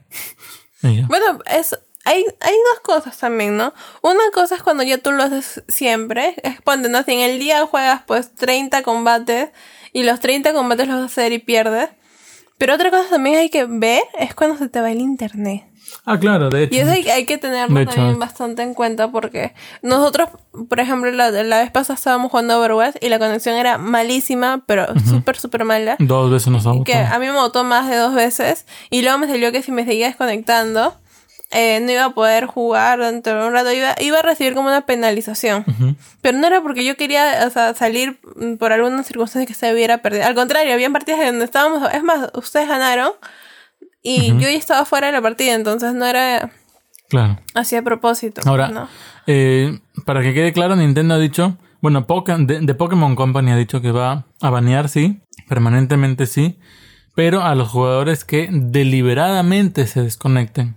bueno, 0.82 1.38
es, 1.46 1.78
hay, 2.04 2.24
hay 2.40 2.54
dos 2.72 2.80
cosas 2.82 3.16
también, 3.18 3.56
¿no? 3.56 3.72
Una 4.02 4.30
cosa 4.32 4.54
es 4.54 4.62
cuando 4.62 4.82
ya 4.82 4.98
tú 4.98 5.12
lo 5.12 5.22
haces 5.22 5.62
siempre, 5.68 6.34
es 6.42 6.60
cuando 6.60 6.88
¿no? 6.88 7.02
si 7.02 7.12
en 7.12 7.20
el 7.20 7.38
día 7.38 7.66
juegas 7.66 8.02
pues 8.06 8.34
30 8.34 8.82
combates 8.82 9.50
y 9.92 10.02
los 10.02 10.20
30 10.20 10.52
combates 10.52 10.88
los 10.88 10.96
vas 10.96 11.02
a 11.02 11.06
hacer 11.06 11.32
y 11.32 11.38
pierdes. 11.38 11.90
Pero 12.58 12.74
otra 12.74 12.90
cosa 12.90 13.08
también 13.10 13.36
hay 13.36 13.50
que 13.50 13.64
ver 13.64 14.02
es 14.18 14.34
cuando 14.34 14.56
se 14.56 14.68
te 14.68 14.80
va 14.80 14.90
el 14.90 15.00
internet. 15.00 15.64
Ah, 16.04 16.18
claro, 16.18 16.50
de 16.50 16.64
hecho. 16.64 16.74
Y 16.74 16.78
eso 16.80 16.90
hay, 16.90 17.24
que 17.24 17.38
tenerlo 17.38 17.86
también 17.86 18.18
bastante 18.18 18.62
en 18.62 18.74
cuenta 18.74 19.10
porque 19.10 19.54
nosotros, 19.82 20.28
por 20.68 20.80
ejemplo, 20.80 21.10
la, 21.10 21.30
la, 21.30 21.58
vez 21.58 21.70
pasada 21.70 21.94
estábamos 21.94 22.30
jugando 22.30 22.58
Overwatch 22.58 22.96
y 23.00 23.08
la 23.08 23.18
conexión 23.18 23.56
era 23.56 23.78
malísima, 23.78 24.62
pero 24.66 24.86
súper, 25.08 25.36
súper 25.36 25.64
mala. 25.64 25.96
Dos 25.98 26.30
veces 26.30 26.48
nos 26.48 26.66
agotó. 26.66 26.84
Que 26.84 26.96
a 26.96 27.18
mí 27.18 27.26
me 27.26 27.32
botó 27.32 27.64
más 27.64 27.88
de 27.88 27.96
dos 27.96 28.14
veces 28.14 28.66
y 28.90 29.02
luego 29.02 29.18
me 29.18 29.26
salió 29.26 29.50
que 29.50 29.62
si 29.62 29.72
me 29.72 29.84
seguía 29.84 30.06
desconectando, 30.06 30.94
eh, 31.50 31.78
no 31.80 31.92
iba 31.92 32.04
a 32.06 32.10
poder 32.10 32.46
jugar 32.46 32.98
dentro 32.98 33.40
de 33.40 33.46
un 33.46 33.52
rato, 33.52 33.72
iba, 33.72 33.94
iba 34.00 34.18
a 34.18 34.22
recibir 34.22 34.54
como 34.54 34.68
una 34.68 34.86
penalización. 34.86 35.64
Pero 36.20 36.36
no 36.36 36.46
era 36.46 36.60
porque 36.62 36.84
yo 36.84 36.96
quería 36.96 37.44
o 37.46 37.50
sea, 37.50 37.74
salir 37.74 38.18
por 38.58 38.72
alguna 38.72 39.04
circunstancia 39.04 39.46
que 39.46 39.54
se 39.54 39.72
hubiera 39.72 39.98
perdido. 39.98 40.26
Al 40.26 40.34
contrario, 40.34 40.74
había 40.74 40.90
partidas 40.90 41.20
en 41.20 41.26
donde 41.26 41.44
estábamos, 41.44 41.88
es 41.94 42.02
más, 42.02 42.30
ustedes 42.34 42.68
ganaron 42.68 43.12
y 44.06 44.28
yo 44.32 44.40
ya 44.40 44.50
estaba 44.50 44.84
fuera 44.84 45.06
de 45.08 45.14
la 45.14 45.22
partida, 45.22 45.54
entonces 45.54 45.94
no 45.94 46.04
era 46.04 46.52
claro. 47.08 47.40
así 47.54 47.74
a 47.74 47.82
propósito. 47.82 48.42
Ahora, 48.44 48.88
eh, 49.26 49.80
para 50.04 50.20
que 50.20 50.34
quede 50.34 50.52
claro, 50.52 50.76
Nintendo 50.76 51.14
ha 51.14 51.18
dicho, 51.18 51.56
bueno, 51.80 52.06
de, 52.40 52.60
de, 52.60 52.74
Pokémon 52.74 53.16
Company 53.16 53.50
ha 53.50 53.56
dicho 53.56 53.80
que 53.80 53.92
va 53.92 54.26
a 54.42 54.50
banear, 54.50 54.90
sí, 54.90 55.22
permanentemente 55.48 56.26
sí, 56.26 56.58
pero 57.14 57.42
a 57.42 57.54
los 57.54 57.70
jugadores 57.70 58.26
que 58.26 58.50
deliberadamente 58.52 59.86
se 59.86 60.02
desconecten. 60.02 60.76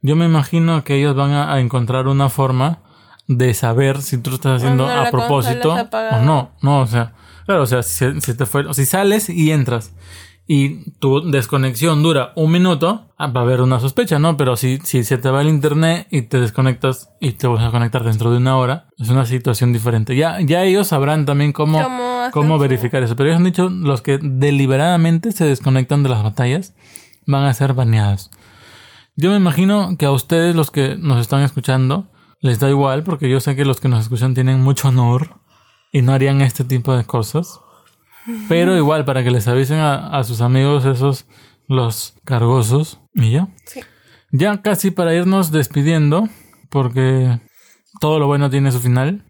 Yo 0.00 0.16
me 0.16 0.24
imagino 0.24 0.82
que 0.82 0.94
ellos 0.94 1.14
van 1.14 1.32
a, 1.32 1.60
encontrar 1.60 2.08
una 2.08 2.30
forma 2.30 2.80
de 3.28 3.52
saber 3.52 4.00
si 4.00 4.16
tú 4.16 4.30
lo 4.30 4.36
estás 4.36 4.62
haciendo 4.62 4.88
a 4.88 5.10
propósito 5.10 5.74
o 5.74 6.20
no. 6.22 6.52
No, 6.62 6.80
o 6.80 6.86
sea, 6.86 7.12
claro, 7.44 7.62
o 7.62 7.66
sea, 7.66 7.82
si, 7.82 8.18
si 8.22 8.34
te 8.34 8.46
fue, 8.46 8.72
si 8.72 8.86
sales 8.86 9.28
y 9.28 9.52
entras 9.52 9.92
y 10.46 10.90
tu 10.98 11.30
desconexión 11.30 12.02
dura 12.02 12.32
un 12.34 12.50
minuto, 12.50 13.12
ah, 13.16 13.28
va 13.28 13.40
a 13.40 13.44
haber 13.44 13.60
una 13.60 13.78
sospecha, 13.78 14.18
¿no? 14.18 14.36
Pero 14.36 14.56
si, 14.56 14.78
si 14.78 15.04
se 15.04 15.16
te 15.18 15.30
va 15.30 15.40
el 15.40 15.48
internet 15.48 16.08
y 16.10 16.22
te 16.22 16.40
desconectas 16.40 17.10
y 17.20 17.32
te 17.32 17.46
vas 17.46 17.62
a 17.62 17.70
conectar 17.70 18.02
dentro 18.02 18.30
de 18.30 18.38
una 18.38 18.56
hora, 18.56 18.88
es 18.98 19.08
una 19.08 19.24
situación 19.24 19.72
diferente. 19.72 20.16
Ya, 20.16 20.40
ya 20.40 20.64
ellos 20.64 20.88
sabrán 20.88 21.26
también 21.26 21.52
cómo, 21.52 21.80
cómo, 22.32 22.58
verificar 22.58 23.02
eso. 23.02 23.14
Pero 23.14 23.28
ellos 23.28 23.38
han 23.38 23.44
dicho, 23.44 23.68
los 23.68 24.02
que 24.02 24.18
deliberadamente 24.20 25.30
se 25.32 25.44
desconectan 25.44 26.02
de 26.02 26.08
las 26.08 26.22
batallas 26.22 26.74
van 27.26 27.44
a 27.44 27.54
ser 27.54 27.74
baneados. 27.74 28.30
Yo 29.14 29.30
me 29.30 29.36
imagino 29.36 29.96
que 29.96 30.06
a 30.06 30.10
ustedes, 30.10 30.56
los 30.56 30.70
que 30.70 30.96
nos 30.96 31.20
están 31.20 31.42
escuchando, 31.42 32.10
les 32.40 32.58
da 32.58 32.68
igual, 32.68 33.04
porque 33.04 33.30
yo 33.30 33.38
sé 33.40 33.54
que 33.54 33.64
los 33.64 33.78
que 33.78 33.88
nos 33.88 34.00
escuchan 34.00 34.34
tienen 34.34 34.60
mucho 34.60 34.88
honor 34.88 35.40
y 35.92 36.02
no 36.02 36.12
harían 36.12 36.40
este 36.40 36.64
tipo 36.64 36.96
de 36.96 37.04
cosas. 37.04 37.60
Pero 38.48 38.76
igual, 38.76 39.04
para 39.04 39.22
que 39.24 39.30
les 39.30 39.48
avisen 39.48 39.78
a, 39.78 40.22
sus 40.24 40.40
amigos 40.40 40.84
esos, 40.84 41.26
los 41.68 42.14
cargosos. 42.24 43.00
Y 43.14 43.32
ya. 43.32 43.48
Ya 44.30 44.62
casi 44.62 44.90
para 44.90 45.14
irnos 45.14 45.52
despidiendo, 45.52 46.28
porque 46.70 47.40
todo 48.00 48.18
lo 48.18 48.26
bueno 48.26 48.48
tiene 48.50 48.72
su 48.72 48.80
final. 48.80 49.24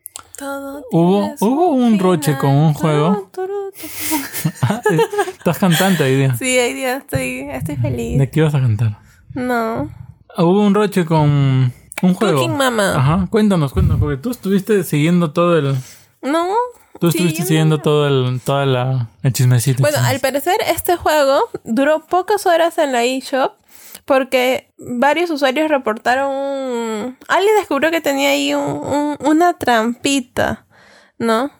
hubo, 0.90 1.34
hubo 1.40 1.68
un 1.70 1.98
roche 1.98 2.36
con 2.38 2.50
un 2.50 2.74
juego. 2.74 3.30
Estás 5.38 5.58
cantante 5.58 6.04
hoy 6.04 6.16
día. 6.16 6.34
Sí, 6.34 6.58
hoy 6.58 6.74
día 6.74 6.96
estoy, 6.98 7.48
estoy 7.50 7.76
feliz. 7.76 8.18
¿De 8.18 8.30
qué 8.30 8.42
vas 8.42 8.54
a 8.54 8.60
cantar? 8.60 8.98
No. 9.34 9.90
Hubo 10.36 10.60
un 10.60 10.74
roche 10.74 11.04
con 11.04 11.72
un 12.02 12.14
juego. 12.14 12.38
Cooking 12.38 12.56
Mama. 12.56 12.94
Ajá, 12.96 13.26
cuéntanos, 13.30 13.72
cuéntanos, 13.72 14.00
porque 14.00 14.20
tú 14.20 14.30
estuviste 14.30 14.84
siguiendo 14.84 15.32
todo 15.32 15.58
el. 15.58 15.76
No, 16.22 16.48
Tú 17.02 17.08
estuviste 17.08 17.42
siguiendo 17.42 17.78
todo 17.78 18.06
el, 18.06 18.40
toda 18.42 18.64
la, 18.64 19.08
el 19.24 19.32
chismecito. 19.32 19.82
Bueno, 19.82 19.98
al 20.04 20.20
parecer 20.20 20.54
este 20.68 20.94
juego 20.94 21.50
duró 21.64 22.06
pocas 22.06 22.46
horas 22.46 22.78
en 22.78 22.92
la 22.92 23.02
eShop 23.02 23.54
porque 24.04 24.72
varios 24.78 25.28
usuarios 25.30 25.68
reportaron... 25.68 27.18
Alguien 27.26 27.56
descubrió 27.58 27.90
que 27.90 28.00
tenía 28.00 28.30
ahí 28.30 28.54
una 28.54 29.54
trampita, 29.54 30.64
¿no? 31.18 31.50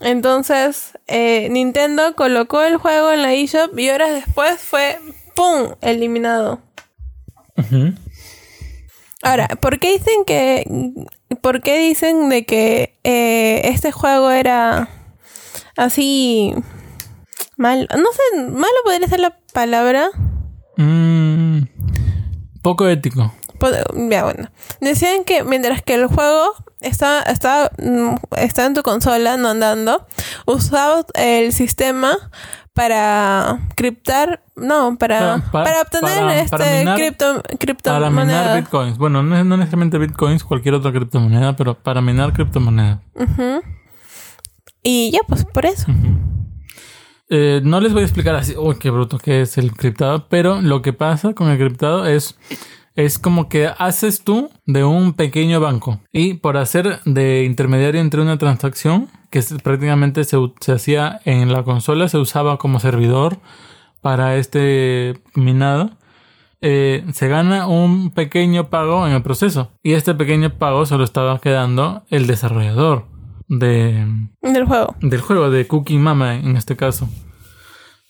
Entonces, 0.00 0.98
eh, 1.06 1.46
Nintendo 1.48 2.16
colocó 2.16 2.64
el 2.64 2.76
juego 2.76 3.12
en 3.12 3.22
la 3.22 3.34
eShop 3.34 3.78
y 3.78 3.90
horas 3.90 4.10
después 4.10 4.58
fue 4.58 4.98
¡pum! 5.36 5.76
eliminado. 5.80 6.60
Ahora, 9.28 9.48
¿por 9.60 9.78
qué 9.78 9.92
dicen 9.92 10.24
que... 10.26 10.64
¿Por 11.42 11.60
qué 11.60 11.78
dicen 11.78 12.30
de 12.30 12.46
que 12.46 12.98
eh, 13.04 13.60
este 13.64 13.92
juego 13.92 14.30
era 14.30 14.88
así... 15.76 16.54
Mal? 17.58 17.88
No 17.90 18.10
sé, 18.12 18.40
malo 18.40 18.72
podría 18.84 19.06
ser 19.06 19.20
la 19.20 19.36
palabra. 19.52 20.08
Mm, 20.78 21.64
poco 22.62 22.88
ético. 22.88 23.34
Ya, 24.08 24.24
bueno. 24.24 24.48
Decían 24.80 25.24
que 25.24 25.44
mientras 25.44 25.82
que 25.82 25.94
el 25.94 26.06
juego 26.06 26.54
estaba, 26.80 27.20
estaba, 27.22 27.70
mm, 27.76 28.14
estaba 28.38 28.68
en 28.68 28.74
tu 28.74 28.82
consola, 28.82 29.36
no 29.36 29.50
andando, 29.50 30.06
usabas 30.46 31.04
el 31.14 31.52
sistema 31.52 32.30
para 32.78 33.58
criptar, 33.74 34.42
no, 34.54 34.96
para, 34.98 35.38
Pa- 35.38 35.50
pa- 35.50 35.64
para 35.64 35.80
obtener 35.82 36.18
para- 36.20 36.38
este 36.40 36.56
para 36.56 36.64
minar- 36.78 36.96
cripto, 36.96 37.24
Para 37.34 37.40
minar 37.42 37.58
criptomoneda. 37.58 38.56
bitcoins. 38.56 38.98
Bueno, 38.98 39.22
no, 39.24 39.42
no 39.44 39.56
necesariamente 39.56 39.98
bitcoins, 39.98 40.44
cualquier 40.44 40.74
otra 40.74 40.92
criptomoneda, 40.92 41.56
pero 41.56 41.74
para 41.74 42.00
minar 42.00 42.32
criptomonedas. 42.32 43.00
Ujú. 43.14 43.62
Y 44.84 45.10
ya, 45.10 45.20
pues 45.26 45.44
por 45.44 45.66
eso. 45.66 45.86
Eh, 47.30 47.60
no 47.64 47.80
les 47.80 47.92
voy 47.92 48.02
a 48.02 48.04
explicar 48.04 48.34
así, 48.36 48.54
uy, 48.56 48.76
qué 48.78 48.90
bruto 48.90 49.18
que 49.18 49.42
es 49.42 49.58
el 49.58 49.72
criptado, 49.72 50.28
pero 50.28 50.62
lo 50.62 50.80
que 50.80 50.92
pasa 50.92 51.34
con 51.34 51.48
el 51.50 51.58
criptado 51.58 52.06
es, 52.06 52.38
es 52.94 53.18
como 53.18 53.48
que 53.48 53.68
haces 53.76 54.22
tú 54.22 54.50
de 54.66 54.84
un 54.84 55.12
pequeño 55.12 55.60
banco 55.60 56.00
y 56.12 56.34
por 56.34 56.56
hacer 56.56 57.00
de 57.04 57.44
intermediario 57.44 58.00
entre 58.00 58.22
una 58.22 58.38
transacción 58.38 59.08
que 59.30 59.42
prácticamente 59.62 60.24
se, 60.24 60.36
se 60.60 60.72
hacía 60.72 61.20
en 61.24 61.52
la 61.52 61.62
consola, 61.62 62.08
se 62.08 62.18
usaba 62.18 62.56
como 62.58 62.80
servidor 62.80 63.38
para 64.00 64.36
este 64.36 65.20
minado. 65.34 65.90
eh, 66.60 67.04
se 67.12 67.28
gana 67.28 67.66
un 67.68 68.10
pequeño 68.10 68.68
pago 68.68 69.06
en 69.06 69.12
el 69.12 69.22
proceso 69.22 69.70
y 69.82 69.92
este 69.92 70.14
pequeño 70.14 70.50
pago 70.58 70.86
solo 70.86 71.04
estaba 71.04 71.38
quedando 71.40 72.02
el 72.10 72.26
desarrollador 72.26 73.06
de, 73.48 74.06
Del 74.42 74.64
juego. 74.66 74.96
del 75.00 75.20
juego 75.20 75.50
de 75.50 75.66
Cookie 75.66 75.98
Mama 75.98 76.34
en 76.36 76.56
este 76.56 76.76
caso. 76.76 77.08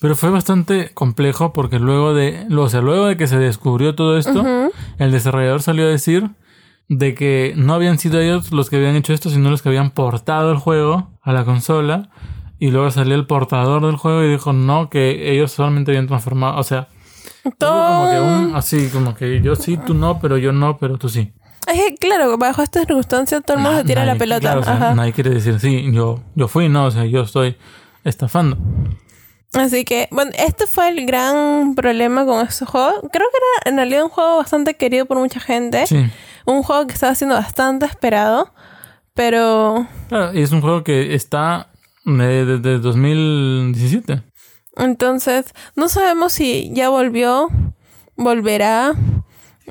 Pero 0.01 0.14
fue 0.14 0.31
bastante 0.31 0.95
complejo 0.95 1.53
porque 1.53 1.79
luego 1.81 2.14
de, 2.14 2.47
lo- 2.49 2.62
o 2.62 2.69
sea, 2.69 2.81
luego 2.81 3.07
de 3.07 3.16
que 3.16 3.27
se 3.27 3.39
descubrió 3.39 3.95
todo 3.97 4.16
esto, 4.16 4.45
el 4.99 5.11
desarrollador 5.11 5.61
salió 5.61 5.85
a 5.87 5.91
decir 5.91 6.31
de 6.89 7.14
que 7.14 7.53
no 7.57 7.74
habían 7.74 7.99
sido 7.99 8.20
ellos 8.20 8.51
los 8.51 8.70
que 8.70 8.76
habían 8.76 8.97
hecho 8.97 9.12
esto, 9.12 9.30
sino 9.30 9.51
los 9.51 9.62
que 9.62 9.68
habían 9.68 9.91
portado 9.91 10.51
el 10.51 10.59
juego 10.59 11.11
a 11.22 11.32
la 11.32 11.45
consola. 11.45 12.11
Y 12.59 12.70
luego 12.70 12.91
salió 12.91 13.14
el 13.14 13.26
portador 13.26 13.86
del 13.86 13.97
juego 13.97 14.24
y 14.24 14.30
dijo 14.30 14.53
no, 14.53 14.91
que 14.91 15.32
ellos 15.32 15.53
solamente 15.53 15.93
habían 15.93 16.09
transformado, 16.09 16.59
o 16.59 16.64
sea, 16.64 16.89
como 17.43 17.53
que 17.53 17.59
Todo. 17.59 18.24
un, 18.24 18.57
así, 18.57 18.89
como 18.89 19.14
que 19.14 19.41
yo 19.41 19.55
sí, 19.55 19.76
tú 19.76 19.95
no, 19.95 20.18
pero 20.18 20.39
yo 20.39 20.53
no, 20.53 20.76
pero 20.78 20.99
tú 20.99 21.09
sí. 21.09 21.32
Es 21.68 21.80
que, 21.80 21.95
claro, 21.97 22.36
bajo 22.36 22.62
estas 22.62 22.86
circunstancias 22.86 23.43
todo 23.45 23.59
el 23.59 23.62
mundo 23.62 23.78
se 23.78 23.84
tira 23.84 24.05
la 24.05 24.16
pelota. 24.16 24.41
claro, 24.41 24.61
o 24.61 24.64
sea, 24.64 24.74
Ajá. 24.74 24.95
nadie 24.95 25.12
quiere 25.12 25.30
decir, 25.30 25.61
sí, 25.61 25.89
yo, 25.93 26.20
yo 26.34 26.49
fui, 26.49 26.68
no, 26.68 26.86
o 26.86 26.91
sea, 26.91 27.05
yo 27.05 27.22
estoy 27.22 27.57
estafando. 28.05 28.57
Así 29.55 29.84
que, 29.84 30.09
bueno, 30.11 30.30
este 30.36 30.66
fue 30.66 30.89
el 30.89 31.07
gran 31.07 31.74
problema 31.74 32.24
con 32.26 32.47
este 32.47 32.64
juego. 32.66 33.09
Creo 33.12 33.26
que 33.30 33.39
era 33.39 33.70
en 33.70 33.76
realidad 33.76 34.05
un 34.05 34.11
juego 34.11 34.39
bastante 34.39 34.74
querido 34.74 35.07
por 35.07 35.18
mucha 35.18 35.41
gente. 35.41 35.86
Sí. 35.86 36.07
Un 36.49 36.63
juego 36.63 36.87
que 36.87 36.95
estaba 36.95 37.15
siendo 37.15 37.37
bastante 37.37 37.85
esperado. 37.85 38.55
Pero 39.13 39.87
Claro, 40.09 40.33
y 40.33 40.41
es 40.41 40.51
un 40.51 40.63
juego 40.63 40.83
que 40.83 41.15
está 41.15 41.69
eh, 42.07 42.45
desde 42.47 42.79
2017. 42.79 44.23
entonces 44.79 45.53
no 45.77 45.91
sabemos 45.91 46.33
si 46.33 46.71
ya 46.73 46.89
volvió, 46.89 47.49
volverá, 48.17 48.95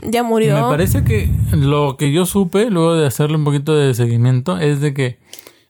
ya 0.03 0.21
murió. 0.21 0.53
Me 0.53 0.69
parece 0.69 1.03
que 1.03 1.31
lo 1.51 1.97
que 1.97 2.11
yo 2.11 2.27
supe, 2.27 2.69
luego 2.69 2.93
de 2.93 3.07
hacerle 3.07 3.37
un 3.37 3.43
poquito 3.43 3.73
de 3.73 3.95
seguimiento, 3.95 4.59
es 4.59 4.79
de 4.79 4.93
que 4.93 5.19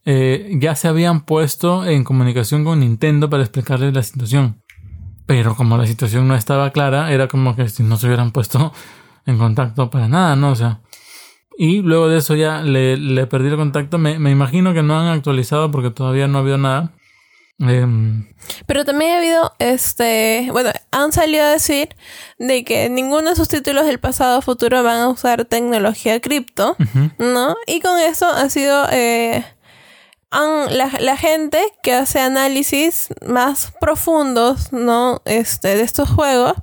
eh, 0.03 0.57
ya 0.59 0.75
se 0.75 0.89
habían 0.89 1.21
puesto 1.21 1.85
en 1.85 2.03
comunicación 2.03 2.65
con 2.65 2.81
Nintendo 2.81 3.29
para 3.29 3.43
explicarles 3.43 3.93
la 3.93 4.03
situación. 4.03 4.61
Pero 5.25 5.55
como 5.55 5.77
la 5.77 5.87
situación 5.87 6.27
no 6.27 6.35
estaba 6.35 6.71
clara, 6.71 7.13
era 7.13 7.29
como 7.29 7.55
que 7.55 7.69
si 7.69 7.83
no 7.83 7.95
se 7.95 8.07
hubieran 8.07 8.31
puesto 8.31 8.73
en 9.25 9.37
contacto 9.37 9.89
para 9.89 10.09
nada, 10.09 10.35
¿no? 10.35 10.51
O 10.51 10.55
sea. 10.55 10.81
Y 11.59 11.81
luego 11.81 12.07
de 12.07 12.19
eso 12.19 12.35
ya 12.35 12.61
le, 12.61 12.97
le 12.97 13.25
perdí 13.27 13.47
el 13.49 13.55
contacto. 13.57 13.97
Me, 13.97 14.19
me 14.19 14.29
imagino 14.31 14.73
que 14.73 14.83
no 14.83 14.99
han 14.99 15.07
actualizado 15.07 15.71
porque 15.71 15.89
todavía 15.89 16.27
no 16.27 16.37
ha 16.37 16.41
habido 16.41 16.57
nada. 16.59 16.91
Em, 17.59 18.27
Pero 18.67 18.85
también 18.85 19.15
ha 19.15 19.17
habido, 19.17 19.51
este, 19.57 20.49
bueno, 20.51 20.69
han 20.91 21.11
salido 21.11 21.43
a 21.43 21.49
decir 21.49 21.89
de 22.37 22.63
que 22.63 22.87
ninguno 22.91 23.31
de 23.31 23.35
sus 23.35 23.47
títulos 23.47 23.87
del 23.87 23.99
pasado 23.99 24.37
o 24.37 24.41
futuro 24.43 24.83
van 24.83 24.99
a 24.99 25.09
usar 25.09 25.45
tecnología 25.45 26.19
cripto. 26.21 26.75
¿no? 27.17 27.55
Y 27.65 27.79
con 27.81 27.99
eso 27.99 28.27
ha 28.27 28.47
sido 28.49 28.85
eh, 28.91 29.43
han- 30.29 30.77
la, 30.77 30.91
la 30.99 31.17
gente 31.17 31.59
que 31.81 31.93
hace 31.95 32.19
análisis 32.19 33.07
más 33.25 33.73
profundos, 33.81 34.71
¿no? 34.71 35.23
Este, 35.25 35.69
de 35.69 35.81
estos 35.81 36.09
juegos, 36.09 36.53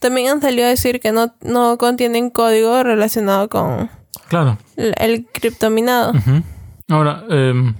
también 0.00 0.28
han 0.32 0.42
salido 0.42 0.66
a 0.66 0.70
decir 0.70 0.98
que 0.98 1.12
no, 1.12 1.32
no 1.42 1.78
contienen 1.78 2.30
código 2.30 2.82
relacionado 2.82 3.48
con 3.48 3.88
Claro. 4.28 4.58
el, 4.76 4.94
el 4.98 5.26
criptominado. 5.26 6.12
Ahora, 6.88 7.24
em, 7.30 7.74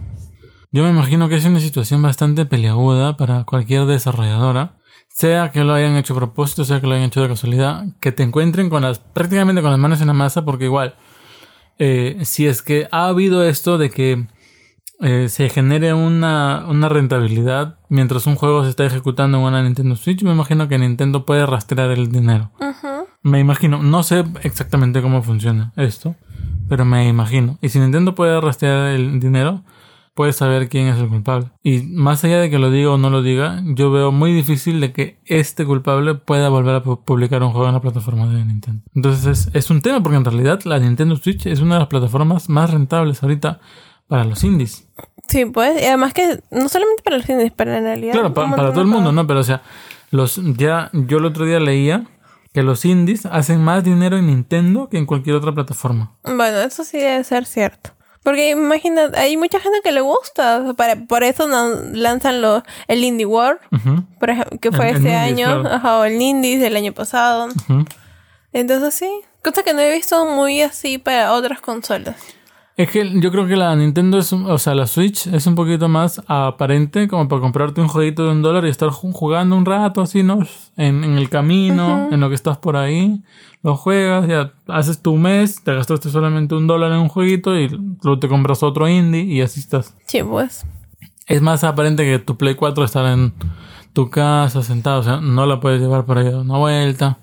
yo 0.72 0.82
me 0.82 0.90
imagino 0.90 1.28
que 1.28 1.36
es 1.36 1.44
una 1.44 1.60
situación 1.60 2.02
bastante 2.02 2.46
peliaguda 2.46 3.16
para 3.16 3.44
cualquier 3.44 3.86
desarrolladora, 3.86 4.76
sea 5.08 5.52
que 5.52 5.62
lo 5.62 5.74
hayan 5.74 5.96
hecho 5.96 6.14
a 6.14 6.16
propósito, 6.16 6.64
sea 6.64 6.80
que 6.80 6.86
lo 6.86 6.94
hayan 6.94 7.06
hecho 7.06 7.22
de 7.22 7.28
casualidad, 7.28 7.84
que 8.00 8.12
te 8.12 8.22
encuentren 8.22 8.70
con 8.70 8.82
las 8.82 8.98
prácticamente 8.98 9.62
con 9.62 9.70
las 9.70 9.78
manos 9.78 10.00
en 10.00 10.08
la 10.08 10.14
masa, 10.14 10.44
porque 10.44 10.64
igual, 10.64 10.96
eh, 11.78 12.18
si 12.22 12.46
es 12.46 12.62
que 12.62 12.88
ha 12.90 13.06
habido 13.06 13.44
esto 13.44 13.78
de 13.78 13.90
que 13.90 14.26
eh, 15.00 15.28
se 15.28 15.48
genere 15.48 15.92
una, 15.92 16.64
una 16.68 16.88
rentabilidad 16.88 17.78
mientras 17.88 18.26
un 18.26 18.36
juego 18.36 18.64
se 18.64 18.70
está 18.70 18.84
ejecutando 18.84 19.38
en 19.38 19.44
una 19.44 19.62
Nintendo 19.62 19.96
Switch, 19.96 20.22
me 20.22 20.32
imagino 20.32 20.66
que 20.66 20.78
Nintendo 20.78 21.26
puede 21.26 21.46
rastrear 21.46 21.90
el 21.90 22.10
dinero. 22.10 22.50
Me 23.22 23.38
imagino, 23.38 23.82
no 23.82 24.02
sé 24.02 24.24
exactamente 24.42 25.02
cómo 25.02 25.22
funciona 25.22 25.72
esto, 25.76 26.16
pero 26.68 26.84
me 26.84 27.08
imagino. 27.08 27.58
Y 27.62 27.68
si 27.68 27.78
Nintendo 27.78 28.14
puede 28.14 28.40
rastrear 28.40 28.88
el 28.94 29.20
dinero, 29.20 29.62
puede 30.14 30.32
saber 30.32 30.68
quién 30.68 30.86
es 30.86 30.98
el 31.00 31.08
culpable. 31.08 31.50
Y 31.62 31.82
más 31.82 32.22
allá 32.24 32.38
de 32.40 32.48
que 32.48 32.58
lo 32.60 32.70
diga 32.70 32.90
o 32.92 32.98
no 32.98 33.10
lo 33.10 33.20
diga, 33.22 33.60
yo 33.74 33.90
veo 33.90 34.12
muy 34.12 34.32
difícil 34.32 34.80
de 34.80 34.92
que 34.92 35.18
este 35.24 35.64
culpable 35.66 36.14
pueda 36.14 36.48
volver 36.48 36.76
a 36.76 36.84
pu- 36.84 37.02
publicar 37.04 37.42
un 37.42 37.50
juego 37.50 37.66
en 37.66 37.74
la 37.74 37.80
plataforma 37.80 38.26
de 38.28 38.44
Nintendo. 38.44 38.82
Entonces 38.94 39.26
es, 39.48 39.54
es 39.54 39.70
un 39.70 39.80
tema 39.82 40.02
porque 40.02 40.16
en 40.16 40.24
realidad 40.24 40.60
la 40.64 40.78
Nintendo 40.78 41.16
Switch 41.16 41.46
es 41.46 41.60
una 41.60 41.74
de 41.74 41.80
las 41.80 41.88
plataformas 41.88 42.48
más 42.48 42.70
rentables 42.70 43.22
ahorita 43.22 43.58
para 44.06 44.24
los 44.24 44.44
indies. 44.44 44.86
Sí, 45.26 45.46
pues, 45.46 45.82
y 45.82 45.86
además 45.86 46.12
que 46.12 46.38
no 46.50 46.68
solamente 46.68 47.02
para 47.02 47.16
los 47.16 47.28
indies, 47.28 47.50
para 47.52 47.78
en 47.78 47.84
realidad. 47.84 48.12
Claro, 48.12 48.32
para 48.34 48.50
de 48.66 48.70
todo 48.70 48.82
el 48.82 48.86
mundo. 48.86 49.10
¿no? 49.10 49.26
Pero 49.26 49.40
o 49.40 49.44
sea, 49.44 49.62
los 50.10 50.40
ya 50.56 50.90
yo 50.92 51.18
el 51.18 51.24
otro 51.24 51.44
día 51.44 51.58
leía 51.58 52.04
que 52.54 52.62
los 52.62 52.84
indies 52.86 53.26
hacen 53.26 53.60
más 53.62 53.84
dinero 53.84 54.16
en 54.16 54.28
Nintendo 54.28 54.88
que 54.88 54.96
en 54.96 55.04
cualquier 55.04 55.36
otra 55.36 55.52
plataforma. 55.52 56.12
Bueno, 56.22 56.60
eso 56.60 56.84
sí 56.84 56.96
debe 56.98 57.22
ser 57.24 57.44
cierto. 57.44 57.90
Porque 58.22 58.48
imagina, 58.50 59.10
hay 59.16 59.36
mucha 59.36 59.60
gente 59.60 59.80
que 59.84 59.92
le 59.92 60.00
gusta. 60.00 60.72
para, 60.78 60.96
por 60.96 61.24
eso 61.24 61.46
lanzan 61.92 62.40
lo, 62.40 62.62
el 62.88 63.04
Indie 63.04 63.26
World, 63.26 63.58
por 64.18 64.30
ejemplo, 64.30 64.58
que 64.58 64.72
fue 64.72 64.88
El- 64.88 64.96
el 64.96 65.06
este 65.06 65.08
Indies, 65.10 65.46
año, 65.48 65.60
claro. 65.62 65.76
ajá, 65.76 65.98
o 65.98 66.04
el 66.04 66.22
Indies 66.22 66.60
del 66.60 66.74
año 66.76 66.92
pasado. 66.94 67.48
Entonces 68.52 68.94
sí, 68.94 69.10
cosa 69.42 69.62
que 69.62 69.74
no 69.74 69.80
he 69.80 69.92
visto 69.92 70.24
muy 70.24 70.62
así 70.62 70.96
para 70.98 71.32
otras 71.32 71.60
consolas. 71.60 72.16
Es 72.76 72.90
que 72.90 73.20
yo 73.20 73.30
creo 73.30 73.46
que 73.46 73.54
la 73.54 73.74
Nintendo 73.76 74.18
es, 74.18 74.32
o 74.32 74.58
sea, 74.58 74.74
la 74.74 74.88
Switch 74.88 75.28
es 75.28 75.46
un 75.46 75.54
poquito 75.54 75.88
más 75.88 76.20
aparente 76.26 77.06
como 77.06 77.28
para 77.28 77.40
comprarte 77.40 77.80
un 77.80 77.86
jueguito 77.86 78.24
de 78.24 78.30
un 78.32 78.42
dólar 78.42 78.66
y 78.66 78.68
estar 78.68 78.88
ju- 78.88 79.12
jugando 79.12 79.54
un 79.56 79.64
rato 79.64 80.02
así, 80.02 80.24
¿no? 80.24 80.40
En, 80.76 81.04
en 81.04 81.16
el 81.16 81.28
camino, 81.28 82.08
en 82.10 82.18
lo 82.20 82.28
que 82.28 82.34
estás 82.34 82.58
por 82.58 82.76
ahí, 82.76 83.22
lo 83.62 83.76
juegas, 83.76 84.26
ya 84.26 84.52
haces 84.66 85.00
tu 85.02 85.16
mes, 85.16 85.62
te 85.62 85.72
gastaste 85.72 86.10
solamente 86.10 86.56
un 86.56 86.66
dólar 86.66 86.90
en 86.92 86.98
un 86.98 87.08
jueguito 87.08 87.56
y 87.56 87.68
luego 87.68 88.18
te 88.18 88.26
compras 88.28 88.64
otro 88.64 88.88
indie 88.88 89.22
y 89.22 89.40
así 89.40 89.60
estás. 89.60 89.94
Sí, 90.06 90.22
pues. 90.24 90.66
Es 91.28 91.40
más 91.42 91.62
aparente 91.62 92.04
que 92.04 92.18
tu 92.18 92.36
Play 92.36 92.56
4 92.56 92.84
estar 92.84 93.06
en 93.06 93.32
tu 93.92 94.10
casa 94.10 94.64
sentado, 94.64 94.98
o 94.98 95.04
sea, 95.04 95.20
no 95.20 95.46
la 95.46 95.60
puedes 95.60 95.80
llevar 95.80 96.06
por 96.06 96.18
ahí 96.18 96.26
a 96.26 96.32
dar 96.32 96.40
una 96.40 96.58
vuelta. 96.58 97.18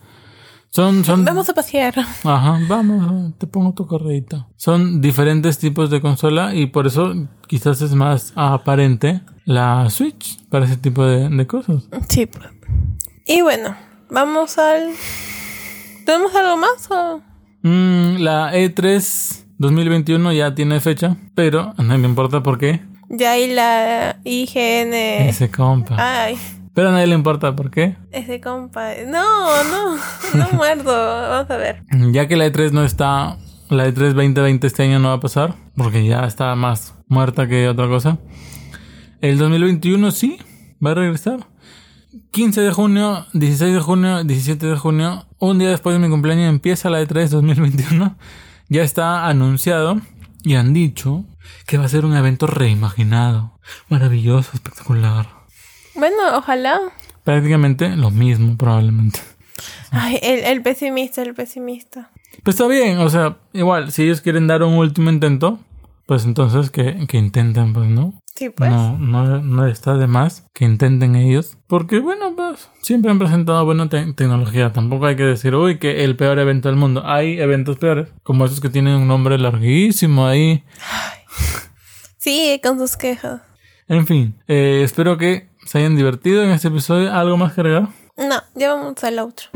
Son, 0.74 1.04
son, 1.04 1.26
Vamos 1.26 1.50
a 1.50 1.54
pasear. 1.54 1.94
Ajá, 2.00 2.60
vamos, 2.70 3.38
te 3.38 3.46
pongo 3.46 3.74
tu 3.74 3.86
correita. 3.88 4.48
Son 4.56 5.02
diferentes 5.02 5.60
tipos 5.60 5.90
de 5.90 6.00
consola 6.00 6.56
y 6.56 6.68
por 6.68 6.88
eso 6.88 7.14
quizás 7.48 7.82
es 7.82 7.94
más 7.94 8.32
aparente 8.38 9.20
la 9.44 9.90
Switch 9.90 10.42
para 10.48 10.64
ese 10.64 10.78
tipo 10.78 11.06
de, 11.06 11.28
de 11.28 11.46
cosas. 11.46 11.90
Sí. 12.08 12.30
Y 13.28 13.42
bueno, 13.42 13.76
vamos 14.10 14.58
al... 14.58 14.92
¿Tenemos 16.06 16.34
algo 16.36 16.56
más 16.56 16.90
o...? 16.90 17.22
Mm, 17.64 18.22
la 18.22 18.54
E3 18.54 19.44
2021 19.58 20.32
ya 20.32 20.56
tiene 20.56 20.80
fecha, 20.80 21.18
pero 21.36 21.74
no 21.80 21.98
me 21.98 22.08
importa 22.08 22.42
por 22.42 22.58
qué. 22.58 22.80
Ya 23.10 23.32
hay 23.34 23.54
la 23.54 24.22
IGN... 24.24 24.94
Ese 24.94 25.52
compa. 25.52 25.98
Ay, 26.00 26.38
Pero 26.74 26.90
a 26.90 26.92
nadie 26.92 27.08
le 27.08 27.16
importa, 27.16 27.56
¿por 27.56 27.70
qué? 27.70 27.98
Ese 28.12 28.40
compa. 28.40 28.92
No, 29.08 29.64
no, 29.64 29.98
no 30.36 30.52
muerto. 30.54 30.86
Vamos 30.86 31.50
a 31.50 31.58
ver. 31.58 31.84
Ya 32.12 32.28
que 32.28 32.38
la 32.38 32.48
E3 32.48 32.72
no 32.72 32.84
está, 32.84 33.38
la 33.70 33.86
E 33.86 33.94
E3 33.94 34.14
2020 34.14 34.68
este 34.68 34.84
año 34.84 35.00
no 35.00 35.10
va 35.10 35.16
a 35.16 35.20
pasar, 35.20 35.56
porque 35.76 36.06
ya 36.06 36.26
está 36.26 36.56
más 36.56 36.96
muerta 37.08 37.48
que 37.48 37.68
otra 37.68 37.88
cosa. 37.88 38.20
El 39.20 39.38
2021 39.38 40.12
sí, 40.12 40.40
va 40.84 40.92
a 40.92 40.96
regresar. 40.96 41.48
15 42.32 42.62
de 42.62 42.72
junio, 42.72 43.26
16 43.34 43.74
de 43.74 43.80
junio, 43.80 44.24
17 44.24 44.66
de 44.66 44.78
junio, 44.78 45.26
un 45.40 45.60
día 45.60 45.70
después 45.70 45.94
de 45.94 46.00
mi 46.00 46.10
cumpleaños 46.10 46.50
empieza 46.50 46.90
la 46.90 47.02
E 47.02 47.08
E3 47.08 47.28
2021. 47.28 48.16
Ya 48.70 48.84
está 48.84 49.28
anunciado 49.28 50.00
y 50.44 50.56
han 50.56 50.74
dicho 50.74 51.26
que 51.68 51.78
va 51.78 51.86
a 51.86 51.90
ser 51.90 52.06
un 52.06 52.16
evento 52.16 52.48
reimaginado, 52.48 53.60
maravilloso, 53.90 54.52
espectacular. 54.54 55.41
Bueno, 56.02 56.16
ojalá. 56.36 56.80
Prácticamente 57.24 57.96
lo 57.96 58.10
mismo, 58.10 58.58
probablemente. 58.58 59.20
Ay, 59.92 60.18
el, 60.24 60.40
el 60.46 60.62
pesimista, 60.64 61.22
el 61.22 61.36
pesimista. 61.36 62.10
Pues 62.44 62.56
está 62.56 62.66
bien, 62.68 62.98
o 62.98 63.08
sea, 63.10 63.38
igual, 63.54 63.92
si 63.92 64.02
ellos 64.02 64.22
quieren 64.22 64.48
dar 64.48 64.64
un 64.64 64.74
último 64.74 65.12
intento, 65.12 65.60
pues 66.08 66.26
entonces 66.26 66.72
que, 66.72 67.06
que 67.08 67.20
intenten, 67.20 67.72
pues, 67.74 67.88
¿no? 67.88 68.20
Sí, 68.36 68.50
pues. 68.50 68.72
No, 68.72 68.98
no, 68.98 69.42
no 69.44 69.68
está 69.68 69.94
de 69.96 70.08
más 70.08 70.48
que 70.56 70.66
intenten 70.66 71.16
ellos. 71.16 71.60
Porque, 71.68 72.00
bueno, 72.00 72.34
pues 72.36 72.68
siempre 72.82 73.12
han 73.12 73.20
presentado 73.20 73.64
buena 73.64 73.88
te- 73.88 74.12
tecnología. 74.14 74.74
Tampoco 74.74 75.06
hay 75.06 75.16
que 75.16 75.24
decir, 75.24 75.54
uy, 75.54 75.78
que 75.78 76.04
el 76.04 76.16
peor 76.16 76.40
evento 76.40 76.68
del 76.68 76.78
mundo. 76.78 77.04
Hay 77.06 77.40
eventos 77.40 77.78
peores, 77.78 78.08
como 78.24 78.46
esos 78.46 78.60
que 78.60 78.70
tienen 78.70 78.96
un 78.96 79.08
nombre 79.08 79.38
larguísimo 79.38 80.26
ahí. 80.26 80.64
Sí, 82.18 82.60
con 82.64 82.80
sus 82.80 82.98
quejas. 82.98 83.42
En 83.88 84.08
fin, 84.08 84.42
eh, 84.48 84.82
espero 84.84 85.18
que 85.18 85.51
se 85.72 85.78
hayan 85.78 85.96
divertido 85.96 86.44
en 86.44 86.50
este 86.52 86.68
episodio. 86.68 87.14
¿Algo 87.14 87.38
más 87.38 87.54
que 87.54 87.62
agregar? 87.62 87.88
No, 88.18 88.42
ya 88.56 88.74
vamos 88.74 89.02
al 89.06 89.20
otro. 89.20 89.48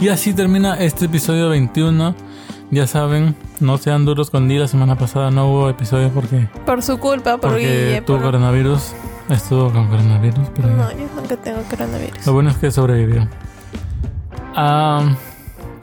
Y 0.00 0.08
así 0.08 0.34
termina 0.34 0.74
este 0.76 1.06
episodio 1.06 1.48
21. 1.48 2.14
Ya 2.70 2.86
saben, 2.86 3.36
no 3.60 3.78
sean 3.78 4.04
duros 4.04 4.30
con 4.30 4.48
Di. 4.48 4.58
La 4.58 4.68
semana 4.68 4.96
pasada 4.98 5.30
no 5.30 5.48
hubo 5.50 5.70
episodio 5.70 6.10
porque, 6.10 6.48
Por 6.66 6.82
su 6.82 6.98
culpa, 6.98 7.38
por 7.38 7.50
porque 7.52 7.66
Guille. 7.66 8.02
tuvo 8.02 8.16
por- 8.18 8.26
coronavirus. 8.26 8.92
Estuvo 9.30 9.70
con 9.72 9.88
coronavirus, 9.88 10.48
pero. 10.54 10.68
No, 10.68 10.90
yo 10.92 11.06
nunca 11.16 11.36
tengo 11.36 11.62
coronavirus. 11.70 12.26
Lo 12.26 12.32
bueno 12.34 12.50
es 12.50 12.56
que 12.58 12.70
sobrevivió. 12.70 13.26
Ah, 14.54 15.14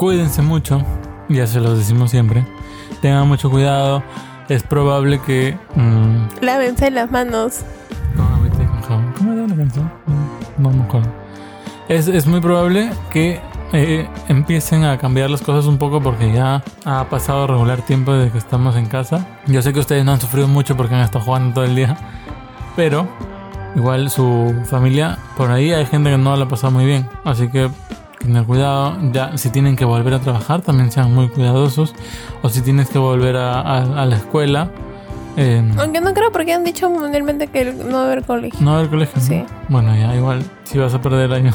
cuídense 0.01 0.41
mucho, 0.41 0.81
ya 1.29 1.45
se 1.45 1.59
los 1.59 1.77
decimos 1.77 2.09
siempre. 2.09 2.43
Tengan 3.03 3.27
mucho 3.27 3.51
cuidado. 3.51 4.01
Es 4.49 4.63
probable 4.63 5.21
que. 5.21 5.55
mm, 5.75 6.43
Lávense 6.43 6.89
las 6.89 7.11
manos. 7.11 7.59
¿Cómo 9.15 9.33
era 9.33 9.45
la 9.47 9.55
canción? 9.55 9.91
No, 10.57 10.71
no 10.71 10.77
me 10.77 10.83
acuerdo. 10.85 11.07
Es, 11.87 12.07
es 12.07 12.25
muy 12.25 12.41
probable 12.41 12.89
que 13.11 13.39
eh, 13.73 14.09
empiecen 14.27 14.85
a 14.85 14.97
cambiar 14.97 15.29
las 15.29 15.43
cosas 15.43 15.67
un 15.67 15.77
poco 15.77 16.01
porque 16.01 16.33
ya 16.33 16.63
ha 16.83 17.05
pasado 17.07 17.45
regular 17.45 17.83
tiempo 17.83 18.11
desde 18.11 18.31
que 18.31 18.39
estamos 18.39 18.75
en 18.77 18.87
casa. 18.87 19.27
Yo 19.45 19.61
sé 19.61 19.71
que 19.71 19.81
ustedes 19.81 20.03
no 20.03 20.13
han 20.13 20.19
sufrido 20.19 20.47
mucho 20.47 20.75
porque 20.75 20.95
han 20.95 21.01
estado 21.01 21.23
jugando 21.23 21.53
todo 21.53 21.65
el 21.65 21.75
día, 21.75 21.95
pero 22.75 23.07
igual 23.75 24.09
su 24.09 24.51
familia, 24.65 25.19
por 25.37 25.51
ahí 25.51 25.71
hay 25.71 25.85
gente 25.85 26.09
que 26.09 26.17
no 26.17 26.35
la 26.35 26.45
ha 26.45 26.47
pasado 26.47 26.71
muy 26.71 26.85
bien. 26.85 27.07
Así 27.23 27.49
que 27.49 27.69
tener 28.23 28.43
cuidado. 28.45 28.97
Ya, 29.11 29.37
si 29.37 29.49
tienen 29.49 29.75
que 29.75 29.85
volver 29.85 30.13
a 30.13 30.19
trabajar, 30.19 30.61
también 30.61 30.91
sean 30.91 31.13
muy 31.13 31.27
cuidadosos. 31.29 31.93
O 32.41 32.49
si 32.49 32.61
tienes 32.61 32.89
que 32.89 32.97
volver 32.99 33.35
a, 33.37 33.59
a- 33.61 34.01
a 34.03 34.05
la 34.05 34.15
escuela. 34.15 34.69
eh, 35.37 35.63
Aunque 35.77 36.01
no 36.01 36.13
creo 36.13 36.31
porque 36.31 36.53
han 36.53 36.63
dicho 36.63 36.89
mundialmente 36.89 37.47
que 37.47 37.73
no 37.73 37.97
va 37.97 38.01
a 38.03 38.05
haber 38.05 38.23
colegio. 38.23 38.59
no 38.61 38.71
va 38.71 38.75
a 38.77 38.79
haber 38.79 38.89
colegio. 38.89 39.15
¿no? 39.17 39.21
Sí. 39.27 39.43
Bueno, 39.69 39.95
ya 39.95 40.15
igual, 40.15 40.43
si 40.63 40.77
vas 40.77 40.93
a 40.93 41.01
perder 41.01 41.25
el 41.31 41.33
año. 41.33 41.51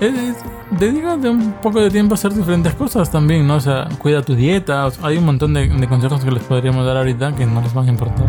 Es, 0.00 0.14
es- 0.14 0.36
dedícate 0.70 1.28
un 1.30 1.52
poco 1.62 1.80
de 1.80 1.90
tiempo 1.90 2.14
a 2.14 2.16
hacer 2.16 2.32
diferentes 2.34 2.74
cosas 2.74 3.10
también, 3.10 3.46
¿no? 3.46 3.54
O 3.56 3.60
sea, 3.60 3.88
cuida 4.02 4.20
tu 4.22 4.34
dieta. 4.34 4.84
o 4.86 4.90
sea, 4.90 5.06
hay 5.08 5.16
un 5.16 5.24
montón 5.24 5.54
de, 5.54 5.68
de 5.68 5.88
consejos 5.88 6.22
que 6.24 6.30
les 6.30 6.42
podríamos 6.42 6.84
dar 6.84 6.96
ahorita 6.98 7.34
que 7.34 7.46
no 7.46 7.60
les 7.62 7.72
van 7.72 7.86
a 7.88 7.90
importar. 7.90 8.26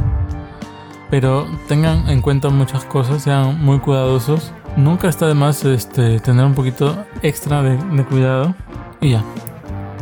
Pero 1.09 1.45
tengan 1.67 2.09
en 2.09 2.21
cuenta 2.21 2.49
muchas 2.49 2.83
cosas, 2.85 3.23
sean 3.23 3.63
muy 3.63 3.79
cuidadosos. 3.79 4.51
Nunca 4.77 5.09
está 5.09 5.27
de 5.27 5.33
más 5.33 5.65
este, 5.65 6.19
tener 6.19 6.45
un 6.45 6.53
poquito 6.53 7.03
extra 7.23 7.61
de, 7.63 7.75
de 7.77 8.05
cuidado. 8.05 8.55
Y 9.01 9.11
ya. 9.11 9.23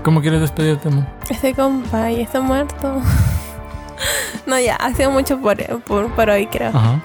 ¿Cómo 0.04 0.22
quieres 0.22 0.42
despedirte, 0.42 0.90
amor? 0.90 1.06
Este 1.30 1.54
compa 1.56 2.12
ya 2.12 2.22
está 2.22 2.42
muerto. 2.42 3.02
no, 4.46 4.60
ya, 4.60 4.76
ha 4.76 4.94
sido 4.94 5.10
mucho 5.12 5.40
por, 5.40 5.58
por, 5.84 6.12
por 6.14 6.30
hoy, 6.30 6.48
creo. 6.48 6.70
Ajá. 6.70 7.00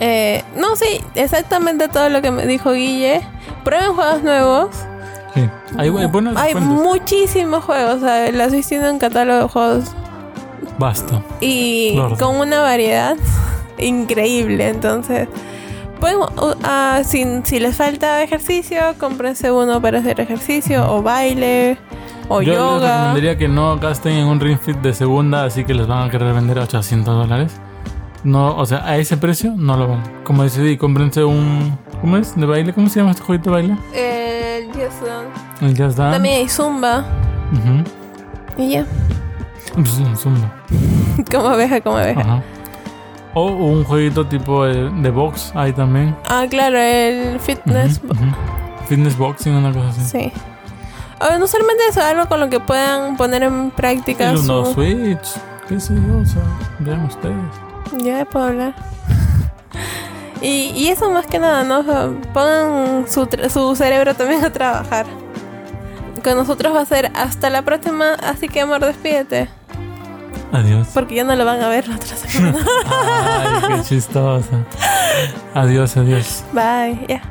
Eh, 0.00 0.42
no, 0.56 0.74
sí, 0.76 1.00
exactamente 1.14 1.88
todo 1.88 2.08
lo 2.08 2.22
que 2.22 2.30
me 2.30 2.46
dijo 2.46 2.72
Guille. 2.72 3.20
Prueben 3.64 3.94
juegos 3.94 4.22
nuevos. 4.22 4.68
Sí. 5.34 5.48
Hay, 5.76 5.88
hay 5.88 6.06
buenos 6.06 6.36
Hay 6.36 6.54
descuentos. 6.54 6.84
muchísimos 6.84 7.64
juegos. 7.64 7.96
O 7.96 8.00
sea, 8.00 8.30
lo 8.30 8.44
estoy 8.44 8.64
viendo 8.70 8.88
en 8.88 8.98
catálogo 8.98 9.42
de 9.42 9.48
juegos. 9.48 9.92
Basta. 10.78 11.20
Y 11.40 11.94
Lord. 11.96 12.18
con 12.18 12.36
una 12.36 12.60
variedad 12.60 13.16
increíble. 13.78 14.68
Entonces, 14.68 15.28
pueden, 16.02 16.18
uh, 16.18 16.54
ah, 16.64 17.02
si, 17.04 17.24
si 17.44 17.60
les 17.60 17.76
falta 17.76 18.24
ejercicio, 18.24 18.80
cómprense 18.98 19.52
uno 19.52 19.80
para 19.80 20.00
hacer 20.00 20.18
ejercicio 20.18 20.92
o 20.92 21.00
baile 21.00 21.78
o 22.28 22.42
Yo 22.42 22.80
les 22.80 22.90
recomendaría 22.90 23.38
que 23.38 23.46
no 23.46 23.78
gasten 23.78 24.14
en 24.14 24.26
un 24.26 24.40
Ring 24.40 24.58
Fit 24.58 24.76
de 24.78 24.94
segunda, 24.94 25.44
así 25.44 25.64
que 25.64 25.74
les 25.74 25.86
van 25.86 26.08
a 26.08 26.10
querer 26.10 26.34
vender 26.34 26.58
a 26.58 26.62
800 26.62 27.06
dólares. 27.06 27.52
No, 28.24 28.56
o 28.56 28.66
sea, 28.66 28.84
a 28.84 28.98
ese 28.98 29.16
precio 29.16 29.54
no 29.56 29.76
lo 29.76 29.86
vale. 29.86 30.02
Como 30.24 30.42
decidí, 30.42 30.76
cómprense 30.76 31.22
un. 31.22 31.78
¿Cómo 32.00 32.16
es? 32.16 32.34
¿De 32.34 32.46
baile? 32.46 32.72
¿Cómo 32.72 32.88
se 32.88 32.98
llama 32.98 33.12
este 33.12 33.22
jueguito 33.22 33.50
de 33.50 33.56
baile? 33.56 33.76
El 33.94 34.66
Just 34.72 35.02
Dance. 35.02 35.40
El 35.60 35.68
Just 35.68 35.98
Dance. 35.98 36.14
También 36.14 36.34
hay 36.38 36.48
Zumba. 36.48 37.04
Y 38.58 38.70
ya. 38.70 38.86
Pues, 39.72 40.00
Zumba. 40.20 40.52
Como 41.30 41.46
abeja, 41.46 41.80
como 41.80 41.98
abeja. 41.98 42.20
Ajá. 42.20 42.42
O 43.34 43.46
un 43.46 43.84
jueguito 43.84 44.26
tipo 44.26 44.64
de, 44.64 44.90
de 44.90 45.10
box, 45.10 45.52
hay 45.54 45.72
también. 45.72 46.14
Ah, 46.28 46.46
claro, 46.48 46.78
el 46.78 47.40
fitness. 47.40 48.00
Ujú. 48.04 48.24
Fitness 48.88 49.16
boxing, 49.16 49.54
una 49.54 49.72
cosa 49.72 49.88
así. 49.88 50.04
Sí. 50.04 50.32
O 51.20 51.38
no 51.38 51.46
solamente 51.46 51.82
eso, 51.88 52.02
algo 52.02 52.26
con 52.26 52.40
lo 52.40 52.50
que 52.50 52.60
puedan 52.60 53.16
poner 53.16 53.44
en 53.44 53.70
práctica 53.70 54.36
su... 54.36 54.64
Switch, 54.74 55.34
qué 55.68 55.78
sé 55.78 55.94
yo, 55.94 56.18
o 56.18 56.24
sea, 56.26 56.42
vean 56.80 57.04
ustedes. 57.04 57.36
Ya 58.02 58.24
puedo 58.24 58.46
hablar. 58.46 58.74
y, 60.42 60.72
y 60.74 60.88
eso 60.88 61.10
más 61.10 61.26
que 61.26 61.38
nada, 61.38 61.62
¿no? 61.62 61.84
Pongan 62.34 63.08
su, 63.08 63.28
su 63.48 63.76
cerebro 63.76 64.14
también 64.14 64.44
a 64.44 64.52
trabajar. 64.52 65.06
Con 66.24 66.36
nosotros 66.36 66.74
va 66.74 66.80
a 66.80 66.86
ser 66.86 67.10
hasta 67.14 67.50
la 67.50 67.62
próxima, 67.62 68.14
así 68.14 68.48
que 68.48 68.60
amor, 68.60 68.80
despídete. 68.84 69.48
Adiós. 70.52 70.88
Porque 70.92 71.14
ya 71.14 71.24
no 71.24 71.34
lo 71.34 71.44
van 71.44 71.62
a 71.62 71.68
ver 71.68 71.88
la 71.88 71.96
otra 71.96 72.14
semana. 72.16 72.58
Ay, 72.86 73.76
qué 73.76 73.82
chistosa. 73.82 74.64
Adiós, 75.54 75.96
adiós. 75.96 76.44
Bye. 76.52 77.06
Yeah. 77.08 77.22